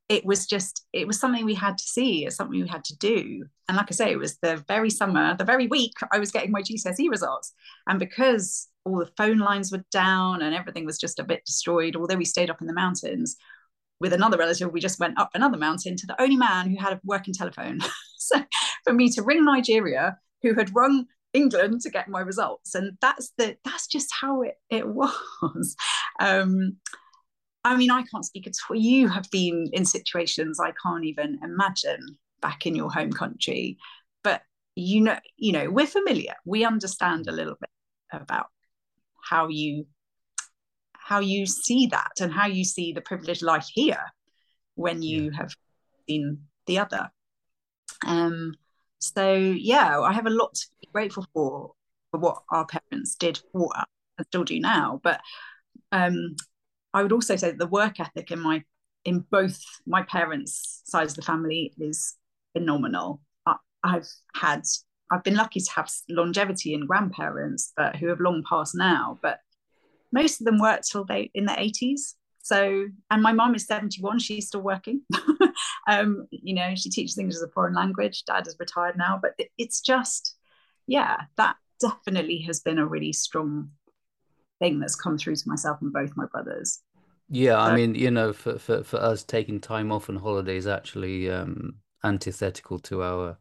it 0.08 0.24
was 0.24 0.46
just 0.46 0.86
it 0.94 1.08
was 1.08 1.20
something 1.20 1.46
we 1.46 1.56
had 1.56 1.78
to 1.78 1.84
see 1.84 2.26
it's 2.26 2.36
something 2.36 2.62
we 2.62 2.68
had 2.68 2.84
to 2.84 2.96
do 2.98 3.44
and 3.68 3.76
like 3.76 3.88
i 3.90 3.92
say 3.92 4.12
it 4.12 4.20
was 4.20 4.38
the 4.38 4.64
very 4.68 4.90
summer 4.90 5.36
the 5.36 5.44
very 5.44 5.68
week 5.68 5.94
i 6.12 6.20
was 6.20 6.32
getting 6.32 6.52
my 6.52 6.62
gcse 6.62 7.10
results 7.10 7.54
and 7.88 8.00
because 8.00 8.68
all 8.86 9.00
the 9.00 9.12
phone 9.18 9.40
lines 9.40 9.72
were 9.72 9.84
down 9.92 10.44
and 10.44 10.54
everything 10.54 10.86
was 10.86 11.00
just 11.00 11.20
a 11.20 11.24
bit 11.24 11.44
destroyed 11.46 11.96
although 11.96 12.16
we 12.16 12.26
stayed 12.26 12.52
up 12.52 12.62
in 12.62 12.68
the 12.68 12.74
mountains 12.74 13.36
with 14.00 14.14
another 14.14 14.38
relative 14.38 14.72
we 14.72 14.80
just 14.80 15.00
went 15.00 15.20
up 15.20 15.32
another 15.34 15.58
mountain 15.58 15.96
to 15.96 16.06
the 16.06 16.22
only 16.22 16.38
man 16.38 16.70
who 16.70 16.78
had 16.78 16.94
a 16.94 17.02
working 17.04 17.34
telephone 17.34 17.80
so 18.18 18.44
for 18.84 18.94
me 18.94 19.10
to 19.10 19.24
ring 19.24 19.44
nigeria 19.44 20.18
who 20.44 20.54
had 20.54 20.76
rung 20.76 21.06
England 21.34 21.82
to 21.82 21.90
get 21.90 22.08
my 22.08 22.22
results. 22.22 22.76
And 22.76 22.98
that's 23.02 23.34
the 23.38 23.58
that's 23.66 23.88
just 23.88 24.10
how 24.22 24.44
it, 24.44 24.56
it 24.70 24.88
was. 24.88 25.76
Um, 26.20 26.78
I 27.66 27.76
mean, 27.76 27.89
I 27.89 28.03
can't 28.03 28.24
speak 28.24 28.45
at 28.45 28.53
all. 28.70 28.76
You 28.76 29.07
have 29.09 29.30
been 29.32 29.70
in 29.74 29.86
situations 29.86 30.59
I 30.59 30.72
can't 30.82 31.03
even 31.03 31.39
imagine 31.43 32.18
back 32.39 32.68
in 32.68 32.76
your 32.76 32.91
home 32.91 33.11
country. 33.11 33.78
But 34.24 34.43
you 34.76 35.01
know, 35.01 35.18
you 35.36 35.51
know, 35.51 35.72
we're 35.72 35.88
familiar. 35.88 36.36
We 36.45 36.63
understand 36.63 37.28
a 37.28 37.32
little 37.32 37.55
bit 37.59 37.70
about 38.11 38.47
how 39.20 39.47
you 39.47 39.88
how 40.93 41.20
you 41.20 41.47
see 41.47 41.88
that 41.88 42.11
and 42.20 42.32
how 42.32 42.47
you 42.47 42.63
see 42.63 42.93
the 42.93 43.01
privileged 43.01 43.41
life 43.41 43.68
here 43.74 44.03
when 44.76 45.01
you 45.01 45.26
yeah. 45.26 45.38
have 45.38 45.51
seen 46.07 46.41
the 46.68 46.80
other. 46.80 47.09
Um, 48.05 48.53
so 48.99 49.34
yeah, 49.34 49.99
I 49.99 50.13
have 50.13 50.28
a 50.28 50.32
lot 50.41 50.53
to 50.53 50.68
be 50.82 50.89
grateful 50.93 51.26
for 51.34 51.74
for 52.11 52.20
what 52.20 52.43
our 52.51 52.68
parents 52.68 53.16
did 53.16 53.39
for 53.51 53.76
us 53.76 53.86
and 54.20 54.28
still 54.28 54.43
do 54.43 54.59
now. 54.59 54.99
But 55.03 55.20
um, 55.91 56.36
I 56.96 57.04
would 57.04 57.12
also 57.12 57.36
say 57.36 57.52
that 57.52 57.60
the 57.60 57.68
work 57.68 58.00
ethic 58.00 58.32
in 58.32 58.39
my 58.39 58.64
in 59.04 59.20
both 59.30 59.62
my 59.86 60.02
parents' 60.04 60.82
sides 60.86 61.12
of 61.12 61.18
the 61.18 61.22
family 61.22 61.74
is 61.78 62.16
phenomenal. 62.54 63.22
I, 63.46 63.56
I've 63.84 64.08
had 64.34 64.64
I've 65.12 65.24
been 65.24 65.36
lucky 65.36 65.60
to 65.60 65.72
have 65.76 65.91
longevity 66.10 66.74
in 66.74 66.88
grandparents, 66.88 67.74
but 67.76 67.98
who 67.98 68.08
have 68.08 68.22
long 68.22 68.43
passed 68.50 68.76
now. 68.76 69.20
But 69.22 69.39
most 70.14 70.39
of 70.39 70.46
them 70.46 70.58
worked 70.58 70.89
till 70.89 71.04
they 71.04 71.30
in 71.36 71.46
their 71.46 71.58
80s. 71.58 72.16
So, 72.41 72.86
and 73.12 73.22
my 73.22 73.34
mom 73.34 73.56
is 73.56 73.66
71, 73.66 74.20
she's 74.20 74.48
still 74.48 74.62
working. 74.62 75.02
um, 75.88 76.28
you 76.32 76.56
know, 76.56 76.76
she 76.76 76.89
teaches 76.89 77.18
English 77.18 77.36
as 77.36 77.41
a 77.41 77.50
foreign 77.50 77.74
language. 77.74 78.24
Dad 78.26 78.48
is 78.48 78.56
retired 78.60 78.98
now, 78.98 79.20
but 79.22 79.32
it's 79.58 79.82
just, 79.82 80.36
yeah, 80.88 81.24
that 81.38 81.58
definitely 81.82 82.39
has 82.41 82.62
been 82.62 82.78
a 82.78 82.86
really 82.86 83.14
strong 83.14 83.72
thing 84.60 84.80
that's 84.80 84.96
come 84.96 85.18
through 85.18 85.36
to 85.36 85.50
myself 85.50 85.80
and 85.82 85.91
both 85.91 86.16
my 86.16 86.26
brothers. 86.28 86.82
Yeah, 87.30 87.59
I 87.59 87.76
mean, 87.76 87.95
you 87.95 88.11
know, 88.11 88.34
for, 88.34 88.59
for, 88.59 88.84
for 88.84 88.97
us 88.97 89.23
taking 89.23 89.59
time 89.59 89.91
off 89.91 90.09
and 90.09 90.19
holidays 90.19 90.67
actually 90.67 91.30
um, 91.30 91.76
antithetical 92.03 92.80
to 92.80 93.01
our 93.01 93.38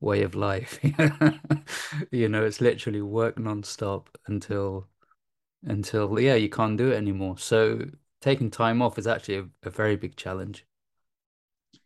way 0.00 0.22
of 0.22 0.34
life. 0.34 0.80
you 2.10 2.28
know, 2.28 2.44
it's 2.44 2.60
literally 2.60 3.00
work 3.00 3.36
nonstop 3.36 4.06
until 4.26 4.88
until 5.64 6.18
yeah, 6.18 6.34
you 6.34 6.48
can't 6.48 6.76
do 6.76 6.90
it 6.90 6.96
anymore. 6.96 7.38
So 7.38 7.86
taking 8.20 8.50
time 8.50 8.82
off 8.82 8.98
is 8.98 9.06
actually 9.06 9.36
a, 9.36 9.46
a 9.62 9.70
very 9.70 9.94
big 9.94 10.16
challenge. 10.16 10.66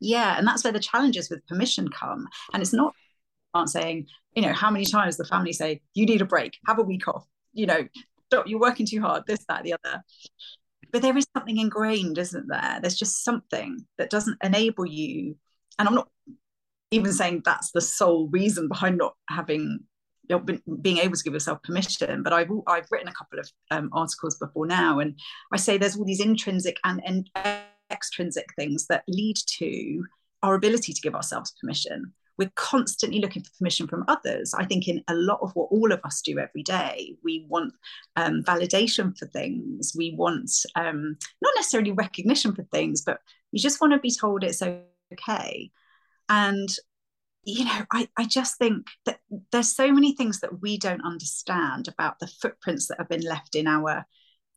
Yeah, 0.00 0.38
and 0.38 0.46
that's 0.46 0.64
where 0.64 0.72
the 0.72 0.80
challenges 0.80 1.28
with 1.28 1.46
permission 1.46 1.88
come. 1.88 2.26
And 2.52 2.62
it's 2.62 2.72
not 2.72 2.94
aren't 3.54 3.70
saying, 3.70 4.06
you 4.34 4.42
know, 4.42 4.52
how 4.52 4.70
many 4.70 4.84
times 4.84 5.16
the 5.16 5.24
family 5.24 5.52
say, 5.52 5.80
you 5.94 6.06
need 6.06 6.20
a 6.20 6.26
break, 6.26 6.58
have 6.66 6.78
a 6.78 6.82
week 6.82 7.08
off, 7.08 7.26
you 7.52 7.66
know, 7.66 7.88
stop, 8.26 8.46
you're 8.46 8.60
working 8.60 8.86
too 8.86 9.00
hard, 9.00 9.24
this, 9.26 9.44
that, 9.48 9.64
the 9.64 9.72
other. 9.72 10.02
But 10.92 11.02
there 11.02 11.16
is 11.16 11.26
something 11.34 11.58
ingrained, 11.58 12.18
isn't 12.18 12.48
there? 12.48 12.78
There's 12.80 12.96
just 12.96 13.24
something 13.24 13.86
that 13.98 14.10
doesn't 14.10 14.38
enable 14.42 14.86
you. 14.86 15.36
And 15.78 15.88
I'm 15.88 15.94
not 15.94 16.08
even 16.90 17.12
saying 17.12 17.42
that's 17.44 17.72
the 17.72 17.80
sole 17.80 18.28
reason 18.28 18.68
behind 18.68 18.98
not 18.98 19.14
having 19.28 19.80
you 20.28 20.36
know, 20.36 20.58
being 20.80 20.98
able 20.98 21.16
to 21.16 21.22
give 21.22 21.32
yourself 21.32 21.62
permission. 21.62 22.22
But 22.22 22.32
I've 22.32 22.50
I've 22.66 22.90
written 22.90 23.08
a 23.08 23.12
couple 23.12 23.38
of 23.38 23.50
um, 23.70 23.90
articles 23.92 24.36
before 24.38 24.66
now, 24.66 24.98
and 24.98 25.18
I 25.52 25.56
say 25.56 25.78
there's 25.78 25.96
all 25.96 26.04
these 26.04 26.20
intrinsic 26.20 26.78
and, 26.84 27.00
and 27.04 27.30
extrinsic 27.90 28.46
things 28.56 28.86
that 28.88 29.04
lead 29.08 29.36
to 29.58 30.04
our 30.42 30.54
ability 30.54 30.92
to 30.92 31.00
give 31.00 31.14
ourselves 31.14 31.54
permission. 31.60 32.12
We're 32.38 32.52
constantly 32.54 33.20
looking 33.20 33.42
for 33.42 33.50
permission 33.58 33.86
from 33.86 34.04
others. 34.08 34.54
I 34.54 34.64
think 34.64 34.88
in 34.88 35.02
a 35.08 35.14
lot 35.14 35.40
of 35.42 35.52
what 35.54 35.68
all 35.70 35.92
of 35.92 36.00
us 36.04 36.20
do 36.20 36.38
every 36.38 36.62
day, 36.62 37.16
we 37.24 37.46
want 37.48 37.72
um, 38.16 38.42
validation 38.42 39.16
for 39.16 39.26
things. 39.26 39.94
We 39.96 40.14
want 40.16 40.50
um, 40.74 41.16
not 41.40 41.52
necessarily 41.56 41.92
recognition 41.92 42.54
for 42.54 42.64
things, 42.64 43.02
but 43.02 43.20
you 43.52 43.60
just 43.60 43.80
want 43.80 43.92
to 43.92 43.98
be 43.98 44.14
told 44.14 44.44
it's 44.44 44.62
okay. 44.62 45.70
And 46.28 46.68
you 47.46 47.64
know, 47.64 47.84
I, 47.92 48.08
I 48.18 48.24
just 48.24 48.58
think 48.58 48.88
that 49.04 49.20
there's 49.52 49.74
so 49.74 49.92
many 49.92 50.14
things 50.16 50.40
that 50.40 50.60
we 50.60 50.78
don't 50.78 51.04
understand 51.04 51.86
about 51.86 52.18
the 52.18 52.26
footprints 52.26 52.88
that 52.88 52.98
have 52.98 53.08
been 53.08 53.20
left 53.20 53.54
in 53.54 53.68
our 53.68 54.04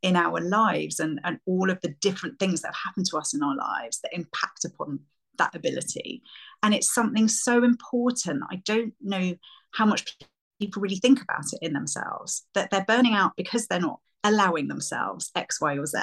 in 0.01 0.15
our 0.15 0.39
lives 0.39 0.99
and, 0.99 1.19
and 1.23 1.39
all 1.45 1.69
of 1.69 1.79
the 1.81 1.93
different 2.01 2.39
things 2.39 2.61
that 2.61 2.69
have 2.69 2.83
happened 2.85 3.05
to 3.05 3.17
us 3.17 3.33
in 3.33 3.43
our 3.43 3.55
lives 3.55 3.99
that 4.01 4.13
impact 4.13 4.65
upon 4.65 4.99
that 5.37 5.53
ability. 5.55 6.23
And 6.61 6.73
it's 6.73 6.93
something 6.93 7.27
so 7.27 7.63
important. 7.63 8.43
I 8.49 8.57
don't 8.65 8.93
know 9.01 9.33
how 9.71 9.85
much 9.85 10.17
people 10.59 10.81
really 10.81 10.97
think 10.97 11.21
about 11.21 11.45
it 11.53 11.59
in 11.61 11.73
themselves, 11.73 12.45
that 12.53 12.69
they're 12.69 12.85
burning 12.85 13.13
out 13.13 13.31
because 13.37 13.67
they're 13.67 13.79
not 13.79 13.99
allowing 14.23 14.67
themselves 14.67 15.31
X, 15.35 15.61
Y, 15.61 15.77
or 15.77 15.85
Z, 15.85 15.99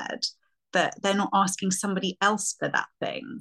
that 0.72 0.94
they're 1.02 1.14
not 1.14 1.30
asking 1.34 1.70
somebody 1.70 2.16
else 2.20 2.54
for 2.58 2.68
that 2.68 2.86
thing 3.00 3.40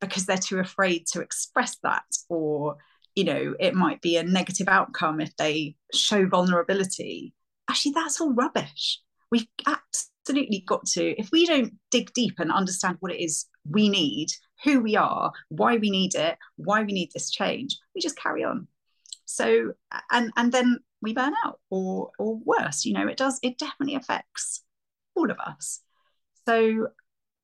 because 0.00 0.26
they're 0.26 0.36
too 0.36 0.58
afraid 0.58 1.06
to 1.12 1.20
express 1.20 1.76
that. 1.82 2.04
Or 2.28 2.76
you 3.14 3.24
know 3.24 3.54
it 3.58 3.74
might 3.74 4.00
be 4.00 4.16
a 4.16 4.22
negative 4.22 4.68
outcome 4.68 5.20
if 5.20 5.34
they 5.36 5.74
show 5.92 6.26
vulnerability. 6.26 7.34
Actually 7.68 7.92
that's 7.92 8.20
all 8.20 8.32
rubbish. 8.32 9.00
We've 9.30 9.48
absolutely 9.66 10.64
got 10.66 10.86
to 10.94 11.20
if 11.20 11.30
we 11.32 11.46
don't 11.46 11.74
dig 11.90 12.12
deep 12.12 12.34
and 12.38 12.52
understand 12.52 12.96
what 13.00 13.12
it 13.12 13.20
is 13.20 13.46
we 13.68 13.88
need 13.88 14.28
who 14.64 14.80
we 14.80 14.96
are 14.96 15.32
why 15.48 15.76
we 15.76 15.90
need 15.90 16.14
it 16.14 16.36
why 16.56 16.82
we 16.82 16.92
need 16.92 17.10
this 17.12 17.30
change 17.30 17.78
we 17.94 18.00
just 18.00 18.18
carry 18.18 18.44
on. 18.44 18.66
So 19.24 19.72
and 20.10 20.30
and 20.36 20.52
then 20.52 20.78
we 21.00 21.12
burn 21.14 21.34
out 21.44 21.60
or 21.70 22.10
or 22.18 22.36
worse 22.44 22.84
you 22.84 22.92
know 22.94 23.06
it 23.06 23.16
does 23.16 23.38
it 23.42 23.58
definitely 23.58 23.94
affects 23.94 24.62
all 25.14 25.30
of 25.30 25.38
us. 25.38 25.80
So 26.46 26.88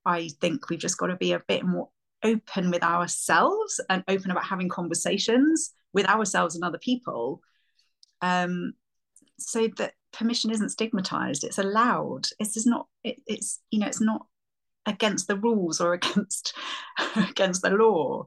i 0.06 0.28
think 0.40 0.68
we've 0.68 0.78
just 0.78 0.98
got 0.98 1.06
to 1.06 1.16
be 1.16 1.32
a 1.32 1.42
bit 1.48 1.64
more 1.64 1.88
open 2.22 2.70
with 2.70 2.82
ourselves 2.82 3.80
and 3.88 4.02
open 4.08 4.30
about 4.30 4.44
having 4.44 4.68
conversations 4.68 5.72
with 5.92 6.06
ourselves 6.08 6.54
and 6.54 6.64
other 6.64 6.78
people 6.78 7.40
um, 8.22 8.72
so 9.38 9.68
that 9.76 9.92
permission 10.12 10.50
isn't 10.50 10.70
stigmatized 10.70 11.44
it's 11.44 11.58
allowed. 11.58 12.26
It's 12.38 12.54
just 12.54 12.66
not 12.66 12.86
it, 13.02 13.16
it's 13.26 13.60
you 13.70 13.80
know 13.80 13.86
it's 13.86 14.00
not 14.00 14.26
against 14.86 15.28
the 15.28 15.36
rules 15.36 15.80
or 15.80 15.92
against 16.00 16.54
against 17.16 17.62
the 17.62 17.70
law 17.70 18.26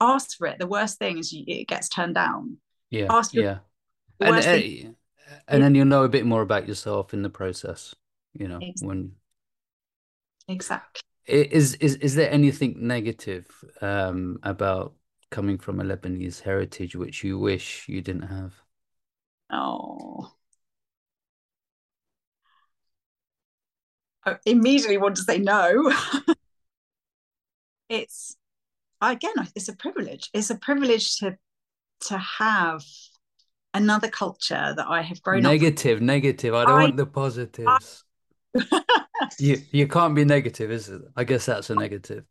ask 0.00 0.36
for 0.36 0.46
it 0.46 0.58
the 0.58 0.66
worst 0.66 0.98
thing 0.98 1.18
is 1.18 1.32
you, 1.32 1.44
it 1.46 1.68
gets 1.68 1.88
turned 1.88 2.14
down 2.14 2.56
yeah 2.90 3.06
ask 3.10 3.32
for 3.32 3.40
yeah 3.40 3.58
and, 4.20 4.44
thing, 4.44 4.96
uh, 5.30 5.34
and 5.48 5.62
then 5.62 5.74
you'll 5.74 5.86
know 5.86 6.04
a 6.04 6.08
bit 6.08 6.24
more 6.24 6.42
about 6.42 6.68
yourself 6.68 7.12
in 7.12 7.22
the 7.22 7.30
process 7.30 7.94
you 8.32 8.46
know 8.48 8.58
exactly. 8.60 8.88
when 8.88 9.12
exactly 10.48 11.00
is 11.26 11.74
is 11.76 11.96
is 11.96 12.14
there 12.14 12.30
anything 12.30 12.86
negative 12.86 13.46
um, 13.80 14.38
about 14.42 14.94
coming 15.30 15.58
from 15.58 15.80
a 15.80 15.84
Lebanese 15.84 16.40
heritage 16.40 16.94
which 16.94 17.24
you 17.24 17.38
wish 17.38 17.88
you 17.88 18.00
didn't 18.00 18.28
have? 18.28 18.54
Oh. 19.50 20.32
I 24.26 24.36
immediately 24.46 24.96
want 24.96 25.16
to 25.16 25.22
say 25.22 25.38
no. 25.38 25.92
it's 27.88 28.36
again, 29.00 29.34
it's 29.54 29.68
a 29.68 29.76
privilege. 29.76 30.30
It's 30.32 30.50
a 30.50 30.56
privilege 30.56 31.18
to 31.18 31.36
to 32.06 32.18
have 32.18 32.82
another 33.72 34.08
culture 34.08 34.74
that 34.76 34.86
I 34.88 35.02
have 35.02 35.22
grown 35.22 35.42
negative, 35.42 35.98
up. 35.98 36.02
Negative, 36.02 36.54
I 36.54 36.64
don't 36.64 36.80
I, 36.80 36.82
want 36.84 36.96
the 36.96 37.06
positives. 37.06 38.04
I, 38.56 38.82
you 39.38 39.60
you 39.70 39.88
can't 39.88 40.14
be 40.14 40.24
negative, 40.24 40.70
is 40.70 40.88
it? 40.88 41.02
I 41.16 41.24
guess 41.24 41.46
that's 41.46 41.70
a 41.70 41.74
negative. 41.74 42.24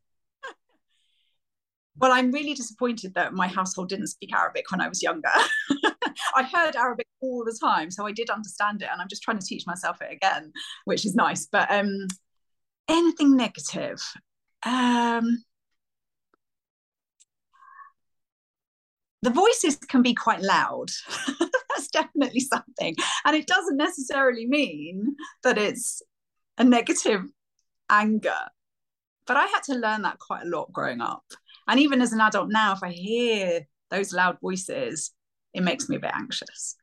Well, 1.98 2.12
I'm 2.12 2.32
really 2.32 2.56
disappointed 2.56 3.14
that 3.14 3.34
my 3.34 3.48
household 3.48 3.90
didn't 3.90 4.08
speak 4.08 4.34
Arabic 4.34 4.72
when 4.72 4.82
I 4.82 4.90
was 4.90 5.04
younger. 5.04 5.30
I 6.36 6.44
heard 6.44 6.76
Arabic 6.76 7.08
all 7.22 7.44
the 7.44 7.58
time, 7.62 7.92
so 7.92 8.06
I 8.06 8.12
did 8.12 8.30
understand 8.30 8.82
it, 8.82 8.90
and 8.92 9.02
I'm 9.02 9.08
just 9.08 9.24
trying 9.24 9.40
to 9.40 9.46
teach 9.46 9.66
myself 9.66 10.02
it 10.02 10.12
again, 10.12 10.52
which 10.86 11.06
is 11.06 11.16
nice. 11.16 11.46
But 11.46 11.72
um, 11.72 12.08
anything 12.88 13.36
negative, 13.36 14.02
um, 14.66 15.44
the 19.22 19.30
voices 19.30 19.78
can 19.78 20.02
be 20.02 20.14
quite 20.14 20.42
loud. 20.42 20.90
That's 21.40 21.88
definitely 21.88 22.42
something, 22.42 22.96
and 23.26 23.36
it 23.36 23.48
doesn't 23.48 23.78
necessarily 23.78 24.46
mean 24.46 25.16
that 25.44 25.58
it's 25.58 26.02
a 26.58 26.64
negative 26.64 27.24
anger. 27.90 28.40
But 29.26 29.38
I 29.38 29.46
had 29.46 29.64
to 29.64 29.76
learn 29.76 30.02
that 30.02 30.20
quite 30.20 30.44
a 30.44 30.50
lot 30.50 30.72
growing 30.74 31.00
up. 31.00 31.24
And 31.68 31.80
even 31.80 32.02
as 32.02 32.12
an 32.12 32.20
adult 32.20 32.50
now, 32.50 32.74
if 32.74 32.84
I 32.84 32.90
hear 32.90 33.62
those 33.90 34.14
loud 34.14 34.38
voices, 34.42 35.12
it 35.54 35.64
makes 35.64 35.90
me 35.90 35.96
a 35.96 36.00
bit 36.00 36.12
anxious. 36.14 36.76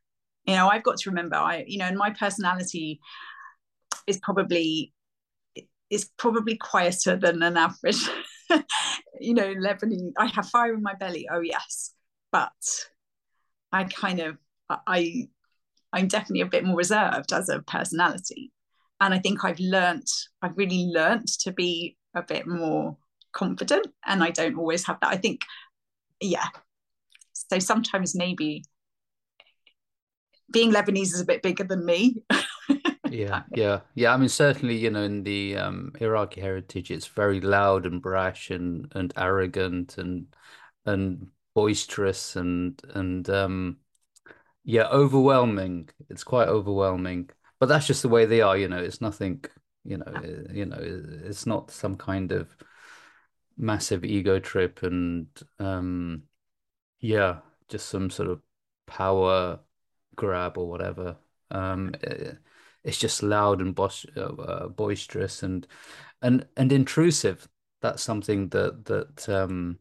You 0.44 0.54
know, 0.54 0.68
I've 0.68 0.82
got 0.82 0.98
to 0.98 1.10
remember, 1.10 1.36
I, 1.36 1.64
you 1.66 1.78
know, 1.78 1.86
and 1.86 1.98
my 1.98 2.10
personality 2.10 3.00
is 4.06 4.18
probably 4.22 4.92
is 5.90 6.08
probably 6.16 6.56
quieter 6.56 7.16
than 7.16 7.42
an 7.42 7.56
average, 7.56 8.08
you 9.20 9.34
know, 9.34 9.54
Lebanese. 9.54 10.12
I 10.18 10.26
have 10.26 10.48
fire 10.48 10.74
in 10.74 10.82
my 10.82 10.94
belly, 10.94 11.28
oh 11.30 11.40
yes, 11.40 11.92
but 12.30 12.52
I 13.72 13.84
kind 13.84 14.20
of 14.20 14.38
I 14.68 15.28
I'm 15.92 16.08
definitely 16.08 16.42
a 16.42 16.46
bit 16.46 16.64
more 16.64 16.76
reserved 16.76 17.32
as 17.32 17.48
a 17.48 17.60
personality. 17.62 18.52
And 19.00 19.14
I 19.14 19.18
think 19.18 19.44
I've 19.44 19.58
learnt, 19.60 20.10
I've 20.42 20.56
really 20.56 20.90
learnt 20.92 21.30
to 21.40 21.52
be 21.52 21.96
a 22.14 22.22
bit 22.22 22.46
more 22.46 22.96
confident. 23.32 23.86
And 24.06 24.22
I 24.22 24.30
don't 24.30 24.56
always 24.56 24.86
have 24.86 24.98
that. 25.00 25.10
I 25.10 25.16
think, 25.16 25.42
yeah. 26.20 26.46
So 27.50 27.58
sometimes 27.58 28.14
maybe 28.14 28.62
being 30.52 30.70
Lebanese 30.72 31.12
is 31.14 31.20
a 31.20 31.24
bit 31.24 31.42
bigger 31.42 31.64
than 31.64 31.84
me. 31.84 32.22
yeah, 33.10 33.42
yeah, 33.56 33.80
yeah. 33.96 34.14
I 34.14 34.16
mean, 34.16 34.28
certainly, 34.28 34.76
you 34.76 34.90
know, 34.90 35.02
in 35.02 35.24
the 35.24 35.56
um, 35.56 35.92
Iraqi 36.00 36.40
heritage, 36.40 36.92
it's 36.92 37.08
very 37.08 37.40
loud 37.40 37.86
and 37.86 38.00
brash 38.00 38.50
and 38.50 38.90
and 38.94 39.12
arrogant 39.16 39.98
and 39.98 40.26
and 40.86 41.26
boisterous 41.54 42.36
and 42.36 42.80
and 42.94 43.28
um, 43.28 43.78
yeah, 44.64 44.86
overwhelming. 44.88 45.88
It's 46.08 46.22
quite 46.22 46.46
overwhelming, 46.46 47.30
but 47.58 47.66
that's 47.66 47.88
just 47.88 48.02
the 48.02 48.08
way 48.08 48.26
they 48.26 48.42
are. 48.42 48.56
You 48.56 48.68
know, 48.68 48.78
it's 48.78 49.00
nothing. 49.00 49.44
You 49.84 49.98
know, 49.98 50.12
eh, 50.22 50.52
you 50.52 50.66
know, 50.66 50.78
it's 50.80 51.46
not 51.46 51.72
some 51.72 51.96
kind 51.96 52.30
of 52.30 52.54
massive 53.56 54.04
ego 54.04 54.38
trip 54.38 54.84
and 54.84 55.26
um, 55.58 56.22
yeah, 57.00 57.38
just 57.68 57.88
some 57.88 58.10
sort 58.10 58.28
of 58.28 58.40
power 58.86 59.60
grab 60.16 60.58
or 60.58 60.68
whatever. 60.68 61.16
Um, 61.50 61.94
eh, 62.04 62.32
it's 62.84 62.98
just 62.98 63.22
loud 63.22 63.60
and 63.60 63.74
boisterous, 63.74 64.16
uh, 64.16 64.68
boisterous 64.68 65.42
and 65.42 65.66
and 66.22 66.46
and 66.56 66.72
intrusive. 66.72 67.48
That's 67.82 68.02
something 68.02 68.48
that 68.50 68.84
that 68.86 69.28
um, 69.28 69.78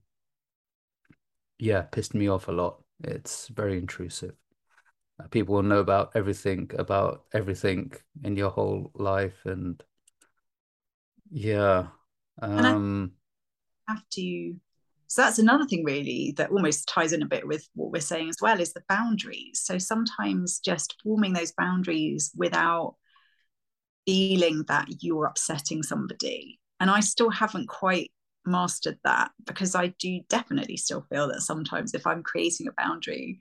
yeah 1.58 1.82
pissed 1.84 2.14
me 2.14 2.28
off 2.28 2.48
a 2.48 2.52
lot. 2.52 2.82
It's 3.04 3.48
very 3.48 3.78
intrusive. 3.78 4.36
People 5.32 5.56
will 5.56 5.64
know 5.64 5.80
about 5.80 6.12
everything 6.16 6.72
about 6.78 7.26
everything 7.34 7.92
in 8.24 8.36
your 8.38 8.50
whole 8.50 8.92
life, 8.96 9.46
and 9.46 9.82
yeah, 11.30 11.88
um, 12.42 13.12
have 13.88 14.08
to 14.12 14.56
so 15.10 15.24
that's 15.24 15.40
another 15.40 15.66
thing 15.66 15.84
really 15.84 16.36
that 16.38 16.52
almost 16.52 16.88
ties 16.88 17.14
in 17.14 17.24
a 17.24 17.28
bit 17.28 17.48
with 17.48 17.68
what 17.74 17.92
we're 17.92 18.00
saying 18.00 18.30
as 18.30 18.38
well 18.40 18.60
is 18.60 18.74
the 18.74 18.84
boundaries. 18.88 19.60
So 19.64 19.80
sometimes 19.80 20.60
just 20.60 20.96
forming 21.04 21.34
those 21.34 21.52
boundaries 21.52 22.32
without 22.36 22.96
feeling 24.06 24.66
that 24.68 24.88
you're 25.02 25.26
upsetting 25.26 25.82
somebody. 25.82 26.60
And 26.80 26.92
i 26.92 27.00
still 27.00 27.32
haven't 27.32 27.68
quite 27.68 28.12
mastered 28.46 28.98
that 29.04 29.32
because 29.46 29.76
i 29.76 29.88
do 30.00 30.22
definitely 30.30 30.78
still 30.78 31.06
feel 31.10 31.28
that 31.28 31.42
sometimes 31.42 31.94
if 31.94 32.08
i'm 32.08 32.24
creating 32.24 32.68
a 32.68 32.82
boundary 32.82 33.38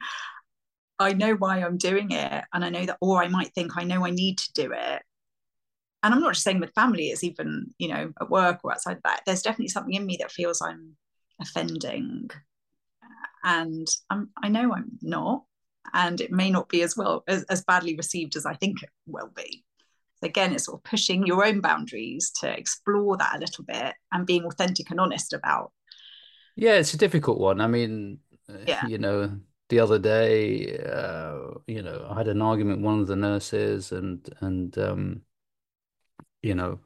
i 0.99 1.13
know 1.13 1.35
why 1.35 1.63
i'm 1.63 1.79
doing 1.79 2.11
it 2.11 2.45
and 2.53 2.65
i 2.65 2.69
know 2.69 2.85
that 2.85 2.99
or 3.01 3.23
i 3.23 3.29
might 3.29 3.55
think 3.55 3.77
i 3.77 3.85
know 3.85 4.05
i 4.05 4.11
need 4.11 4.37
to 4.37 4.53
do 4.55 4.73
it. 4.73 5.03
And 6.03 6.13
i'm 6.13 6.21
not 6.21 6.35
just 6.35 6.43
saying 6.45 6.59
with 6.59 6.75
family 6.75 7.09
it's 7.09 7.23
even 7.23 7.69
you 7.79 7.89
know 7.89 8.13
at 8.21 8.29
work 8.29 8.59
or 8.65 8.73
outside 8.73 8.97
of 8.97 9.03
that 9.05 9.23
there's 9.25 9.43
definitely 9.43 9.69
something 9.69 9.95
in 9.95 10.05
me 10.05 10.17
that 10.21 10.33
feels 10.33 10.61
i'm 10.61 10.97
offending. 11.41 12.31
And 13.45 13.87
I'm, 14.11 14.31
i 14.43 14.49
know 14.49 14.75
i'm 14.75 14.99
not 15.01 15.45
and 15.95 16.21
it 16.21 16.33
may 16.33 16.51
not 16.51 16.69
be 16.69 16.83
as 16.83 16.97
well 16.97 17.23
as, 17.29 17.45
as 17.45 17.65
badly 17.65 17.95
received 17.95 18.37
as 18.37 18.45
i 18.45 18.55
think 18.55 18.83
it 18.83 18.91
will 19.07 19.31
be. 19.35 19.65
So 20.21 20.27
again 20.27 20.53
it's 20.53 20.65
sort 20.65 20.81
of 20.81 20.85
pushing 20.85 21.27
your 21.27 21.45
own 21.45 21.61
boundaries 21.61 22.33
to 22.41 22.51
explore 22.51 23.17
that 23.17 23.37
a 23.37 23.39
little 23.39 23.65
bit 23.65 23.95
and 24.13 24.27
being 24.27 24.45
authentic 24.45 24.91
and 24.91 25.01
honest 25.01 25.33
about 25.33 25.73
yeah 26.57 26.75
it's 26.75 26.95
a 26.95 26.99
difficult 26.99 27.39
one. 27.39 27.61
I 27.61 27.69
mean 27.69 28.19
yeah. 28.67 28.87
you 28.87 28.99
know 28.99 29.39
the 29.69 29.81
other 29.81 29.99
day 29.99 30.79
uh, 30.79 31.55
you 31.67 31.83
know 31.83 32.07
i 32.11 32.15
had 32.17 32.29
an 32.29 32.43
argument 32.43 32.79
with 32.79 32.87
one 32.87 33.01
of 33.01 33.07
the 33.07 33.17
nurses 33.17 33.93
and 33.93 34.29
and 34.41 34.77
um 34.79 35.21
you 36.43 36.55
know 36.55 36.79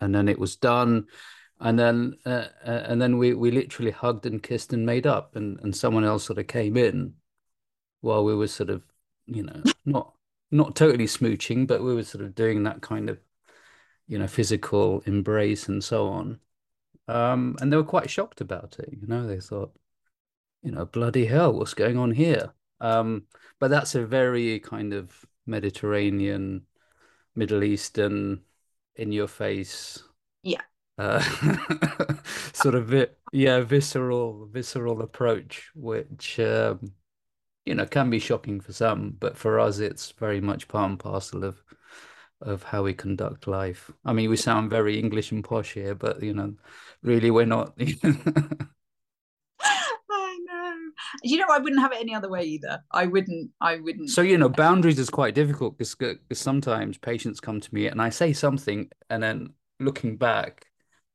and 0.00 0.14
then 0.14 0.28
it 0.28 0.38
was 0.38 0.56
done 0.56 1.06
and 1.64 1.78
then 1.78 2.16
uh, 2.26 2.46
uh, 2.64 2.84
and 2.86 3.00
then 3.02 3.18
we 3.18 3.34
we 3.34 3.50
literally 3.50 3.90
hugged 3.90 4.26
and 4.26 4.42
kissed 4.42 4.72
and 4.72 4.86
made 4.86 5.06
up 5.06 5.34
and 5.34 5.58
and 5.60 5.74
someone 5.74 6.04
else 6.04 6.24
sort 6.24 6.38
of 6.38 6.46
came 6.46 6.76
in 6.76 7.14
while 8.02 8.24
we 8.24 8.34
were 8.34 8.46
sort 8.48 8.70
of 8.70 8.82
you 9.26 9.42
know 9.42 9.62
not 9.86 10.14
not 10.50 10.76
totally 10.76 11.06
smooching 11.06 11.66
but 11.66 11.82
we 11.82 11.94
were 11.94 12.04
sort 12.04 12.22
of 12.22 12.34
doing 12.34 12.62
that 12.64 12.82
kind 12.82 13.08
of 13.10 13.18
you 14.06 14.18
know 14.18 14.26
physical 14.28 15.00
embrace 15.06 15.68
and 15.68 15.82
so 15.82 16.08
on. 16.08 16.38
Um 17.08 17.56
and 17.60 17.72
they 17.72 17.76
were 17.78 17.84
quite 17.84 18.10
shocked 18.10 18.40
about 18.42 18.76
it 18.78 18.90
you 18.92 19.06
know 19.08 19.26
they 19.26 19.40
thought 19.40 19.72
you 20.62 20.70
know 20.72 20.84
bloody 20.86 21.26
hell 21.26 21.52
what's 21.54 21.74
going 21.74 21.98
on 21.98 22.12
here? 22.12 22.52
Um 22.80 23.26
but 23.58 23.70
that's 23.70 23.94
a 23.94 24.06
very 24.06 24.60
kind 24.60 24.92
of 24.92 25.24
mediterranean 25.46 26.66
middle 27.34 27.64
eastern 27.64 28.42
in 28.96 29.12
your 29.12 29.28
face 29.28 30.02
yeah 30.42 30.60
uh, 30.98 31.20
sort 32.52 32.74
of 32.74 32.86
vi- 32.86 33.06
yeah 33.32 33.60
visceral 33.60 34.46
visceral 34.46 35.02
approach 35.02 35.70
which 35.74 36.38
um, 36.40 36.92
you 37.64 37.74
know 37.74 37.86
can 37.86 38.10
be 38.10 38.18
shocking 38.18 38.60
for 38.60 38.72
some 38.72 39.16
but 39.18 39.36
for 39.36 39.58
us 39.58 39.78
it's 39.78 40.12
very 40.12 40.40
much 40.40 40.68
part 40.68 40.90
and 40.90 40.98
parcel 40.98 41.44
of 41.44 41.62
of 42.40 42.62
how 42.62 42.82
we 42.82 42.92
conduct 42.92 43.46
life 43.46 43.90
i 44.04 44.12
mean 44.12 44.28
we 44.28 44.36
sound 44.36 44.70
very 44.70 44.98
english 44.98 45.32
and 45.32 45.44
posh 45.44 45.72
here 45.72 45.94
but 45.94 46.22
you 46.22 46.34
know 46.34 46.54
really 47.02 47.30
we're 47.30 47.46
not 47.46 47.76
I 50.10 50.38
know. 50.46 50.74
You 51.22 51.38
know, 51.38 51.46
I 51.50 51.58
wouldn't 51.58 51.80
have 51.80 51.92
it 51.92 52.00
any 52.00 52.14
other 52.14 52.28
way 52.28 52.44
either. 52.44 52.82
I 52.92 53.06
wouldn't. 53.06 53.50
I 53.60 53.76
wouldn't. 53.76 54.10
So 54.10 54.22
you 54.22 54.38
know, 54.38 54.48
boundaries 54.48 54.98
is 54.98 55.10
quite 55.10 55.34
difficult 55.34 55.78
because 55.78 55.96
sometimes 56.32 56.98
patients 56.98 57.40
come 57.40 57.60
to 57.60 57.74
me 57.74 57.86
and 57.86 58.00
I 58.00 58.10
say 58.10 58.32
something, 58.32 58.90
and 59.10 59.22
then 59.22 59.54
looking 59.80 60.16
back, 60.16 60.66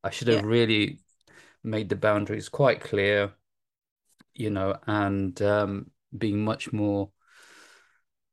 I 0.03 0.09
should 0.09 0.27
have 0.27 0.43
yeah. 0.43 0.47
really 0.47 0.99
made 1.63 1.89
the 1.89 1.95
boundaries 1.95 2.49
quite 2.49 2.81
clear, 2.81 3.33
you 4.33 4.49
know, 4.49 4.77
and 4.87 5.39
um, 5.41 5.91
being 6.17 6.43
much 6.43 6.71
more, 6.71 7.11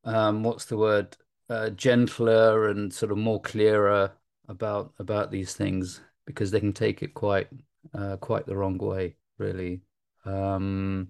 um, 0.04 0.42
what's 0.42 0.66
the 0.66 0.76
word, 0.76 1.16
uh, 1.48 1.70
gentler 1.70 2.68
and 2.68 2.92
sort 2.92 3.12
of 3.12 3.18
more 3.18 3.40
clearer 3.40 4.12
about 4.48 4.94
about 4.98 5.30
these 5.30 5.54
things 5.54 6.00
because 6.24 6.50
they 6.50 6.60
can 6.60 6.72
take 6.72 7.02
it 7.02 7.14
quite 7.14 7.48
uh, 7.94 8.16
quite 8.16 8.46
the 8.46 8.56
wrong 8.56 8.78
way, 8.78 9.16
really. 9.38 9.82
Um, 10.24 11.08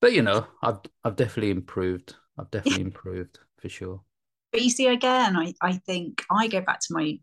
but 0.00 0.12
you 0.12 0.22
know, 0.22 0.46
I've 0.62 0.80
I've 1.02 1.16
definitely 1.16 1.50
improved. 1.50 2.14
I've 2.38 2.50
definitely 2.50 2.82
improved 2.82 3.38
for 3.58 3.68
sure. 3.68 4.02
But 4.52 4.62
you 4.62 4.70
see, 4.70 4.86
again, 4.86 5.36
I 5.36 5.54
I 5.60 5.72
think 5.78 6.24
I 6.30 6.48
go 6.48 6.60
back 6.60 6.80
to 6.80 6.94
my 6.94 7.18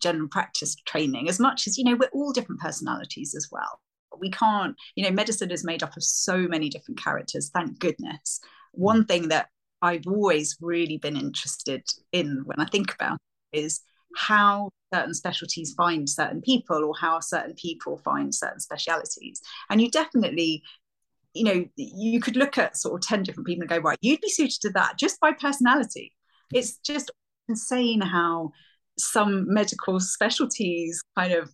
general 0.00 0.28
practice 0.28 0.76
training 0.86 1.28
as 1.28 1.40
much 1.40 1.66
as 1.66 1.78
you 1.78 1.84
know 1.84 1.96
we're 1.96 2.08
all 2.12 2.32
different 2.32 2.60
personalities 2.60 3.34
as 3.36 3.48
well. 3.50 3.80
We 4.18 4.30
can't 4.30 4.76
you 4.94 5.04
know 5.04 5.10
medicine 5.10 5.50
is 5.50 5.64
made 5.64 5.82
up 5.82 5.96
of 5.96 6.02
so 6.02 6.38
many 6.48 6.68
different 6.68 7.02
characters 7.02 7.50
thank 7.52 7.78
goodness. 7.78 8.40
One 8.72 9.04
mm. 9.04 9.08
thing 9.08 9.28
that 9.28 9.48
i've 9.82 10.06
always 10.06 10.56
really 10.62 10.96
been 10.96 11.18
interested 11.18 11.84
in 12.10 12.40
when 12.46 12.58
i 12.58 12.64
think 12.64 12.94
about 12.94 13.18
is 13.52 13.82
how 14.16 14.70
certain 14.92 15.14
specialties 15.14 15.74
find 15.74 16.08
certain 16.08 16.40
people 16.40 16.84
or 16.84 16.94
how 16.98 17.20
certain 17.20 17.54
people 17.54 17.98
find 17.98 18.34
certain 18.34 18.60
specialities. 18.60 19.40
And 19.70 19.80
you 19.80 19.90
definitely 19.90 20.62
you 21.34 21.44
know 21.44 21.66
you 21.76 22.18
could 22.18 22.36
look 22.36 22.56
at 22.56 22.78
sort 22.78 22.94
of 22.94 23.06
10 23.06 23.22
different 23.22 23.46
people 23.46 23.60
and 23.60 23.68
go 23.68 23.76
right 23.76 23.98
you'd 24.00 24.22
be 24.22 24.30
suited 24.30 24.58
to 24.62 24.70
that 24.70 24.98
just 24.98 25.20
by 25.20 25.32
personality. 25.32 26.12
It's 26.54 26.78
just 26.78 27.10
insane 27.48 28.00
how 28.00 28.52
some 28.98 29.52
medical 29.52 30.00
specialties 30.00 31.02
kind 31.16 31.32
of 31.32 31.50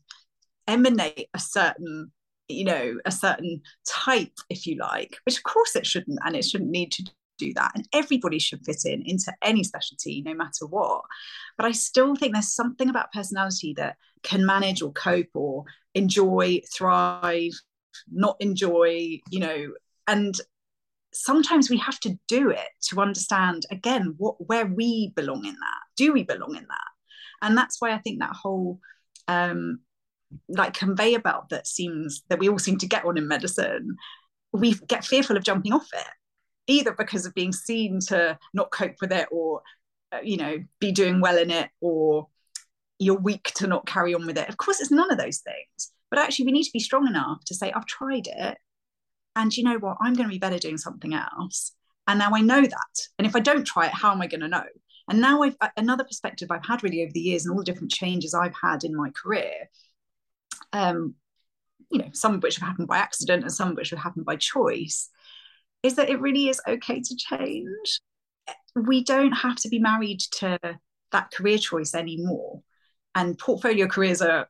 emanate 0.68 1.28
a 1.34 1.38
certain 1.38 2.11
you 2.49 2.64
know 2.64 2.99
a 3.05 3.11
certain 3.11 3.61
type 3.86 4.32
if 4.49 4.66
you 4.66 4.76
like 4.76 5.16
which 5.24 5.38
of 5.38 5.43
course 5.43 5.74
it 5.74 5.86
shouldn't 5.86 6.18
and 6.24 6.36
it 6.36 6.45
shouldn't 6.45 6.70
need 6.70 6.93
to 6.93 7.05
do 7.38 7.53
that 7.55 7.72
and 7.74 7.88
everybody 7.93 8.38
should 8.38 8.64
fit 8.64 8.84
in 8.84 9.03
into 9.07 9.32
any 9.43 9.64
specialty 9.64 10.22
no 10.24 10.34
matter 10.34 10.66
what. 10.66 11.03
But 11.57 11.66
i 11.66 11.72
still 11.72 12.14
think 12.14 12.32
there's 12.32 12.55
something 12.55 12.88
about 12.88 13.12
personality 13.12 13.74
that 13.76 13.97
can 14.22 14.47
manage 14.47 14.82
or 14.82 14.93
cope 14.93 15.34
or 15.34 15.64
enjoy 15.95 16.61
thrive 16.72 17.53
not 18.11 18.36
enjoy 18.40 19.20
you 19.30 19.40
know 19.40 19.72
and 20.07 20.40
sometimes 21.12 21.68
we 21.68 21.76
have 21.76 22.01
to 22.01 22.18
do 22.28 22.51
it 22.51 22.68
to 22.80 23.01
understand 23.01 23.64
again 23.70 24.14
what 24.16 24.34
where 24.47 24.66
we 24.66 25.12
belong 25.14 25.45
in 25.45 25.53
that. 25.53 25.82
Do 25.97 26.12
we 26.12 26.22
belong 26.22 26.57
in 26.57 26.64
that 26.64 26.91
and 27.43 27.57
that's 27.57 27.80
why 27.80 27.93
i 27.93 27.99
think 27.99 28.20
that 28.20 28.34
whole 28.34 28.78
um 29.28 29.80
like 30.49 30.74
conveyor 30.74 31.18
belt 31.18 31.49
that 31.51 31.66
seems 31.66 32.22
that 32.28 32.38
we 32.38 32.49
all 32.49 32.59
seem 32.59 32.78
to 32.78 32.86
get 32.86 33.05
on 33.05 33.18
in 33.18 33.28
medicine 33.28 33.97
we 34.53 34.74
get 34.86 35.05
fearful 35.05 35.36
of 35.36 35.45
jumping 35.45 35.72
off 35.72 35.88
it 35.93 36.07
either 36.66 36.93
because 36.93 37.26
of 37.26 37.34
being 37.34 37.53
seen 37.53 38.01
to 38.01 38.38
not 38.55 38.70
cope 38.70 38.95
with 39.01 39.12
it 39.12 39.28
or 39.30 39.62
uh, 40.12 40.20
you 40.22 40.36
know 40.36 40.57
be 40.80 40.93
doing 40.93 41.20
well 41.20 41.36
in 41.36 41.51
it 41.51 41.68
or 41.80 42.28
you're 42.99 43.18
weak 43.18 43.53
to 43.55 43.66
not 43.66 43.86
carry 43.86 44.14
on 44.14 44.26
with 44.26 44.38
it 44.38 44.49
of 44.49 44.57
course 44.57 44.80
it's 44.80 44.90
none 44.90 45.11
of 45.11 45.18
those 45.18 45.38
things 45.38 45.93
but 46.11 46.18
actually 46.18 46.47
we 46.47 46.53
need 46.53 46.64
to 46.64 46.72
be 46.72 46.80
strong 46.80 47.07
enough 47.07 47.45
to 47.45 47.55
say 47.55 47.72
i've 47.72 47.86
tried 47.86 48.26
it 48.26 48.57
and 49.36 49.57
you 49.57 49.64
know 49.64 49.78
what 49.78 49.99
i'm 50.01 50.14
going 50.14 50.28
to 50.28 50.32
be 50.32 50.38
better 50.38 50.59
doing 50.59 50.78
something 50.78 51.14
else 51.14 51.72
And 52.07 52.18
now 52.18 52.30
I 52.34 52.40
know 52.40 52.61
that. 52.62 53.09
And 53.18 53.26
if 53.26 53.36
I 53.36 53.40
don't 53.40 53.66
try 53.66 53.86
it, 53.86 53.93
how 53.95 54.12
am 54.12 54.20
I 54.20 54.26
going 54.26 54.40
to 54.40 54.49
know? 54.49 54.64
And 55.09 55.21
now 55.21 55.43
I've 55.43 55.57
another 55.77 56.05
perspective 56.05 56.51
I've 56.51 56.65
had 56.65 56.83
really 56.83 57.03
over 57.03 57.13
the 57.13 57.21
years 57.21 57.45
and 57.45 57.53
all 57.53 57.59
the 57.59 57.65
different 57.65 57.93
changes 57.93 58.35
I've 58.35 58.55
had 58.61 58.85
in 58.85 58.95
my 58.95 59.11
career. 59.11 59.69
Um, 60.73 61.15
you 61.91 61.99
know, 61.99 62.09
some 62.13 62.35
of 62.35 62.43
which 62.43 62.57
have 62.57 62.67
happened 62.67 62.89
by 62.89 62.99
accident 62.99 63.43
and 63.43 63.53
some 63.53 63.71
of 63.71 63.77
which 63.77 63.91
have 63.91 63.99
happened 63.99 64.25
by 64.25 64.37
choice, 64.37 65.11
is 65.83 65.97
that 65.97 66.09
it 66.09 66.21
really 66.21 66.49
is 66.49 66.61
okay 66.67 67.01
to 67.01 67.17
change. 67.17 68.01
We 68.75 69.05
don't 69.05 69.33
have 69.33 69.57
to 69.57 69.69
be 69.69 69.79
married 69.79 70.21
to 70.39 70.59
that 71.11 71.31
career 71.31 71.59
choice 71.59 71.95
anymore. 71.95 72.63
And 73.15 73.39
portfolio 73.39 73.87
careers 73.87 74.23
are, 74.23 74.49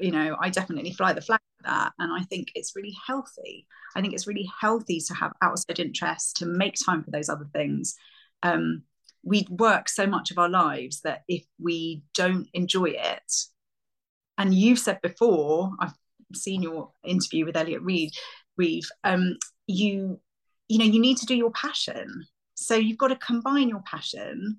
you 0.00 0.10
know, 0.10 0.36
I 0.40 0.50
definitely 0.50 0.92
fly 0.92 1.12
the 1.12 1.20
flag 1.20 1.40
for 1.58 1.68
that. 1.68 1.92
And 1.98 2.12
I 2.12 2.24
think 2.24 2.48
it's 2.54 2.74
really 2.74 2.96
healthy. 3.06 3.66
I 3.94 4.00
think 4.00 4.12
it's 4.14 4.26
really 4.26 4.50
healthy 4.60 4.98
to 5.00 5.14
have 5.14 5.32
outside 5.42 5.78
interests, 5.78 6.32
to 6.34 6.46
make 6.46 6.74
time 6.84 7.04
for 7.04 7.12
those 7.12 7.28
other 7.28 7.46
things. 7.52 7.94
Um, 8.42 8.82
we 9.24 9.46
work 9.50 9.88
so 9.88 10.06
much 10.06 10.30
of 10.30 10.38
our 10.38 10.48
lives 10.48 11.00
that 11.00 11.22
if 11.28 11.44
we 11.58 12.02
don't 12.14 12.46
enjoy 12.52 12.90
it, 12.90 13.32
and 14.36 14.54
you've 14.54 14.78
said 14.78 15.00
before, 15.00 15.72
I've 15.80 15.94
seen 16.34 16.62
your 16.62 16.90
interview 17.04 17.46
with 17.46 17.56
Elliot 17.56 17.82
Reed, 17.82 18.10
Reeve, 18.56 18.88
um, 19.02 19.36
you, 19.66 20.20
you 20.68 20.78
know, 20.78 20.84
you 20.84 21.00
need 21.00 21.16
to 21.18 21.26
do 21.26 21.34
your 21.34 21.52
passion. 21.52 22.26
So 22.54 22.74
you've 22.74 22.98
got 22.98 23.08
to 23.08 23.16
combine 23.16 23.68
your 23.68 23.82
passion 23.86 24.58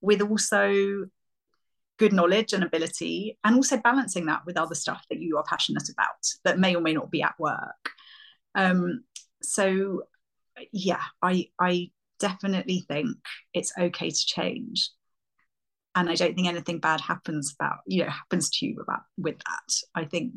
with 0.00 0.20
also 0.22 1.06
good 1.98 2.12
knowledge 2.12 2.52
and 2.52 2.64
ability, 2.64 3.38
and 3.44 3.56
also 3.56 3.76
balancing 3.78 4.26
that 4.26 4.44
with 4.46 4.56
other 4.56 4.74
stuff 4.74 5.04
that 5.10 5.20
you 5.20 5.38
are 5.38 5.44
passionate 5.44 5.88
about 5.88 6.26
that 6.44 6.58
may 6.58 6.74
or 6.74 6.80
may 6.80 6.92
not 6.92 7.10
be 7.10 7.22
at 7.22 7.38
work. 7.38 7.90
Um, 8.54 9.04
so 9.42 10.02
yeah, 10.72 11.02
I 11.22 11.48
I 11.58 11.90
definitely 12.24 12.84
think 12.88 13.16
it's 13.52 13.72
okay 13.78 14.10
to 14.10 14.26
change. 14.26 14.90
And 15.94 16.08
i 16.10 16.14
don't 16.14 16.34
think 16.34 16.48
anything 16.48 16.80
bad 16.80 17.00
happens 17.00 17.54
about 17.54 17.78
you 17.86 18.02
know 18.02 18.10
happens 18.10 18.50
to 18.50 18.66
you 18.66 18.80
about 18.80 19.02
with 19.16 19.38
that. 19.48 19.70
I 19.94 20.04
think 20.06 20.32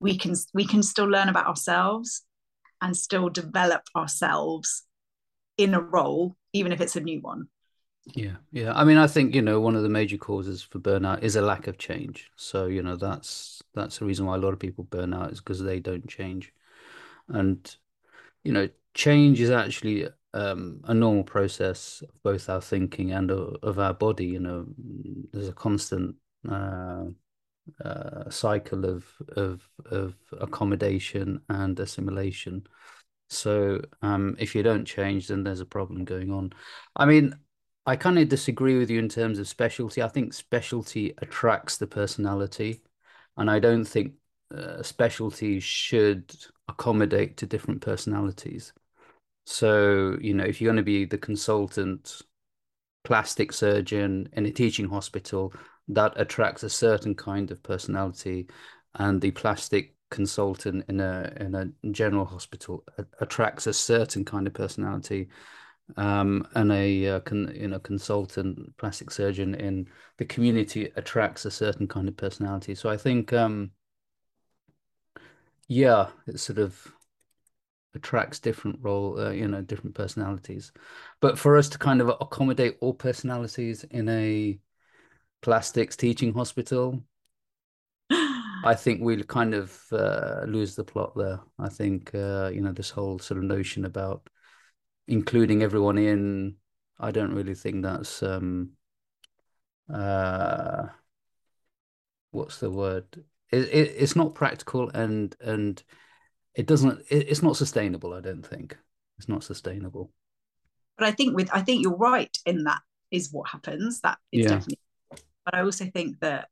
we 0.00 0.16
can 0.16 0.34
we 0.54 0.66
can 0.66 0.82
still 0.82 1.06
learn 1.06 1.28
about 1.28 1.46
ourselves 1.46 2.22
and 2.80 2.96
still 2.96 3.28
develop 3.28 3.82
ourselves 3.96 4.84
in 5.56 5.74
a 5.74 5.80
role 5.80 6.36
even 6.52 6.72
if 6.72 6.80
it's 6.80 6.96
a 6.96 7.00
new 7.00 7.20
one. 7.20 7.48
Yeah 8.14 8.36
yeah. 8.52 8.72
I 8.80 8.84
mean 8.84 8.96
i 8.96 9.06
think 9.06 9.34
you 9.34 9.42
know 9.42 9.60
one 9.60 9.76
of 9.76 9.82
the 9.82 9.96
major 10.00 10.16
causes 10.16 10.62
for 10.62 10.78
burnout 10.78 11.22
is 11.22 11.36
a 11.36 11.42
lack 11.42 11.66
of 11.66 11.76
change. 11.76 12.30
So 12.36 12.66
you 12.66 12.82
know 12.82 12.96
that's 12.96 13.62
that's 13.74 13.98
the 13.98 14.06
reason 14.06 14.26
why 14.26 14.36
a 14.36 14.44
lot 14.44 14.54
of 14.54 14.60
people 14.60 14.84
burn 14.84 15.12
out 15.12 15.32
is 15.32 15.40
because 15.40 15.60
they 15.60 15.80
don't 15.80 16.08
change. 16.08 16.52
And 17.28 17.60
you 18.44 18.52
know 18.52 18.68
change 18.94 19.40
is 19.40 19.50
actually 19.50 20.08
um, 20.34 20.80
a 20.84 20.94
normal 20.94 21.24
process 21.24 22.02
of 22.02 22.22
both 22.22 22.48
our 22.48 22.60
thinking 22.60 23.12
and 23.12 23.30
of, 23.30 23.56
of 23.62 23.78
our 23.78 23.94
body. 23.94 24.26
You 24.26 24.40
know, 24.40 24.66
there's 25.32 25.48
a 25.48 25.52
constant 25.52 26.16
uh, 26.48 27.04
uh, 27.84 28.30
cycle 28.30 28.84
of 28.84 29.06
of 29.36 29.68
of 29.90 30.14
accommodation 30.40 31.40
and 31.48 31.78
assimilation. 31.78 32.66
So 33.30 33.82
um, 34.00 34.36
if 34.38 34.54
you 34.54 34.62
don't 34.62 34.86
change, 34.86 35.28
then 35.28 35.44
there's 35.44 35.60
a 35.60 35.66
problem 35.66 36.04
going 36.04 36.32
on. 36.32 36.52
I 36.96 37.04
mean, 37.04 37.34
I 37.84 37.96
kind 37.96 38.18
of 38.18 38.28
disagree 38.28 38.78
with 38.78 38.90
you 38.90 38.98
in 38.98 39.08
terms 39.08 39.38
of 39.38 39.48
specialty. 39.48 40.02
I 40.02 40.08
think 40.08 40.32
specialty 40.32 41.14
attracts 41.18 41.76
the 41.76 41.86
personality, 41.86 42.82
and 43.36 43.50
I 43.50 43.58
don't 43.58 43.84
think 43.84 44.14
uh, 44.54 44.82
specialty 44.82 45.60
should 45.60 46.34
accommodate 46.68 47.36
to 47.38 47.46
different 47.46 47.82
personalities. 47.82 48.72
So, 49.50 50.18
you 50.20 50.34
know, 50.34 50.44
if 50.44 50.60
you're 50.60 50.68
going 50.68 50.76
to 50.76 50.82
be 50.82 51.06
the 51.06 51.16
consultant 51.16 52.20
plastic 53.02 53.50
surgeon 53.50 54.28
in 54.34 54.44
a 54.44 54.50
teaching 54.50 54.86
hospital, 54.88 55.54
that 55.88 56.12
attracts 56.20 56.62
a 56.64 56.68
certain 56.68 57.14
kind 57.14 57.50
of 57.50 57.62
personality, 57.62 58.46
and 58.96 59.22
the 59.22 59.30
plastic 59.30 59.94
consultant 60.10 60.84
in 60.88 61.00
a 61.00 61.32
in 61.40 61.54
a 61.54 61.90
general 61.92 62.26
hospital 62.26 62.84
attracts 63.20 63.66
a 63.66 63.72
certain 63.72 64.22
kind 64.24 64.46
of 64.46 64.52
personality. 64.52 65.28
Um, 65.96 66.46
and 66.54 66.70
a 66.70 67.06
uh, 67.08 67.20
con, 67.20 67.50
you 67.54 67.68
know 67.68 67.78
consultant 67.78 68.76
plastic 68.76 69.10
surgeon 69.10 69.54
in 69.54 69.88
the 70.18 70.26
community 70.26 70.92
attracts 70.96 71.46
a 71.46 71.50
certain 71.50 71.88
kind 71.88 72.06
of 72.08 72.18
personality. 72.18 72.74
So 72.74 72.90
I 72.90 72.98
think, 72.98 73.32
um, 73.32 73.70
yeah, 75.68 76.08
it's 76.26 76.42
sort 76.42 76.58
of 76.58 76.92
attracts 77.98 78.38
different 78.38 78.78
role, 78.80 79.18
uh, 79.18 79.30
you 79.30 79.48
know, 79.48 79.60
different 79.60 79.94
personalities. 79.94 80.72
But 81.20 81.38
for 81.38 81.56
us 81.56 81.68
to 81.70 81.78
kind 81.78 82.00
of 82.00 82.08
accommodate 82.08 82.78
all 82.80 82.94
personalities 82.94 83.84
in 83.84 84.08
a 84.08 84.58
plastics 85.42 85.96
teaching 85.96 86.32
hospital, 86.32 87.02
I 88.10 88.74
think 88.76 89.00
we'll 89.02 89.24
kind 89.24 89.54
of 89.54 89.80
uh, 89.92 90.44
lose 90.46 90.74
the 90.74 90.84
plot 90.84 91.12
there. 91.16 91.40
I 91.58 91.68
think, 91.68 92.14
uh, 92.14 92.50
you 92.52 92.60
know, 92.60 92.72
this 92.72 92.90
whole 92.90 93.18
sort 93.18 93.38
of 93.38 93.44
notion 93.44 93.84
about 93.84 94.28
including 95.06 95.62
everyone 95.62 95.98
in, 95.98 96.56
I 96.98 97.10
don't 97.10 97.34
really 97.34 97.54
think 97.54 97.82
that's, 97.82 98.22
um, 98.22 98.70
uh, 99.92 100.86
what's 102.30 102.58
the 102.58 102.70
word? 102.70 103.04
It, 103.50 103.68
it, 103.68 103.94
it's 103.98 104.16
not 104.16 104.34
practical 104.34 104.90
and, 104.90 105.34
and, 105.40 105.82
it 106.58 106.66
doesn't 106.66 107.00
it, 107.08 107.28
it's 107.28 107.42
not 107.42 107.56
sustainable 107.56 108.12
i 108.12 108.20
don't 108.20 108.46
think 108.46 108.76
it's 109.16 109.28
not 109.28 109.42
sustainable 109.42 110.12
but 110.98 111.06
i 111.06 111.12
think 111.12 111.34
with 111.34 111.48
i 111.54 111.62
think 111.62 111.80
you're 111.80 111.96
right 111.96 112.36
in 112.44 112.64
that 112.64 112.80
is 113.10 113.32
what 113.32 113.48
happens 113.48 114.00
that 114.00 114.18
is 114.32 114.44
yeah. 114.44 114.50
definitely 114.50 114.78
but 115.44 115.54
i 115.54 115.62
also 115.62 115.86
think 115.94 116.18
that 116.20 116.48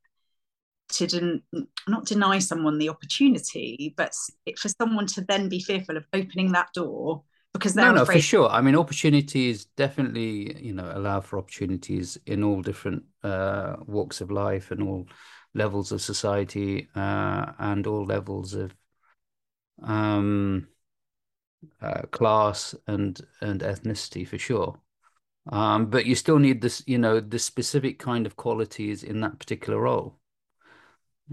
to 0.88 1.06
den- 1.06 1.42
not 1.88 2.06
deny 2.06 2.38
someone 2.38 2.78
the 2.78 2.88
opportunity 2.88 3.92
but 3.96 4.14
for 4.56 4.68
someone 4.68 5.06
to 5.06 5.20
then 5.22 5.48
be 5.48 5.60
fearful 5.60 5.96
of 5.96 6.06
opening 6.14 6.52
that 6.52 6.68
door 6.72 7.22
because 7.52 7.74
they're 7.74 7.86
no, 7.86 7.94
no, 7.94 8.04
for 8.04 8.20
sure. 8.20 8.50
I 8.50 8.60
mean, 8.60 8.76
opportunities 8.76 9.64
definitely, 9.64 10.62
you 10.62 10.74
know, 10.74 10.90
allow 10.92 11.20
for 11.22 11.38
opportunities 11.38 12.18
in 12.26 12.44
all 12.44 12.60
different 12.60 13.04
uh, 13.24 13.76
walks 13.86 14.20
of 14.20 14.30
life 14.30 14.70
and 14.70 14.82
all 14.82 15.06
levels 15.54 15.90
of 15.90 16.02
society 16.02 16.88
uh, 16.94 17.52
and 17.58 17.86
all 17.86 18.04
levels 18.04 18.52
of 18.52 18.74
um, 19.82 20.68
uh, 21.80 22.02
class 22.10 22.74
and 22.86 23.20
and 23.40 23.60
ethnicity 23.60 24.26
for 24.26 24.38
sure. 24.38 24.80
Um, 25.50 25.86
but 25.86 26.06
you 26.06 26.14
still 26.14 26.38
need 26.38 26.60
this, 26.60 26.82
you 26.86 26.98
know, 26.98 27.20
the 27.20 27.38
specific 27.38 27.98
kind 27.98 28.26
of 28.26 28.36
qualities 28.36 29.04
in 29.04 29.20
that 29.20 29.38
particular 29.38 29.80
role. 29.80 30.18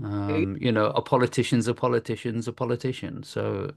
Um, 0.04 0.58
you 0.60 0.72
know, 0.72 0.88
a 0.88 1.02
politician's 1.02 1.68
a 1.68 1.74
politician's 1.74 2.48
a 2.48 2.54
politician. 2.54 3.24
So, 3.24 3.72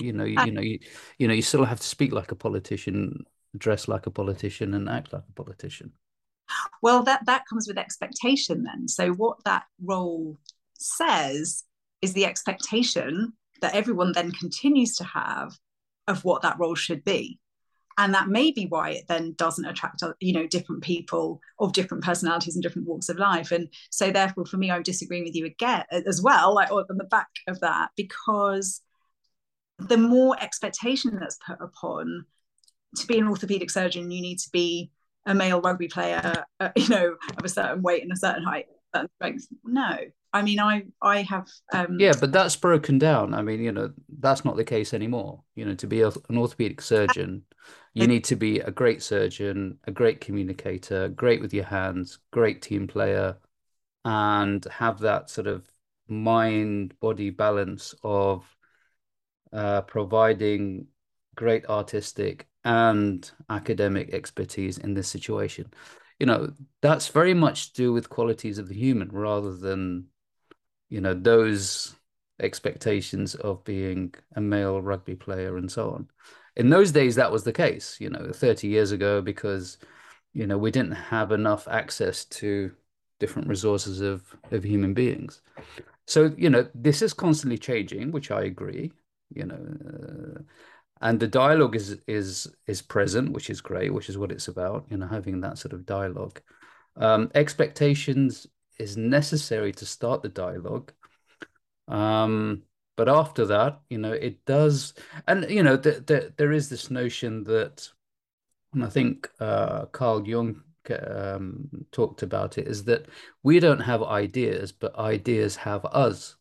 you 0.00 0.12
know, 0.12 0.24
you, 0.24 0.36
you 0.44 0.52
know, 0.52 0.60
you, 0.60 0.78
you 1.18 1.28
know, 1.28 1.34
you 1.34 1.42
still 1.42 1.64
have 1.64 1.80
to 1.80 1.86
speak 1.86 2.12
like 2.12 2.32
a 2.32 2.36
politician, 2.36 3.24
dress 3.56 3.88
like 3.88 4.06
a 4.06 4.10
politician, 4.10 4.74
and 4.74 4.88
act 4.88 5.12
like 5.12 5.24
a 5.28 5.32
politician. 5.32 5.92
Well, 6.82 7.02
that 7.04 7.26
that 7.26 7.44
comes 7.48 7.66
with 7.66 7.78
expectation 7.78 8.62
then. 8.62 8.86
So, 8.86 9.12
what 9.12 9.42
that 9.44 9.64
role 9.82 10.38
says 10.78 11.64
is 12.02 12.12
the 12.12 12.26
expectation 12.26 13.32
that 13.60 13.74
everyone 13.74 14.12
then 14.12 14.32
continues 14.32 14.96
to 14.96 15.04
have 15.04 15.52
of 16.08 16.24
what 16.24 16.42
that 16.42 16.58
role 16.58 16.74
should 16.74 17.04
be. 17.04 17.38
And 17.98 18.12
that 18.12 18.28
may 18.28 18.50
be 18.50 18.66
why 18.66 18.90
it 18.90 19.04
then 19.08 19.32
doesn't 19.38 19.64
attract 19.64 20.02
you 20.20 20.34
know 20.34 20.46
different 20.46 20.82
people 20.82 21.40
of 21.58 21.72
different 21.72 22.04
personalities 22.04 22.54
and 22.54 22.62
different 22.62 22.86
walks 22.86 23.08
of 23.08 23.18
life. 23.18 23.52
And 23.52 23.68
so 23.90 24.10
therefore 24.10 24.44
for 24.44 24.58
me 24.58 24.70
i'm 24.70 24.82
disagreeing 24.82 25.24
with 25.24 25.34
you 25.34 25.46
again 25.46 25.84
as 25.90 26.20
well 26.20 26.54
like 26.54 26.70
on 26.70 26.84
the 26.90 27.04
back 27.04 27.28
of 27.48 27.58
that 27.60 27.90
because 27.96 28.82
the 29.78 29.96
more 29.96 30.36
expectation 30.40 31.18
that's 31.18 31.38
put 31.46 31.60
upon 31.60 32.26
to 32.96 33.06
be 33.06 33.18
an 33.18 33.28
orthopedic 33.28 33.70
surgeon 33.70 34.10
you 34.10 34.22
need 34.22 34.38
to 34.38 34.50
be 34.50 34.90
a 35.26 35.34
male 35.34 35.60
rugby 35.60 35.88
player 35.88 36.44
uh, 36.60 36.68
you 36.76 36.88
know 36.88 37.16
of 37.36 37.44
a 37.44 37.48
certain 37.48 37.82
weight 37.82 38.02
and 38.02 38.12
a 38.12 38.16
certain 38.16 38.44
height 38.44 38.66
certain 38.94 39.10
strength. 39.16 39.46
No 39.64 39.98
I 40.36 40.42
mean, 40.42 40.60
I 40.60 40.84
I 41.00 41.22
have. 41.22 41.48
Um... 41.72 41.98
Yeah, 41.98 42.12
but 42.20 42.32
that's 42.32 42.56
broken 42.56 42.98
down. 42.98 43.32
I 43.32 43.42
mean, 43.42 43.60
you 43.60 43.72
know, 43.72 43.92
that's 44.18 44.44
not 44.44 44.56
the 44.56 44.64
case 44.64 44.92
anymore. 44.92 45.42
You 45.54 45.64
know, 45.64 45.74
to 45.74 45.86
be 45.86 46.02
a, 46.02 46.08
an 46.28 46.36
orthopedic 46.36 46.80
surgeon, 46.82 47.42
you 47.94 48.06
need 48.06 48.24
to 48.24 48.36
be 48.36 48.60
a 48.60 48.70
great 48.70 49.02
surgeon, 49.02 49.78
a 49.84 49.90
great 49.90 50.20
communicator, 50.20 51.08
great 51.08 51.40
with 51.40 51.54
your 51.54 51.64
hands, 51.64 52.18
great 52.30 52.60
team 52.60 52.86
player, 52.86 53.38
and 54.04 54.62
have 54.66 54.98
that 55.00 55.30
sort 55.30 55.46
of 55.46 55.66
mind 56.06 56.94
body 57.00 57.30
balance 57.30 57.94
of 58.02 58.44
uh, 59.52 59.80
providing 59.82 60.86
great 61.34 61.66
artistic 61.70 62.46
and 62.64 63.30
academic 63.48 64.12
expertise 64.12 64.76
in 64.76 64.92
this 64.92 65.08
situation. 65.08 65.72
You 66.18 66.26
know, 66.26 66.52
that's 66.82 67.08
very 67.08 67.34
much 67.34 67.72
to 67.72 67.82
do 67.82 67.92
with 67.92 68.10
qualities 68.10 68.58
of 68.58 68.68
the 68.68 68.74
human 68.74 69.08
rather 69.10 69.54
than 69.56 70.06
you 70.88 71.00
know 71.00 71.14
those 71.14 71.94
expectations 72.40 73.34
of 73.34 73.64
being 73.64 74.14
a 74.34 74.40
male 74.40 74.80
rugby 74.80 75.14
player 75.14 75.56
and 75.56 75.70
so 75.70 75.90
on. 75.90 76.08
In 76.56 76.70
those 76.70 76.92
days 76.92 77.14
that 77.16 77.32
was 77.32 77.44
the 77.44 77.52
case 77.52 77.96
you 78.00 78.10
know 78.10 78.30
30 78.32 78.68
years 78.68 78.92
ago 78.92 79.20
because 79.22 79.78
you 80.32 80.46
know 80.46 80.58
we 80.58 80.70
didn't 80.70 80.92
have 80.92 81.32
enough 81.32 81.66
access 81.68 82.24
to 82.26 82.72
different 83.18 83.48
resources 83.48 84.00
of 84.00 84.22
of 84.50 84.64
human 84.64 84.94
beings. 84.94 85.40
So 86.06 86.32
you 86.36 86.50
know 86.50 86.68
this 86.74 87.02
is 87.02 87.12
constantly 87.12 87.58
changing 87.58 88.12
which 88.12 88.30
i 88.30 88.42
agree 88.42 88.92
you 89.34 89.44
know 89.44 89.56
uh, 89.56 90.40
and 91.00 91.20
the 91.20 91.26
dialogue 91.26 91.76
is 91.76 91.98
is 92.06 92.46
is 92.66 92.80
present 92.80 93.32
which 93.32 93.50
is 93.50 93.60
great 93.60 93.92
which 93.92 94.08
is 94.08 94.16
what 94.16 94.32
it's 94.32 94.48
about 94.48 94.86
you 94.88 94.96
know 94.96 95.06
having 95.06 95.40
that 95.40 95.58
sort 95.58 95.72
of 95.72 95.86
dialogue. 95.86 96.40
Um, 96.96 97.30
expectations 97.34 98.46
is 98.78 98.96
necessary 98.96 99.72
to 99.72 99.86
start 99.86 100.22
the 100.22 100.28
dialogue. 100.28 100.92
Um, 101.88 102.62
but 102.96 103.08
after 103.08 103.44
that 103.46 103.80
you 103.90 103.98
know 103.98 104.12
it 104.12 104.44
does 104.44 104.94
and 105.28 105.48
you 105.50 105.62
know 105.62 105.76
th- 105.76 106.06
th- 106.06 106.32
there 106.36 106.52
is 106.52 106.68
this 106.68 106.90
notion 106.90 107.44
that 107.44 107.88
and 108.72 108.84
i 108.84 108.88
think 108.88 109.30
uh, 109.40 109.84
carl 109.86 110.26
jung 110.26 110.62
um, 111.04 111.68
talked 111.90 112.22
about 112.22 112.58
it 112.58 112.68
is 112.68 112.84
that 112.84 113.06
we 113.42 113.58
don't 113.58 113.80
have 113.80 114.04
ideas 114.04 114.70
but 114.70 114.96
ideas 114.96 115.56
have 115.56 115.84
us. 115.86 116.36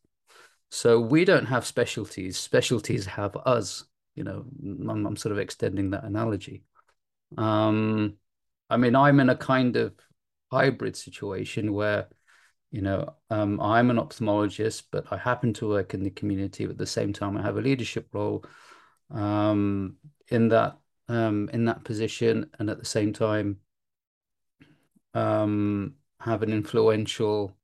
So 0.70 1.00
we 1.00 1.26
don't 1.26 1.48
have 1.48 1.66
specialties 1.66 2.38
specialties 2.38 3.06
have 3.08 3.36
us 3.38 3.86
you 4.16 4.24
know 4.24 4.46
i'm, 4.64 5.08
I'm 5.08 5.16
sort 5.16 5.32
of 5.32 5.40
extending 5.40 5.92
that 5.92 6.04
analogy. 6.04 6.64
Um, 7.38 8.18
i 8.70 8.78
mean 8.78 8.96
i'm 8.96 9.20
in 9.20 9.30
a 9.30 9.36
kind 9.36 9.76
of 9.78 9.94
hybrid 10.52 10.96
situation 10.96 11.74
where 11.74 12.08
you 12.76 12.82
know, 12.82 13.16
um, 13.30 13.62
I'm 13.62 13.90
an 13.90 13.96
ophthalmologist, 13.96 14.84
but 14.92 15.06
I 15.10 15.16
happen 15.16 15.54
to 15.54 15.70
work 15.70 15.94
in 15.94 16.04
the 16.04 16.10
community. 16.10 16.66
But 16.66 16.74
at 16.74 16.78
the 16.78 16.86
same 16.86 17.14
time, 17.14 17.38
I 17.38 17.42
have 17.42 17.56
a 17.56 17.62
leadership 17.62 18.10
role 18.12 18.44
um, 19.12 19.96
in 20.28 20.50
that 20.50 20.78
um, 21.08 21.50
in 21.54 21.64
that 21.66 21.86
position, 21.86 22.50
and 22.60 22.70
at 22.70 22.78
the 22.78 22.84
same 22.84 23.14
time, 23.14 23.62
um, 25.14 25.94
have 26.20 26.44
an 26.44 26.52
influential, 26.52 27.56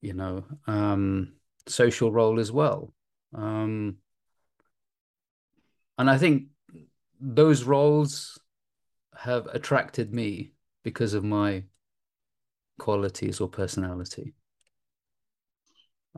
you 0.00 0.12
know, 0.12 0.44
um, 0.68 1.32
social 1.66 2.12
role 2.12 2.38
as 2.38 2.52
well. 2.52 2.94
Um, 3.34 3.96
and 5.98 6.08
I 6.08 6.18
think 6.18 6.44
those 7.20 7.64
roles 7.64 8.38
have 9.16 9.48
attracted 9.48 10.14
me 10.14 10.52
because 10.84 11.14
of 11.14 11.24
my 11.24 11.64
qualities 12.78 13.40
or 13.40 13.48
personality. 13.48 14.34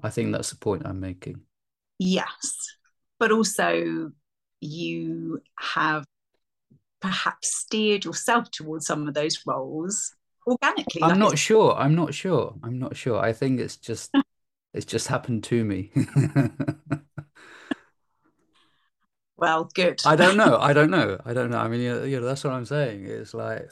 I 0.03 0.11
think 0.11 0.29
mm. 0.29 0.33
that's 0.33 0.51
the 0.51 0.57
point 0.57 0.83
I'm 0.85 1.01
making. 1.01 1.43
Yes. 1.99 2.57
But 3.19 3.33
also, 3.33 4.13
you 4.61 5.43
have 5.59 6.05
perhaps 7.01 7.57
steered 7.57 8.05
yourself 8.05 8.51
towards 8.51 8.87
some 8.87 9.09
of 9.09 9.15
those 9.15 9.43
roles 9.47 10.15
organically. 10.47 11.03
I'm 11.03 11.19
not 11.19 11.39
sure. 11.39 11.75
I'm 11.75 11.95
not 11.95 12.15
sure. 12.15 12.55
I'm 12.63 12.79
not 12.79 12.97
sure. 12.97 13.19
I 13.19 13.33
think 13.33 13.61
it's 13.61 13.77
just 13.77 14.11
it's 14.75 14.87
just 14.87 15.09
happened 15.09 15.45
to 15.45 15.65
me. 15.65 15.91
well, 19.37 19.71
good. 19.75 20.01
I 20.05 20.17
don't 20.17 20.37
know. 20.37 20.59
I 20.61 20.73
don't 20.73 20.91
know. 20.91 21.19
I 21.25 21.33
don't 21.33 21.51
know. 21.51 21.59
I 21.59 21.69
mean, 21.69 21.81
you 21.81 21.95
know, 21.95 22.05
you 22.05 22.21
know, 22.21 22.27
that's 22.27 22.45
what 22.45 22.53
I'm 22.53 22.67
saying. 22.67 23.07
It's 23.07 23.35
like 23.35 23.71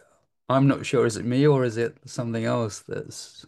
I'm 0.48 0.66
not 0.66 0.86
sure. 0.86 1.06
Is 1.06 1.16
it 1.16 1.24
me 1.24 1.46
or 1.46 1.64
is 1.64 1.76
it 1.76 1.98
something 2.06 2.44
else 2.44 2.80
that's 2.80 3.44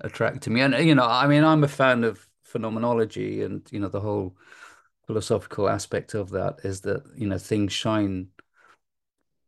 attracting 0.00 0.52
me? 0.52 0.60
And 0.60 0.74
you 0.86 0.94
know, 0.94 1.06
I 1.06 1.26
mean, 1.26 1.44
I'm 1.44 1.64
a 1.64 1.68
fan 1.68 2.04
of 2.04 2.26
phenomenology, 2.42 3.42
and 3.42 3.66
you 3.70 3.80
know, 3.80 3.88
the 3.88 4.00
whole 4.00 4.36
philosophical 5.06 5.68
aspect 5.68 6.14
of 6.14 6.30
that 6.30 6.60
is 6.64 6.80
that 6.82 7.02
you 7.16 7.26
know 7.26 7.38
things 7.38 7.72
shine 7.72 8.28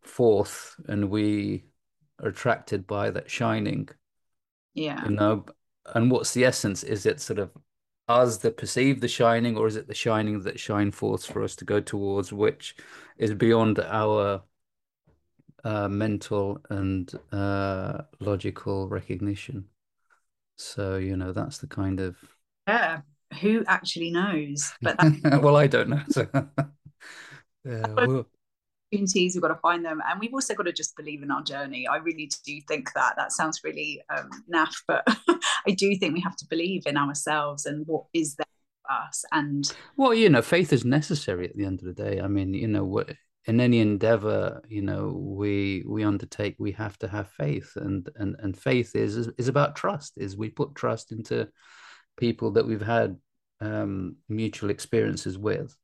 forth, 0.03 0.77
and 0.89 1.11
we 1.11 1.65
are 2.23 2.29
attracted 2.29 2.87
by 2.87 3.11
that 3.11 3.31
shining. 3.31 3.89
Yeah. 4.75 5.05
You 5.05 5.11
know, 5.11 5.45
and 5.95 6.11
what's 6.11 6.33
the 6.33 6.45
essence? 6.45 6.83
Is 6.83 7.07
it 7.07 7.21
sort 7.21 7.39
of 7.39 7.51
us 8.09 8.39
that 8.39 8.57
perceive 8.57 9.01
the 9.01 9.09
shining, 9.09 9.57
or 9.57 9.67
is 9.67 9.77
it 9.77 9.89
the 9.89 9.95
shining 9.95 10.41
that 10.43 10.61
shine 10.61 10.93
forth 10.93 11.27
for 11.27 11.43
us 11.43 11.57
to 11.57 11.65
go 11.65 11.81
towards, 11.81 12.33
which 12.33 12.77
is 13.19 13.35
beyond 13.35 13.79
our 13.81 14.43
uh, 15.67 15.89
mental 15.89 16.61
and 16.71 17.13
uh, 17.33 18.03
logical 18.21 18.89
recognition. 18.89 19.65
So 20.57 20.97
you 20.97 21.17
know 21.17 21.33
that's 21.33 21.59
the 21.59 21.67
kind 21.67 21.99
of 21.99 22.17
yeah. 22.69 23.01
Who 23.41 23.65
actually 23.67 24.13
knows? 24.13 24.73
But 24.81 24.97
well, 25.43 25.57
I 25.57 25.67
don't 25.67 25.89
know. 25.89 26.03
So 26.09 26.29
yeah, 27.65 27.87
well... 27.89 28.27
opportunities 28.93 29.35
we've 29.35 29.43
got 29.43 29.49
to 29.49 29.57
find 29.57 29.85
them, 29.85 30.01
and 30.09 30.21
we've 30.21 30.33
also 30.33 30.55
got 30.55 30.67
to 30.67 30.73
just 30.73 30.97
believe 30.97 31.25
in 31.25 31.33
our 31.33 31.43
journey. 31.43 31.89
I 31.89 31.97
really 31.97 32.31
do 32.45 32.61
think 32.69 32.93
that. 32.95 33.17
That 33.17 33.33
sounds 33.33 33.63
really 33.65 34.01
um, 34.17 34.31
naff, 34.53 34.77
but 34.87 35.03
I 35.67 35.73
do 35.73 35.97
think 35.97 36.15
we 36.15 36.21
have 36.21 36.37
to 36.37 36.47
believe 36.49 36.87
in 36.87 36.97
ourselves 36.97 37.67
and 37.67 37.85
what 37.89 38.05
is 38.15 38.37
there 38.37 38.47
for 38.87 38.93
us 38.93 39.25
and 39.33 39.75
well 39.97 40.15
you 40.15 40.29
know 40.29 40.41
faith 40.41 40.73
is 40.73 40.85
necessary 40.85 41.49
at 41.49 41.57
the 41.57 41.65
end 41.65 41.81
of 41.81 41.87
the 41.87 41.93
day 41.93 42.21
i 42.21 42.29
mean 42.29 42.55
you 42.55 42.69
know 42.69 42.85
what 42.85 43.11
in 43.47 43.61
any 43.61 43.79
endeavor 43.79 44.61
you 44.69 44.83
know 44.83 45.09
we 45.09 45.85
we 45.87 46.03
undertake 46.05 46.57
we 46.59 46.73
have 46.73 46.99
to 46.99 47.09
have 47.09 47.31
faith. 47.31 47.73
And 47.77 48.09
and 48.17 48.37
and 48.41 48.57
faith 48.57 48.95
is 48.95 49.17
is 49.17 49.49
about 49.49 49.77
trust 49.77 50.15
is 50.17 50.37
we 50.37 50.49
put 50.51 50.75
trust 50.75 51.13
into 51.13 51.49
people 52.17 52.53
that 52.53 52.67
we've 52.67 52.83
had 52.83 53.17
um, 53.61 54.17
mutual 54.29 54.71
experiences 54.71 55.39
with. 55.39 55.77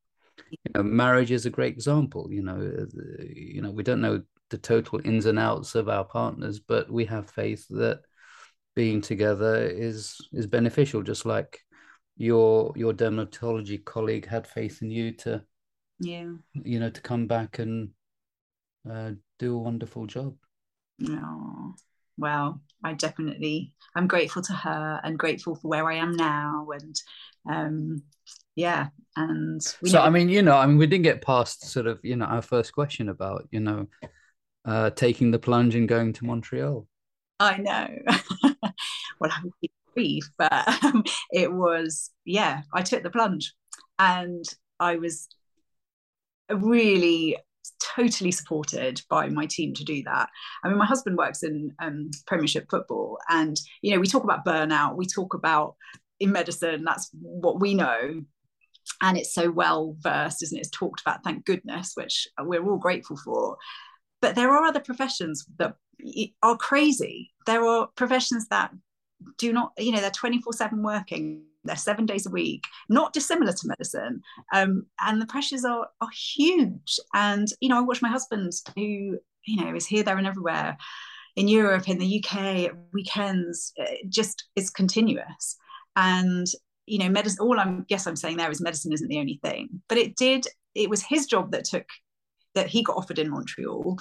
You 0.50 0.72
know 0.74 0.82
marriage 0.82 1.30
is 1.30 1.46
a 1.46 1.50
great 1.50 1.74
example 1.74 2.28
you 2.30 2.42
know 2.42 2.56
uh, 2.56 3.22
you 3.22 3.62
know 3.62 3.70
we 3.70 3.82
don't 3.82 4.00
know 4.00 4.22
the 4.50 4.58
total 4.58 5.00
ins 5.04 5.26
and 5.26 5.38
outs 5.38 5.74
of 5.74 5.88
our 5.88 6.04
partners 6.04 6.58
but 6.60 6.90
we 6.90 7.04
have 7.06 7.30
faith 7.30 7.66
that 7.70 8.00
being 8.74 9.00
together 9.00 9.66
is 9.66 10.16
is 10.32 10.46
beneficial 10.46 11.02
just 11.02 11.26
like 11.26 11.60
your 12.16 12.72
your 12.76 12.92
dermatology 12.92 13.82
colleague 13.84 14.26
had 14.26 14.46
faith 14.46 14.82
in 14.82 14.90
you 14.90 15.12
to 15.12 15.42
yeah. 16.02 16.32
you 16.64 16.80
know 16.80 16.90
to 16.90 17.00
come 17.00 17.26
back 17.26 17.58
and 17.58 17.90
uh, 18.90 19.12
do 19.38 19.54
a 19.54 19.58
wonderful 19.58 20.06
job. 20.06 20.34
Oh 21.06 21.74
well 22.18 22.60
i 22.84 22.92
definitely 22.92 23.72
i'm 23.96 24.06
grateful 24.06 24.42
to 24.42 24.52
her 24.52 25.00
and 25.02 25.18
grateful 25.18 25.54
for 25.54 25.68
where 25.68 25.90
i 25.90 25.94
am 25.94 26.14
now 26.14 26.66
and 26.72 26.96
um 27.50 28.02
yeah 28.54 28.88
and 29.16 29.62
so 29.62 30.00
i 30.00 30.10
mean 30.10 30.28
you 30.28 30.42
know 30.42 30.56
i 30.56 30.66
mean 30.66 30.78
we 30.78 30.86
didn't 30.86 31.04
get 31.04 31.22
past 31.22 31.64
sort 31.64 31.86
of 31.86 31.98
you 32.02 32.16
know 32.16 32.26
our 32.26 32.42
first 32.42 32.72
question 32.72 33.08
about 33.08 33.48
you 33.50 33.60
know 33.60 33.86
uh 34.66 34.90
taking 34.90 35.30
the 35.30 35.38
plunge 35.38 35.74
and 35.74 35.88
going 35.88 36.12
to 36.12 36.24
montreal. 36.24 36.86
I 37.40 37.58
know. 37.58 37.88
Well 39.20 39.30
i 39.30 39.40
would 39.44 39.52
be 39.60 39.70
brief 39.94 40.28
but 40.36 40.52
um, 40.84 41.04
it 41.30 41.52
was 41.52 42.10
yeah 42.24 42.62
i 42.74 42.82
took 42.82 43.04
the 43.04 43.10
plunge 43.10 43.54
and 44.00 44.44
i 44.80 44.96
was 44.96 45.28
really 46.56 47.36
totally 47.82 48.32
supported 48.32 49.00
by 49.08 49.28
my 49.28 49.46
team 49.46 49.74
to 49.74 49.84
do 49.84 50.02
that. 50.04 50.28
I 50.64 50.68
mean, 50.68 50.78
my 50.78 50.86
husband 50.86 51.16
works 51.16 51.42
in 51.42 51.72
um, 51.80 52.10
Premiership 52.26 52.66
football, 52.70 53.18
and 53.28 53.56
you 53.82 53.94
know, 53.94 54.00
we 54.00 54.06
talk 54.06 54.24
about 54.24 54.44
burnout, 54.44 54.96
we 54.96 55.06
talk 55.06 55.34
about 55.34 55.76
in 56.20 56.32
medicine, 56.32 56.84
that's 56.84 57.10
what 57.20 57.60
we 57.60 57.74
know. 57.74 58.22
And 59.00 59.18
it's 59.18 59.34
so 59.34 59.50
well 59.50 59.96
versed, 60.00 60.42
isn't 60.42 60.56
it? 60.56 60.60
It's 60.60 60.70
talked 60.70 61.00
about, 61.00 61.24
thank 61.24 61.44
goodness, 61.44 61.92
which 61.94 62.28
we're 62.38 62.64
all 62.64 62.78
grateful 62.78 63.16
for. 63.16 63.56
But 64.20 64.36
there 64.36 64.50
are 64.50 64.64
other 64.64 64.80
professions 64.80 65.44
that 65.58 65.74
are 66.42 66.56
crazy. 66.56 67.32
There 67.46 67.64
are 67.64 67.88
professions 67.96 68.48
that 68.48 68.72
do 69.38 69.52
not, 69.52 69.72
you 69.78 69.92
know, 69.92 70.00
they're 70.00 70.10
24 70.10 70.52
7 70.52 70.82
working 70.82 71.44
they're 71.64 71.76
seven 71.76 72.06
days 72.06 72.26
a 72.26 72.30
week, 72.30 72.64
not 72.88 73.12
dissimilar 73.12 73.52
to 73.52 73.68
medicine. 73.68 74.22
Um, 74.52 74.86
and 75.00 75.20
the 75.20 75.26
pressures 75.26 75.64
are, 75.64 75.88
are 76.00 76.10
huge. 76.36 76.98
And, 77.14 77.48
you 77.60 77.68
know, 77.68 77.78
I 77.78 77.82
watch 77.82 78.02
my 78.02 78.08
husband 78.08 78.52
who, 78.74 79.18
you 79.46 79.64
know, 79.64 79.74
is 79.74 79.86
here, 79.86 80.02
there, 80.02 80.18
and 80.18 80.26
everywhere 80.26 80.76
in 81.36 81.48
Europe, 81.48 81.88
in 81.88 81.98
the 81.98 82.22
UK, 82.22 82.72
weekends, 82.92 83.72
just 84.08 84.44
is 84.56 84.70
continuous. 84.70 85.56
And, 85.96 86.46
you 86.86 86.98
know, 86.98 87.08
medicine, 87.08 87.40
all 87.40 87.58
I'm 87.58 87.84
guess 87.88 88.06
I'm 88.06 88.16
saying 88.16 88.36
there 88.36 88.50
is 88.50 88.60
medicine 88.60 88.92
isn't 88.92 89.08
the 89.08 89.18
only 89.18 89.40
thing, 89.42 89.82
but 89.88 89.98
it 89.98 90.16
did, 90.16 90.46
it 90.74 90.90
was 90.90 91.02
his 91.02 91.26
job 91.26 91.52
that 91.52 91.64
took 91.64 91.86
that 92.54 92.66
he 92.66 92.82
got 92.82 92.96
offered 92.96 93.18
in 93.18 93.30
Montreal. 93.30 93.98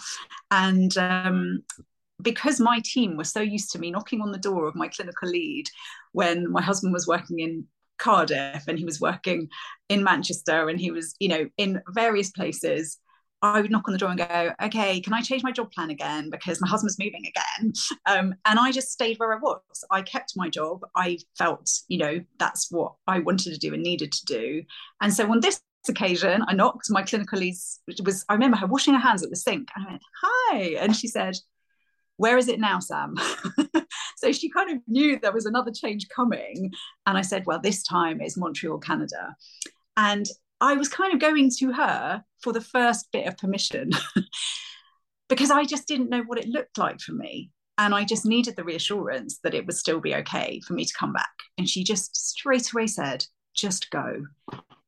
And 0.49 0.95
um, 0.97 1.63
because 2.21 2.59
my 2.59 2.81
team 2.83 3.17
was 3.17 3.31
so 3.31 3.41
used 3.41 3.71
to 3.71 3.79
me 3.79 3.91
knocking 3.91 4.21
on 4.21 4.31
the 4.31 4.37
door 4.37 4.67
of 4.67 4.75
my 4.75 4.87
clinical 4.87 5.29
lead 5.29 5.65
when 6.11 6.51
my 6.51 6.61
husband 6.61 6.93
was 6.93 7.07
working 7.07 7.39
in 7.39 7.65
Cardiff 7.97 8.67
and 8.67 8.77
he 8.79 8.85
was 8.85 8.99
working 8.99 9.47
in 9.89 10.03
Manchester 10.03 10.67
and 10.69 10.79
he 10.79 10.91
was, 10.91 11.15
you 11.19 11.29
know, 11.29 11.49
in 11.57 11.81
various 11.89 12.31
places. 12.31 12.97
I 13.43 13.59
would 13.59 13.71
knock 13.71 13.87
on 13.87 13.93
the 13.93 13.97
door 13.97 14.09
and 14.09 14.19
go, 14.19 14.51
okay, 14.61 15.01
can 15.01 15.13
I 15.13 15.21
change 15.21 15.41
my 15.41 15.51
job 15.51 15.71
plan 15.71 15.89
again? 15.89 16.29
Because 16.29 16.61
my 16.61 16.67
husband's 16.67 16.99
moving 16.99 17.25
again. 17.25 17.73
Um, 18.05 18.35
and 18.45 18.59
I 18.59 18.71
just 18.71 18.91
stayed 18.91 19.17
where 19.17 19.33
I 19.33 19.37
was. 19.37 19.61
I 19.89 20.03
kept 20.03 20.33
my 20.35 20.47
job. 20.47 20.81
I 20.95 21.17
felt, 21.37 21.69
you 21.87 21.97
know, 21.97 22.21
that's 22.37 22.69
what 22.69 22.93
I 23.07 23.19
wanted 23.19 23.53
to 23.53 23.59
do 23.59 23.73
and 23.73 23.81
needed 23.81 24.11
to 24.11 24.25
do. 24.25 24.63
And 25.01 25.11
so 25.11 25.31
on 25.31 25.39
this 25.39 25.61
occasion, 25.89 26.43
I 26.47 26.53
knocked. 26.53 26.91
My 26.91 27.01
clinical 27.01 27.39
lead 27.39 27.55
was, 28.03 28.25
I 28.29 28.33
remember 28.33 28.57
her 28.57 28.67
washing 28.67 28.93
her 28.93 28.99
hands 28.99 29.23
at 29.23 29.31
the 29.31 29.35
sink. 29.35 29.69
And 29.75 29.85
I 29.85 29.89
went, 29.91 30.01
Hi. 30.21 30.57
And 30.79 30.95
she 30.95 31.07
said, 31.07 31.35
Where 32.21 32.37
is 32.37 32.47
it 32.47 32.59
now, 32.59 32.77
Sam? 32.77 33.15
so 34.17 34.31
she 34.31 34.47
kind 34.51 34.69
of 34.69 34.77
knew 34.87 35.17
there 35.17 35.31
was 35.31 35.47
another 35.47 35.71
change 35.71 36.07
coming. 36.07 36.71
And 37.07 37.17
I 37.17 37.21
said, 37.21 37.47
Well, 37.47 37.59
this 37.59 37.81
time 37.81 38.21
it's 38.21 38.37
Montreal, 38.37 38.77
Canada. 38.77 39.35
And 39.97 40.27
I 40.59 40.75
was 40.75 40.87
kind 40.87 41.15
of 41.15 41.19
going 41.19 41.49
to 41.57 41.71
her 41.71 42.23
for 42.43 42.53
the 42.53 42.61
first 42.61 43.11
bit 43.11 43.25
of 43.25 43.39
permission 43.39 43.89
because 45.29 45.49
I 45.49 45.63
just 45.63 45.87
didn't 45.87 46.11
know 46.11 46.21
what 46.21 46.37
it 46.37 46.47
looked 46.47 46.77
like 46.77 46.99
for 46.99 47.13
me. 47.13 47.49
And 47.79 47.95
I 47.95 48.05
just 48.05 48.23
needed 48.23 48.55
the 48.55 48.63
reassurance 48.63 49.39
that 49.43 49.55
it 49.55 49.65
would 49.65 49.75
still 49.75 49.99
be 49.99 50.13
okay 50.13 50.61
for 50.67 50.73
me 50.73 50.85
to 50.85 50.93
come 50.93 51.13
back. 51.13 51.33
And 51.57 51.67
she 51.67 51.83
just 51.83 52.15
straight 52.15 52.71
away 52.71 52.85
said, 52.85 53.25
just 53.55 53.89
go. 53.89 54.27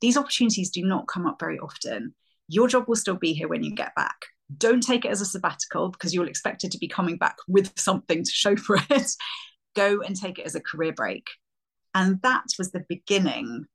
These 0.01 0.17
opportunities 0.17 0.69
do 0.69 0.85
not 0.85 1.07
come 1.07 1.25
up 1.25 1.39
very 1.39 1.57
often. 1.57 2.13
Your 2.47 2.67
job 2.67 2.87
will 2.87 2.95
still 2.95 3.15
be 3.15 3.33
here 3.33 3.47
when 3.47 3.63
you 3.63 3.73
get 3.73 3.95
back. 3.95 4.27
Don't 4.57 4.83
take 4.83 5.05
it 5.05 5.11
as 5.11 5.21
a 5.21 5.25
sabbatical 5.25 5.89
because 5.89 6.13
you'll 6.13 6.27
expect 6.27 6.63
it 6.63 6.71
to 6.71 6.77
be 6.77 6.87
coming 6.87 7.17
back 7.17 7.37
with 7.47 7.77
something 7.77 8.23
to 8.23 8.31
show 8.31 8.55
for 8.55 8.77
it. 8.89 9.11
go 9.75 10.01
and 10.01 10.15
take 10.15 10.39
it 10.39 10.45
as 10.45 10.55
a 10.55 10.61
career 10.61 10.93
break. 10.93 11.27
And 11.95 12.21
that 12.21 12.45
was 12.57 12.71
the 12.71 12.85
beginning 12.89 13.65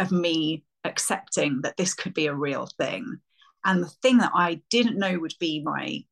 of 0.00 0.12
me 0.12 0.64
accepting 0.84 1.60
that 1.62 1.76
this 1.76 1.94
could 1.94 2.14
be 2.14 2.26
a 2.26 2.34
real 2.34 2.68
thing. 2.78 3.18
And 3.64 3.82
the 3.82 3.92
thing 4.02 4.18
that 4.18 4.32
I 4.34 4.60
didn't 4.70 4.98
know 4.98 5.18
would 5.18 5.34
be 5.40 5.62
my 5.64 6.04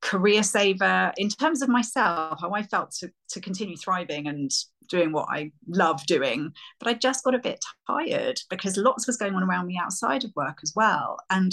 career 0.00 0.42
saver 0.42 1.12
in 1.16 1.28
terms 1.28 1.62
of 1.62 1.68
myself, 1.68 2.38
how 2.40 2.52
I 2.52 2.62
felt 2.62 2.92
to, 3.00 3.10
to 3.30 3.40
continue 3.40 3.76
thriving 3.76 4.28
and 4.28 4.50
doing 4.88 5.12
what 5.12 5.28
I 5.30 5.52
love 5.66 6.04
doing. 6.06 6.52
But 6.78 6.88
I 6.88 6.94
just 6.94 7.24
got 7.24 7.34
a 7.34 7.40
bit 7.40 7.64
tired 7.86 8.40
because 8.50 8.76
lots 8.76 9.06
was 9.06 9.16
going 9.16 9.34
on 9.34 9.42
around 9.42 9.66
me 9.66 9.78
outside 9.82 10.24
of 10.24 10.32
work 10.36 10.58
as 10.62 10.72
well. 10.76 11.18
And 11.30 11.52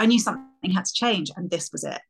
I 0.00 0.06
knew 0.06 0.18
something 0.18 0.70
had 0.70 0.86
to 0.86 0.94
change, 0.94 1.30
and 1.36 1.50
this 1.50 1.70
was 1.70 1.84
it. 1.84 2.00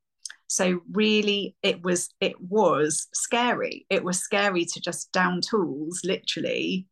So 0.47 0.81
really 0.93 1.55
it 1.63 1.83
was 1.83 2.09
it 2.21 2.41
was 2.41 3.09
scary. 3.13 3.87
It 3.91 4.03
was 4.03 4.21
scary 4.21 4.65
to 4.65 4.81
just 4.81 5.13
down 5.13 5.41
tools 5.41 6.01
literally 6.05 6.87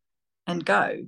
and 0.45 0.63
go. 0.63 1.07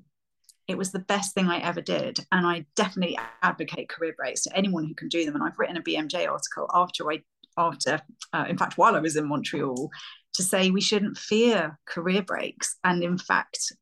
It 0.67 0.77
was 0.77 0.91
the 0.91 0.99
best 0.99 1.33
thing 1.33 1.47
I 1.47 1.59
ever 1.59 1.81
did. 1.81 2.19
And 2.31 2.47
I 2.47 2.65
definitely 2.75 3.17
advocate 3.41 3.89
career 3.89 4.13
breaks 4.17 4.43
to 4.43 4.55
anyone 4.55 4.85
who 4.85 4.95
can 4.95 5.09
do 5.09 5.25
them. 5.25 5.35
And 5.35 5.43
I've 5.43 5.59
written 5.59 5.77
a 5.77 5.81
BMJ 5.81 6.29
article 6.29 6.69
after 6.73 7.11
I 7.11 7.21
after, 7.57 8.01
uh, 8.31 8.45
in 8.47 8.57
fact, 8.57 8.77
while 8.77 8.95
I 8.95 8.99
was 8.99 9.17
in 9.17 9.27
Montreal, 9.27 9.89
to 10.35 10.43
say 10.43 10.71
we 10.71 10.79
shouldn't 10.79 11.17
fear 11.17 11.77
career 11.85 12.21
breaks. 12.21 12.77
And 12.83 13.03
in 13.03 13.17
fact, 13.17 13.73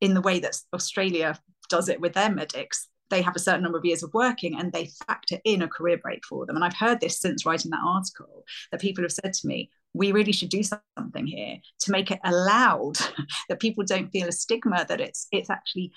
in 0.00 0.14
the 0.14 0.22
way 0.22 0.38
that 0.40 0.56
Australia 0.72 1.38
does 1.68 1.90
it 1.90 2.00
with 2.00 2.14
their 2.14 2.30
medics, 2.30 2.88
they 3.12 3.22
have 3.22 3.36
a 3.36 3.40
certain 3.40 3.62
number 3.62 3.76
of 3.76 3.84
years 3.84 4.02
of 4.02 4.12
working 4.14 4.58
and 4.58 4.72
they 4.72 4.90
factor 5.06 5.36
in 5.44 5.60
a 5.60 5.68
career 5.68 5.98
break 5.98 6.24
for 6.24 6.46
them. 6.46 6.56
And 6.56 6.64
I've 6.64 6.76
heard 6.76 6.98
this 6.98 7.20
since 7.20 7.44
writing 7.44 7.70
that 7.70 7.84
article 7.84 8.44
that 8.70 8.80
people 8.80 9.04
have 9.04 9.12
said 9.12 9.34
to 9.34 9.46
me, 9.46 9.70
we 9.92 10.12
really 10.12 10.32
should 10.32 10.48
do 10.48 10.62
something 10.62 11.26
here 11.26 11.58
to 11.80 11.90
make 11.92 12.10
it 12.10 12.20
allowed 12.24 12.96
that 13.50 13.60
people 13.60 13.84
don't 13.84 14.10
feel 14.10 14.28
a 14.28 14.32
stigma 14.32 14.86
that 14.88 15.00
it's 15.00 15.28
it's 15.30 15.50
actually 15.50 15.92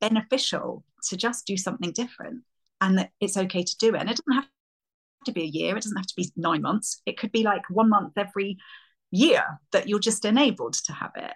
beneficial 0.00 0.84
to 1.04 1.16
just 1.16 1.46
do 1.46 1.56
something 1.56 1.92
different 1.92 2.42
and 2.80 2.98
that 2.98 3.10
it's 3.20 3.36
okay 3.36 3.62
to 3.62 3.76
do 3.78 3.94
it. 3.94 4.00
And 4.00 4.10
it 4.10 4.16
doesn't 4.16 4.42
have 4.42 4.48
to 5.26 5.32
be 5.32 5.42
a 5.42 5.46
year, 5.46 5.76
it 5.76 5.84
doesn't 5.84 5.96
have 5.96 6.06
to 6.08 6.16
be 6.16 6.32
nine 6.36 6.62
months. 6.62 7.00
It 7.06 7.16
could 7.16 7.30
be 7.30 7.44
like 7.44 7.70
one 7.70 7.88
month 7.88 8.14
every 8.16 8.58
year 9.12 9.44
that 9.70 9.88
you're 9.88 10.00
just 10.00 10.24
enabled 10.24 10.74
to 10.74 10.92
have 10.92 11.12
it. 11.14 11.32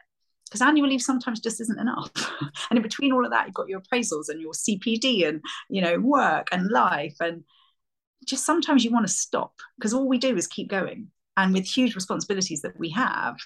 Because 0.48 0.62
annual 0.62 0.88
leave 0.88 1.02
sometimes 1.02 1.40
just 1.40 1.60
isn't 1.60 1.78
enough. 1.78 2.10
and 2.70 2.78
in 2.78 2.82
between 2.82 3.12
all 3.12 3.24
of 3.24 3.30
that, 3.30 3.46
you've 3.46 3.54
got 3.54 3.68
your 3.68 3.80
appraisals 3.80 4.28
and 4.28 4.40
your 4.40 4.52
CPD 4.52 5.28
and 5.28 5.42
you 5.68 5.82
know, 5.82 5.98
work 5.98 6.48
and 6.52 6.70
life. 6.70 7.16
And 7.20 7.44
just 8.26 8.44
sometimes 8.44 8.84
you 8.84 8.90
want 8.90 9.06
to 9.06 9.12
stop 9.12 9.52
because 9.76 9.94
all 9.94 10.08
we 10.08 10.18
do 10.18 10.36
is 10.36 10.46
keep 10.46 10.68
going. 10.68 11.08
And 11.36 11.52
with 11.54 11.66
huge 11.66 11.94
responsibilities 11.94 12.62
that 12.62 12.78
we 12.78 12.90
have, 12.90 13.36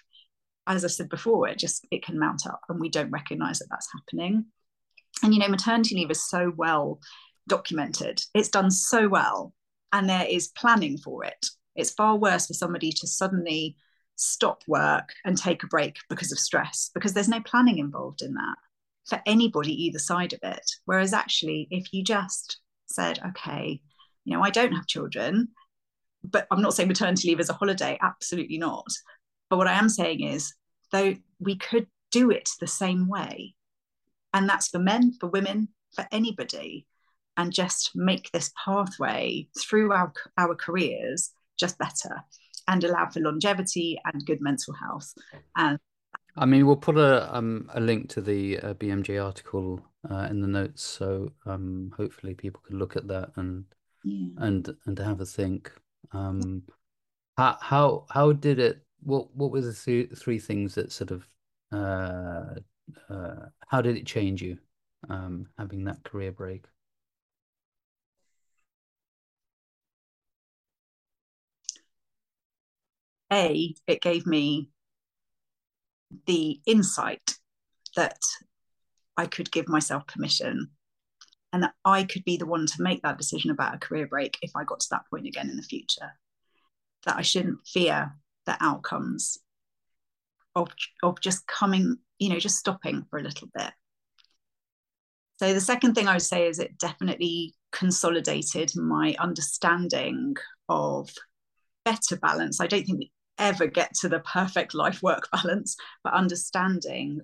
as 0.66 0.84
I 0.84 0.88
said 0.88 1.09
before, 1.09 1.48
it 1.48 1.59
just 1.59 1.86
it 1.90 2.05
can 2.05 2.18
mount 2.18 2.46
up 2.46 2.61
and 2.68 2.80
we 2.80 2.88
don't 2.88 3.11
recognize 3.11 3.59
that 3.59 3.66
that's 3.70 3.88
happening. 3.92 4.46
And 5.22 5.34
you 5.34 5.40
know, 5.40 5.48
maternity 5.48 5.96
leave 5.96 6.11
is 6.11 6.28
so 6.28 6.53
well 6.57 7.00
documented. 7.48 8.22
It's 8.34 8.48
done 8.48 8.70
so 8.70 9.09
well 9.09 9.53
and 9.92 10.09
there 10.09 10.26
is 10.26 10.48
planning 10.48 10.96
for 10.96 11.24
it. 11.24 11.46
It's 11.76 11.90
far 11.90 12.16
worse 12.16 12.46
for 12.46 12.55
somebody 12.55 12.92
to 12.92 13.07
suddenly 13.07 13.76
stop 14.16 14.62
work 14.66 15.10
and 15.24 15.36
take 15.36 15.62
a 15.62 15.68
break 15.68 15.98
because 16.08 16.32
of 16.32 16.38
stress, 16.38 16.90
because 16.94 17.12
there's 17.12 17.28
no 17.28 17.40
planning 17.40 17.78
involved 17.78 18.22
in 18.22 18.34
that 18.34 18.56
for 19.08 19.20
anybody 19.26 19.72
either 19.84 19.98
side 19.98 20.32
of 20.32 20.40
it. 20.42 20.70
Whereas 20.84 21.12
actually, 21.12 21.68
if 21.70 21.92
you 21.92 22.04
just 22.04 22.60
said, 22.86 23.18
okay, 23.28 23.80
you 24.24 24.36
know, 24.36 24.42
I 24.42 24.50
don't 24.50 24.72
have 24.72 24.86
children, 24.86 25.48
but 26.22 26.46
I'm 26.50 26.62
not 26.62 26.74
saying 26.74 26.88
maternity 26.88 27.28
leave 27.28 27.40
is 27.40 27.50
a 27.50 27.54
holiday, 27.54 27.98
absolutely 28.00 28.58
not. 28.58 28.86
But 29.50 29.56
what 29.56 29.66
I 29.66 29.72
am 29.72 29.88
saying 29.88 30.22
is, 30.22 30.54
though 30.92 31.14
we 31.40 31.56
could 31.56 31.86
do 32.10 32.30
it 32.30 32.50
the 32.60 32.66
same 32.66 33.08
way, 33.08 33.54
and 34.32 34.48
that's 34.48 34.68
for 34.68 34.78
men, 34.78 35.12
for 35.20 35.28
women, 35.28 35.68
for 35.94 36.06
anybody 36.12 36.86
and 37.36 37.52
just 37.52 37.92
make 37.94 38.30
this 38.30 38.52
pathway 38.64 39.48
through 39.58 39.92
our, 39.92 40.12
our 40.36 40.54
careers 40.54 41.30
just 41.58 41.78
better 41.78 42.22
and 42.72 42.82
allow 42.84 43.06
for 43.06 43.20
longevity 43.20 43.98
and 44.04 44.24
good 44.24 44.40
mental 44.40 44.74
health. 44.74 45.12
And 45.56 45.78
I 46.36 46.46
mean, 46.46 46.66
we'll 46.66 46.76
put 46.76 46.96
a 46.96 47.34
um, 47.36 47.70
a 47.74 47.80
link 47.80 48.08
to 48.10 48.22
the 48.22 48.58
uh, 48.60 48.74
BMJ 48.74 49.22
article 49.22 49.80
uh, 50.10 50.26
in 50.30 50.40
the 50.40 50.48
notes, 50.48 50.82
so 50.82 51.30
um, 51.44 51.92
hopefully 51.96 52.34
people 52.34 52.62
can 52.66 52.78
look 52.78 52.96
at 52.96 53.06
that 53.08 53.32
and 53.36 53.64
yeah. 54.02 54.28
and 54.38 54.74
and 54.86 54.98
have 54.98 55.20
a 55.20 55.26
think. 55.26 55.70
Um, 56.12 56.62
how 57.36 57.58
how 57.60 58.06
how 58.10 58.32
did 58.32 58.58
it? 58.58 58.82
What 59.02 59.34
what 59.36 59.50
were 59.50 59.60
the 59.60 59.74
th- 59.74 60.16
three 60.16 60.38
things 60.38 60.74
that 60.74 60.90
sort 60.90 61.10
of 61.10 61.26
uh, 61.70 62.54
uh, 63.10 63.46
how 63.68 63.82
did 63.82 63.96
it 63.96 64.06
change 64.06 64.40
you 64.40 64.56
um, 65.10 65.48
having 65.58 65.84
that 65.84 66.02
career 66.02 66.32
break? 66.32 66.64
A, 73.32 73.74
it 73.86 74.02
gave 74.02 74.26
me 74.26 74.68
the 76.26 76.60
insight 76.66 77.38
that 77.96 78.20
I 79.16 79.26
could 79.26 79.50
give 79.50 79.68
myself 79.68 80.06
permission 80.06 80.70
and 81.52 81.62
that 81.62 81.74
I 81.84 82.04
could 82.04 82.24
be 82.24 82.36
the 82.36 82.46
one 82.46 82.66
to 82.66 82.82
make 82.82 83.02
that 83.02 83.18
decision 83.18 83.50
about 83.50 83.74
a 83.74 83.78
career 83.78 84.06
break 84.06 84.38
if 84.42 84.52
I 84.56 84.64
got 84.64 84.80
to 84.80 84.88
that 84.90 85.04
point 85.10 85.26
again 85.26 85.50
in 85.50 85.56
the 85.56 85.62
future. 85.62 86.12
That 87.04 87.16
I 87.16 87.22
shouldn't 87.22 87.66
fear 87.66 88.12
the 88.46 88.56
outcomes 88.60 89.38
of, 90.54 90.68
of 91.02 91.20
just 91.20 91.46
coming, 91.46 91.96
you 92.18 92.28
know, 92.28 92.38
just 92.38 92.58
stopping 92.58 93.04
for 93.10 93.18
a 93.18 93.22
little 93.22 93.48
bit. 93.54 93.70
So 95.38 95.52
the 95.52 95.60
second 95.60 95.94
thing 95.94 96.06
I 96.06 96.14
would 96.14 96.22
say 96.22 96.46
is 96.46 96.58
it 96.58 96.78
definitely 96.78 97.54
consolidated 97.72 98.76
my 98.76 99.16
understanding 99.18 100.36
of 100.68 101.10
better 101.84 102.16
balance. 102.16 102.60
I 102.60 102.66
don't 102.66 102.84
think 102.84 103.10
ever 103.43 103.66
get 103.66 103.95
to 104.01 104.09
the 104.09 104.20
perfect 104.20 104.74
life 104.74 105.03
work 105.03 105.28
balance, 105.32 105.76
but 106.05 106.14
understanding 106.14 107.20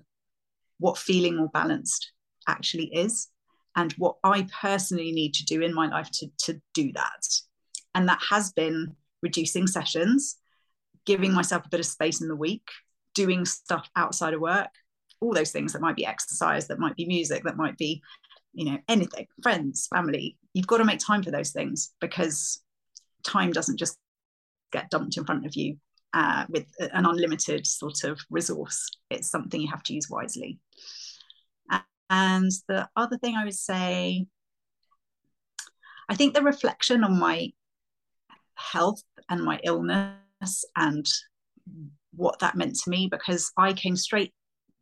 what 0.79 0.97
feeling 0.97 1.37
more 1.37 1.49
balanced 1.49 2.11
actually 2.47 2.85
is 2.87 3.27
and 3.75 3.93
what 3.93 4.15
I 4.23 4.47
personally 4.61 5.11
need 5.11 5.33
to 5.35 5.45
do 5.45 5.61
in 5.61 5.73
my 5.73 5.87
life 5.87 6.09
to, 6.13 6.27
to 6.45 6.61
do 6.73 6.91
that. 6.93 7.27
And 7.95 8.07
that 8.07 8.21
has 8.29 8.51
been 8.51 8.95
reducing 9.21 9.67
sessions, 9.67 10.37
giving 11.05 11.33
myself 11.33 11.65
a 11.65 11.69
bit 11.69 11.79
of 11.79 11.85
space 11.85 12.21
in 12.21 12.27
the 12.27 12.35
week, 12.35 12.67
doing 13.13 13.45
stuff 13.45 13.89
outside 13.95 14.33
of 14.33 14.41
work, 14.41 14.69
all 15.21 15.33
those 15.33 15.51
things 15.51 15.73
that 15.73 15.81
might 15.81 15.95
be 15.95 16.05
exercise, 16.05 16.67
that 16.67 16.79
might 16.79 16.95
be 16.95 17.05
music, 17.05 17.43
that 17.43 17.57
might 17.57 17.77
be, 17.77 18.01
you 18.53 18.65
know, 18.65 18.77
anything, 18.87 19.27
friends, 19.43 19.87
family. 19.93 20.37
You've 20.53 20.67
got 20.67 20.77
to 20.77 20.85
make 20.85 20.99
time 20.99 21.23
for 21.23 21.31
those 21.31 21.51
things 21.51 21.91
because 21.99 22.61
time 23.23 23.51
doesn't 23.51 23.77
just 23.77 23.97
get 24.71 24.89
dumped 24.89 25.17
in 25.17 25.25
front 25.25 25.45
of 25.45 25.55
you 25.55 25.77
uh, 26.13 26.45
with 26.49 26.65
an 26.79 27.05
unlimited 27.05 27.67
sort 27.67 28.03
of 28.03 28.19
resource. 28.29 28.89
It's 29.09 29.29
something 29.29 29.61
you 29.61 29.69
have 29.69 29.83
to 29.83 29.93
use 29.93 30.09
wisely. 30.09 30.59
And 32.09 32.51
the 32.67 32.89
other 32.95 33.17
thing 33.17 33.35
I 33.35 33.45
would 33.45 33.53
say, 33.53 34.25
I 36.09 36.15
think 36.15 36.33
the 36.33 36.41
reflection 36.41 37.03
on 37.03 37.19
my 37.19 37.51
health 38.55 39.03
and 39.29 39.43
my 39.43 39.59
illness 39.63 40.65
and 40.75 41.05
what 42.15 42.39
that 42.39 42.55
meant 42.55 42.75
to 42.77 42.89
me, 42.89 43.07
because 43.11 43.51
I 43.57 43.73
came 43.73 43.95
straight 43.95 44.33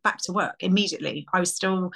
back 0.02 0.18
to 0.22 0.32
work 0.32 0.54
immediately. 0.60 1.26
I 1.34 1.40
was 1.40 1.54
still, 1.54 1.90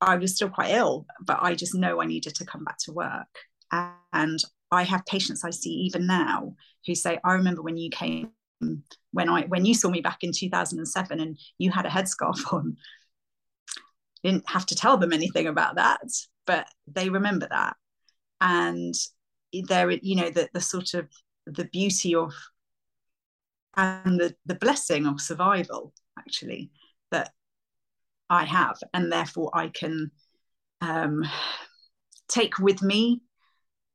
I 0.00 0.16
was 0.16 0.36
still 0.36 0.48
quite 0.48 0.70
ill, 0.70 1.04
but 1.20 1.38
I 1.42 1.54
just 1.54 1.74
know 1.74 2.00
I 2.00 2.06
needed 2.06 2.34
to 2.36 2.46
come 2.46 2.64
back 2.64 2.78
to 2.84 2.92
work. 2.92 3.28
And 3.70 4.42
I 4.70 4.84
have 4.84 5.04
patients 5.06 5.44
I 5.44 5.50
see 5.50 5.70
even 5.70 6.06
now 6.06 6.54
who 6.86 6.94
say, 6.94 7.18
I 7.24 7.32
remember 7.32 7.62
when 7.62 7.76
you 7.76 7.90
came 7.90 8.30
when 9.12 9.28
I 9.28 9.42
when 9.46 9.64
you 9.64 9.74
saw 9.74 9.88
me 9.88 10.02
back 10.02 10.18
in 10.22 10.32
2007 10.32 11.20
and 11.20 11.38
you 11.58 11.70
had 11.70 11.86
a 11.86 11.90
headscarf 11.90 12.52
on. 12.52 12.76
Didn't 14.22 14.48
have 14.50 14.66
to 14.66 14.74
tell 14.74 14.98
them 14.98 15.14
anything 15.14 15.46
about 15.46 15.76
that, 15.76 16.02
but 16.46 16.68
they 16.86 17.08
remember 17.08 17.48
that 17.50 17.74
and 18.40 18.94
there 19.52 19.90
you 19.90 20.16
know 20.16 20.30
the, 20.30 20.48
the 20.52 20.60
sort 20.60 20.94
of 20.94 21.08
the 21.46 21.64
beauty 21.64 22.14
of 22.14 22.32
and 23.76 24.20
the, 24.20 24.34
the 24.46 24.54
blessing 24.54 25.06
of 25.06 25.20
survival 25.20 25.92
actually 26.18 26.70
that 27.10 27.30
i 28.28 28.44
have 28.44 28.78
and 28.94 29.12
therefore 29.12 29.50
i 29.54 29.68
can 29.68 30.10
um, 30.80 31.24
take 32.28 32.58
with 32.58 32.82
me 32.82 33.20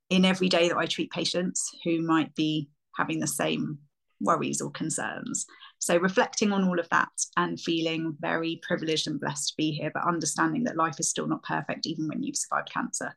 in 0.10 0.24
every 0.26 0.50
day 0.50 0.70
that 0.70 0.78
i 0.78 0.86
treat 0.86 1.12
patients 1.12 1.72
who 1.84 2.02
might 2.02 2.34
be 2.36 2.70
having 2.96 3.20
the 3.20 3.28
same 3.28 3.80
worries 4.20 4.62
or 4.62 4.72
concerns. 4.72 5.46
So 5.80 5.98
reflecting 5.98 6.52
on 6.52 6.68
all 6.68 6.80
of 6.80 6.90
that 6.90 7.10
and 7.38 7.60
feeling 7.60 8.16
very 8.20 8.60
privileged 8.64 9.08
and 9.08 9.20
blessed 9.20 9.50
to 9.50 9.54
be 9.58 9.72
here 9.72 9.92
but 9.94 10.08
understanding 10.08 10.64
that 10.64 10.78
life 10.78 11.00
is 11.00 11.10
still 11.10 11.28
not 11.28 11.44
perfect 11.44 11.86
even 11.86 12.08
when 12.08 12.24
you've 12.24 12.38
survived 12.38 12.72
cancer. 12.72 13.16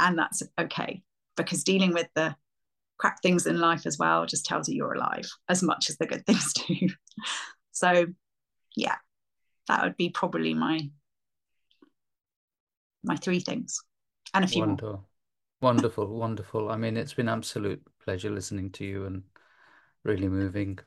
And 0.00 0.18
that's 0.18 0.42
okay 0.58 1.02
because 1.36 1.64
dealing 1.64 1.92
with 1.92 2.08
the 2.14 2.34
crap 2.98 3.20
things 3.22 3.46
in 3.46 3.58
life 3.60 3.86
as 3.86 3.98
well 3.98 4.26
just 4.26 4.44
tells 4.44 4.68
you 4.68 4.76
you're 4.76 4.94
alive 4.94 5.28
as 5.48 5.62
much 5.62 5.90
as 5.90 5.96
the 5.98 6.06
good 6.06 6.26
things 6.26 6.52
do. 6.52 6.88
So 7.72 8.06
yeah 8.76 8.96
that 9.68 9.82
would 9.82 9.96
be 9.96 10.10
probably 10.10 10.54
my 10.54 10.88
my 13.04 13.16
three 13.16 13.40
things 13.40 13.80
and 14.34 14.44
a 14.44 14.48
few 14.48 14.60
wonderful. 14.60 14.92
more. 14.92 15.04
Wonderful 15.62 16.08
wonderful 16.08 16.70
i 16.70 16.76
mean 16.76 16.96
it's 16.96 17.14
been 17.14 17.28
absolute 17.28 17.80
pleasure 18.04 18.30
listening 18.30 18.70
to 18.72 18.84
you 18.84 19.06
and 19.06 19.22
really 20.02 20.28
moving 20.28 20.78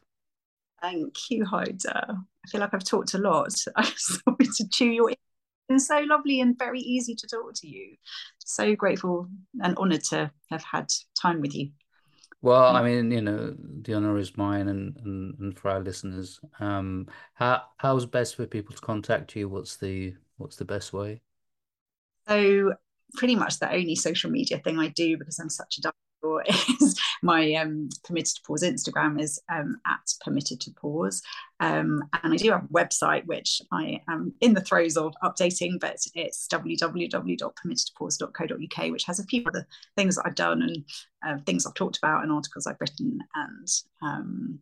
thank 0.82 1.32
you 1.32 1.45
Haider. 1.45 2.09
i 2.09 2.49
feel 2.49 2.59
like 2.61 2.73
i've 2.73 2.84
talked 2.84 3.13
a 3.13 3.17
lot 3.17 3.53
i'm 3.78 3.93
sorry 3.95 4.45
to 4.57 4.67
chew 4.69 4.91
your 4.91 5.09
ear 5.09 5.15
been 5.67 5.80
so 5.80 5.99
lovely 5.99 6.41
and 6.41 6.57
very 6.57 6.80
easy 6.80 7.15
to 7.15 7.28
talk 7.28 7.53
to 7.55 7.67
you. 7.67 7.95
So 8.39 8.76
grateful 8.76 9.28
and 9.61 9.78
honoured 9.78 10.03
to 10.05 10.32
have 10.49 10.63
had 10.63 10.88
time 11.19 11.41
with 11.41 11.55
you. 11.55 11.71
Well, 12.41 12.76
I 12.76 12.84
mean, 12.84 13.11
you 13.11 13.21
know, 13.21 13.55
the 13.57 13.95
honor 13.95 14.17
is 14.17 14.38
mine 14.38 14.67
and, 14.67 14.95
and, 14.97 15.39
and 15.39 15.57
for 15.57 15.71
our 15.71 15.80
listeners. 15.80 16.39
Um, 16.59 17.07
how 17.34 17.63
how's 17.78 18.05
best 18.05 18.36
for 18.36 18.45
people 18.45 18.76
to 18.76 18.82
contact 18.82 19.36
you? 19.36 19.49
What's 19.49 19.78
the 19.78 20.13
what's 20.38 20.57
the 20.57 20.65
best 20.65 20.93
way? 20.93 21.21
So 22.28 22.73
pretty 23.16 23.36
much 23.36 23.59
the 23.59 23.72
only 23.72 23.95
social 23.95 24.30
media 24.30 24.59
thing 24.59 24.80
I 24.80 24.89
do 24.89 25.18
because 25.18 25.39
I'm 25.39 25.49
such 25.49 25.80
a 25.80 25.91
is 26.82 26.99
my 27.22 27.53
um, 27.53 27.88
permitted 28.03 28.34
to 28.36 28.41
pause 28.45 28.63
Instagram 28.63 29.22
is 29.22 29.39
um, 29.51 29.78
at 29.86 29.99
permitted 30.24 30.61
to 30.61 30.72
pause, 30.72 31.22
um, 31.59 32.01
and 32.24 32.34
I 32.34 32.38
do 32.38 32.49
have 32.51 32.63
a 32.63 32.68
website 32.68 33.26
which 33.26 33.61
I 33.72 33.99
am 34.09 34.34
in 34.41 34.53
the 34.53 34.61
throes 34.61 34.95
of 34.97 35.13
updating, 35.24 35.80
but 35.80 35.97
it's 36.13 36.47
www.permittedtopause.co.uk, 36.47 38.91
which 38.91 39.03
has 39.03 39.20
a 39.20 39.26
few 39.26 39.43
other 39.45 39.68
things 39.95 40.16
that 40.16 40.26
I've 40.26 40.34
done 40.36 40.63
and 40.63 40.84
uh, 41.26 41.38
things 41.45 41.66
I've 41.66 41.74
talked 41.74 41.97
about 41.97 42.24
and 42.24 42.32
articles 42.32 42.68
I've 42.68 42.82
written, 42.82 43.20
and 43.36 43.68
um, 44.01 44.59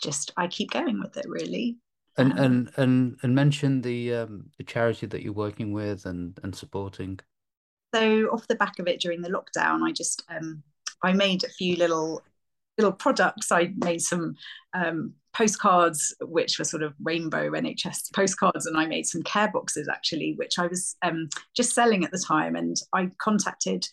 just 0.00 0.32
I 0.36 0.48
keep 0.48 0.70
going 0.70 1.00
with 1.00 1.16
it 1.16 1.26
really. 1.28 1.78
And 2.16 2.32
um, 2.32 2.38
and 2.38 2.70
and 2.76 3.16
and 3.22 3.34
mention 3.34 3.80
the 3.82 4.14
um, 4.14 4.50
the 4.58 4.64
charity 4.64 5.06
that 5.06 5.22
you're 5.22 5.32
working 5.32 5.72
with 5.72 6.06
and 6.06 6.38
and 6.42 6.54
supporting. 6.54 7.20
So 7.94 8.26
off 8.26 8.46
the 8.46 8.54
back 8.54 8.78
of 8.78 8.86
it 8.86 9.00
during 9.00 9.22
the 9.22 9.30
lockdown, 9.30 9.82
I 9.86 9.92
just 9.92 10.22
um, 10.28 10.62
I 11.02 11.12
made 11.12 11.44
a 11.44 11.48
few 11.48 11.76
little 11.76 12.22
little 12.78 12.92
products. 12.92 13.52
I 13.52 13.72
made 13.76 14.00
some 14.00 14.36
um, 14.74 15.14
postcards, 15.32 16.14
which 16.20 16.58
were 16.58 16.64
sort 16.64 16.82
of 16.82 16.94
rainbow 17.02 17.50
NHS 17.50 18.12
postcards, 18.14 18.66
and 18.66 18.76
I 18.76 18.86
made 18.86 19.06
some 19.06 19.22
care 19.22 19.50
boxes 19.50 19.88
actually, 19.88 20.34
which 20.36 20.58
I 20.58 20.66
was 20.66 20.96
um, 21.02 21.28
just 21.54 21.74
selling 21.74 22.04
at 22.04 22.10
the 22.10 22.24
time. 22.26 22.56
And 22.56 22.76
I 22.92 23.10
contacted 23.18 23.86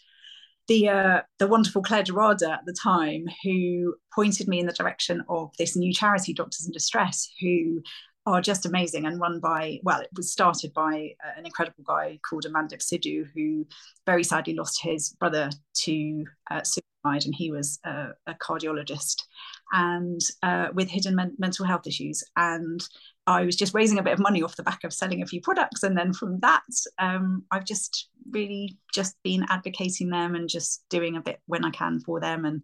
the 0.67 0.89
uh, 0.89 1.21
the 1.39 1.47
wonderful 1.47 1.81
Claire 1.81 2.03
Gerada 2.03 2.49
at 2.49 2.65
the 2.65 2.75
time, 2.81 3.25
who 3.43 3.95
pointed 4.13 4.47
me 4.47 4.59
in 4.59 4.67
the 4.67 4.73
direction 4.73 5.23
of 5.29 5.51
this 5.57 5.75
new 5.75 5.93
charity, 5.93 6.33
Doctors 6.33 6.65
in 6.65 6.71
Distress, 6.71 7.29
who 7.41 7.81
are 8.27 8.41
just 8.41 8.65
amazing 8.65 9.05
and 9.05 9.19
run 9.19 9.39
by 9.39 9.79
well 9.83 10.01
it 10.01 10.09
was 10.15 10.31
started 10.31 10.73
by 10.73 11.13
uh, 11.25 11.31
an 11.37 11.45
incredible 11.45 11.83
guy 11.85 12.19
called 12.27 12.45
Amandeep 12.45 12.81
Sidhu 12.81 13.25
who 13.33 13.65
very 14.05 14.23
sadly 14.23 14.53
lost 14.53 14.81
his 14.81 15.09
brother 15.19 15.49
to 15.85 16.25
uh, 16.51 16.61
suicide 16.63 17.25
and 17.25 17.33
he 17.33 17.51
was 17.51 17.79
a, 17.85 18.09
a 18.27 18.33
cardiologist 18.35 19.23
and 19.71 20.19
uh, 20.43 20.67
with 20.73 20.89
hidden 20.89 21.15
men- 21.15 21.35
mental 21.37 21.65
health 21.65 21.87
issues. 21.87 22.23
And 22.35 22.81
I 23.25 23.45
was 23.45 23.55
just 23.55 23.73
raising 23.73 23.99
a 23.99 24.03
bit 24.03 24.13
of 24.13 24.19
money 24.19 24.41
off 24.43 24.55
the 24.55 24.63
back 24.63 24.83
of 24.83 24.93
selling 24.93 25.21
a 25.21 25.25
few 25.25 25.41
products 25.41 25.83
and 25.83 25.97
then 25.97 26.13
from 26.13 26.39
that 26.41 26.63
um, 26.99 27.43
I've 27.51 27.65
just 27.65 28.09
really 28.31 28.77
just 28.93 29.15
been 29.23 29.45
advocating 29.49 30.09
them 30.09 30.35
and 30.35 30.49
just 30.49 30.83
doing 30.89 31.15
a 31.15 31.21
bit 31.21 31.39
when 31.45 31.63
I 31.63 31.71
can 31.71 31.99
for 31.99 32.19
them 32.19 32.45
and 32.45 32.61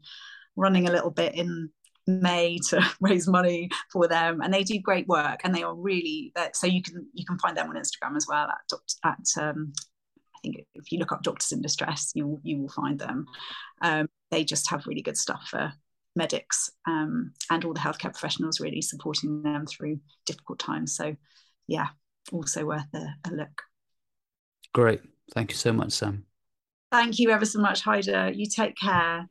running 0.56 0.88
a 0.88 0.92
little 0.92 1.12
bit 1.12 1.36
in 1.36 1.70
May 2.08 2.58
to 2.70 2.82
raise 3.00 3.28
money 3.28 3.70
for 3.92 4.08
them, 4.08 4.42
and 4.42 4.54
they 4.54 4.64
do 4.64 4.80
great 4.80 5.08
work. 5.08 5.42
And 5.44 5.54
they 5.54 5.64
are 5.64 5.76
really 5.76 6.32
uh, 6.36 6.50
so 6.54 6.68
you 6.68 6.82
can 6.82 7.08
you 7.14 7.26
can 7.26 7.38
find 7.40 7.58
them 7.58 7.70
on 7.70 7.76
Instagram 7.76 8.16
as 8.16 8.28
well 8.28 8.48
at 8.48 8.80
at 9.04 9.44
um, 9.44 9.74
I 10.36 10.40
think 10.42 10.66
if 10.74 10.92
you 10.92 11.00
look 11.00 11.12
up 11.12 11.24
Doctors 11.24 11.52
in 11.52 11.62
Distress, 11.62 12.12
you 12.16 12.40
you 12.44 12.60
will 12.60 12.70
find 12.70 13.00
them. 13.00 13.26
Um, 13.82 14.10
they 14.32 14.44
just 14.44 14.70
have 14.70 14.88
really 14.88 15.02
good 15.02 15.18
stuff 15.18 15.48
for 15.50 15.74
medics 16.16 16.70
um, 16.88 17.34
and 17.50 17.66
all 17.66 17.74
the 17.74 17.80
healthcare 17.80 18.12
professionals 18.12 18.60
really 18.60 18.82
supporting 18.82 19.42
them 19.42 19.66
through 19.66 20.00
difficult 20.26 20.60
times. 20.60 20.96
So 20.96 21.16
yeah, 21.68 21.88
also 22.32 22.66
worth 22.66 22.88
a, 22.94 23.16
a 23.26 23.32
look. 23.32 23.62
Great. 24.74 25.02
Thank 25.34 25.52
you 25.52 25.58
so 25.58 25.72
much, 25.72 25.94
Sam. 25.94 26.26
Thank 26.92 27.20
you 27.20 27.32
ever 27.32 27.46
so 27.46 27.60
much, 27.60 27.84
Haider. 27.84 28.36
You 28.36 28.46
take 28.46 28.76
care. 28.76 29.28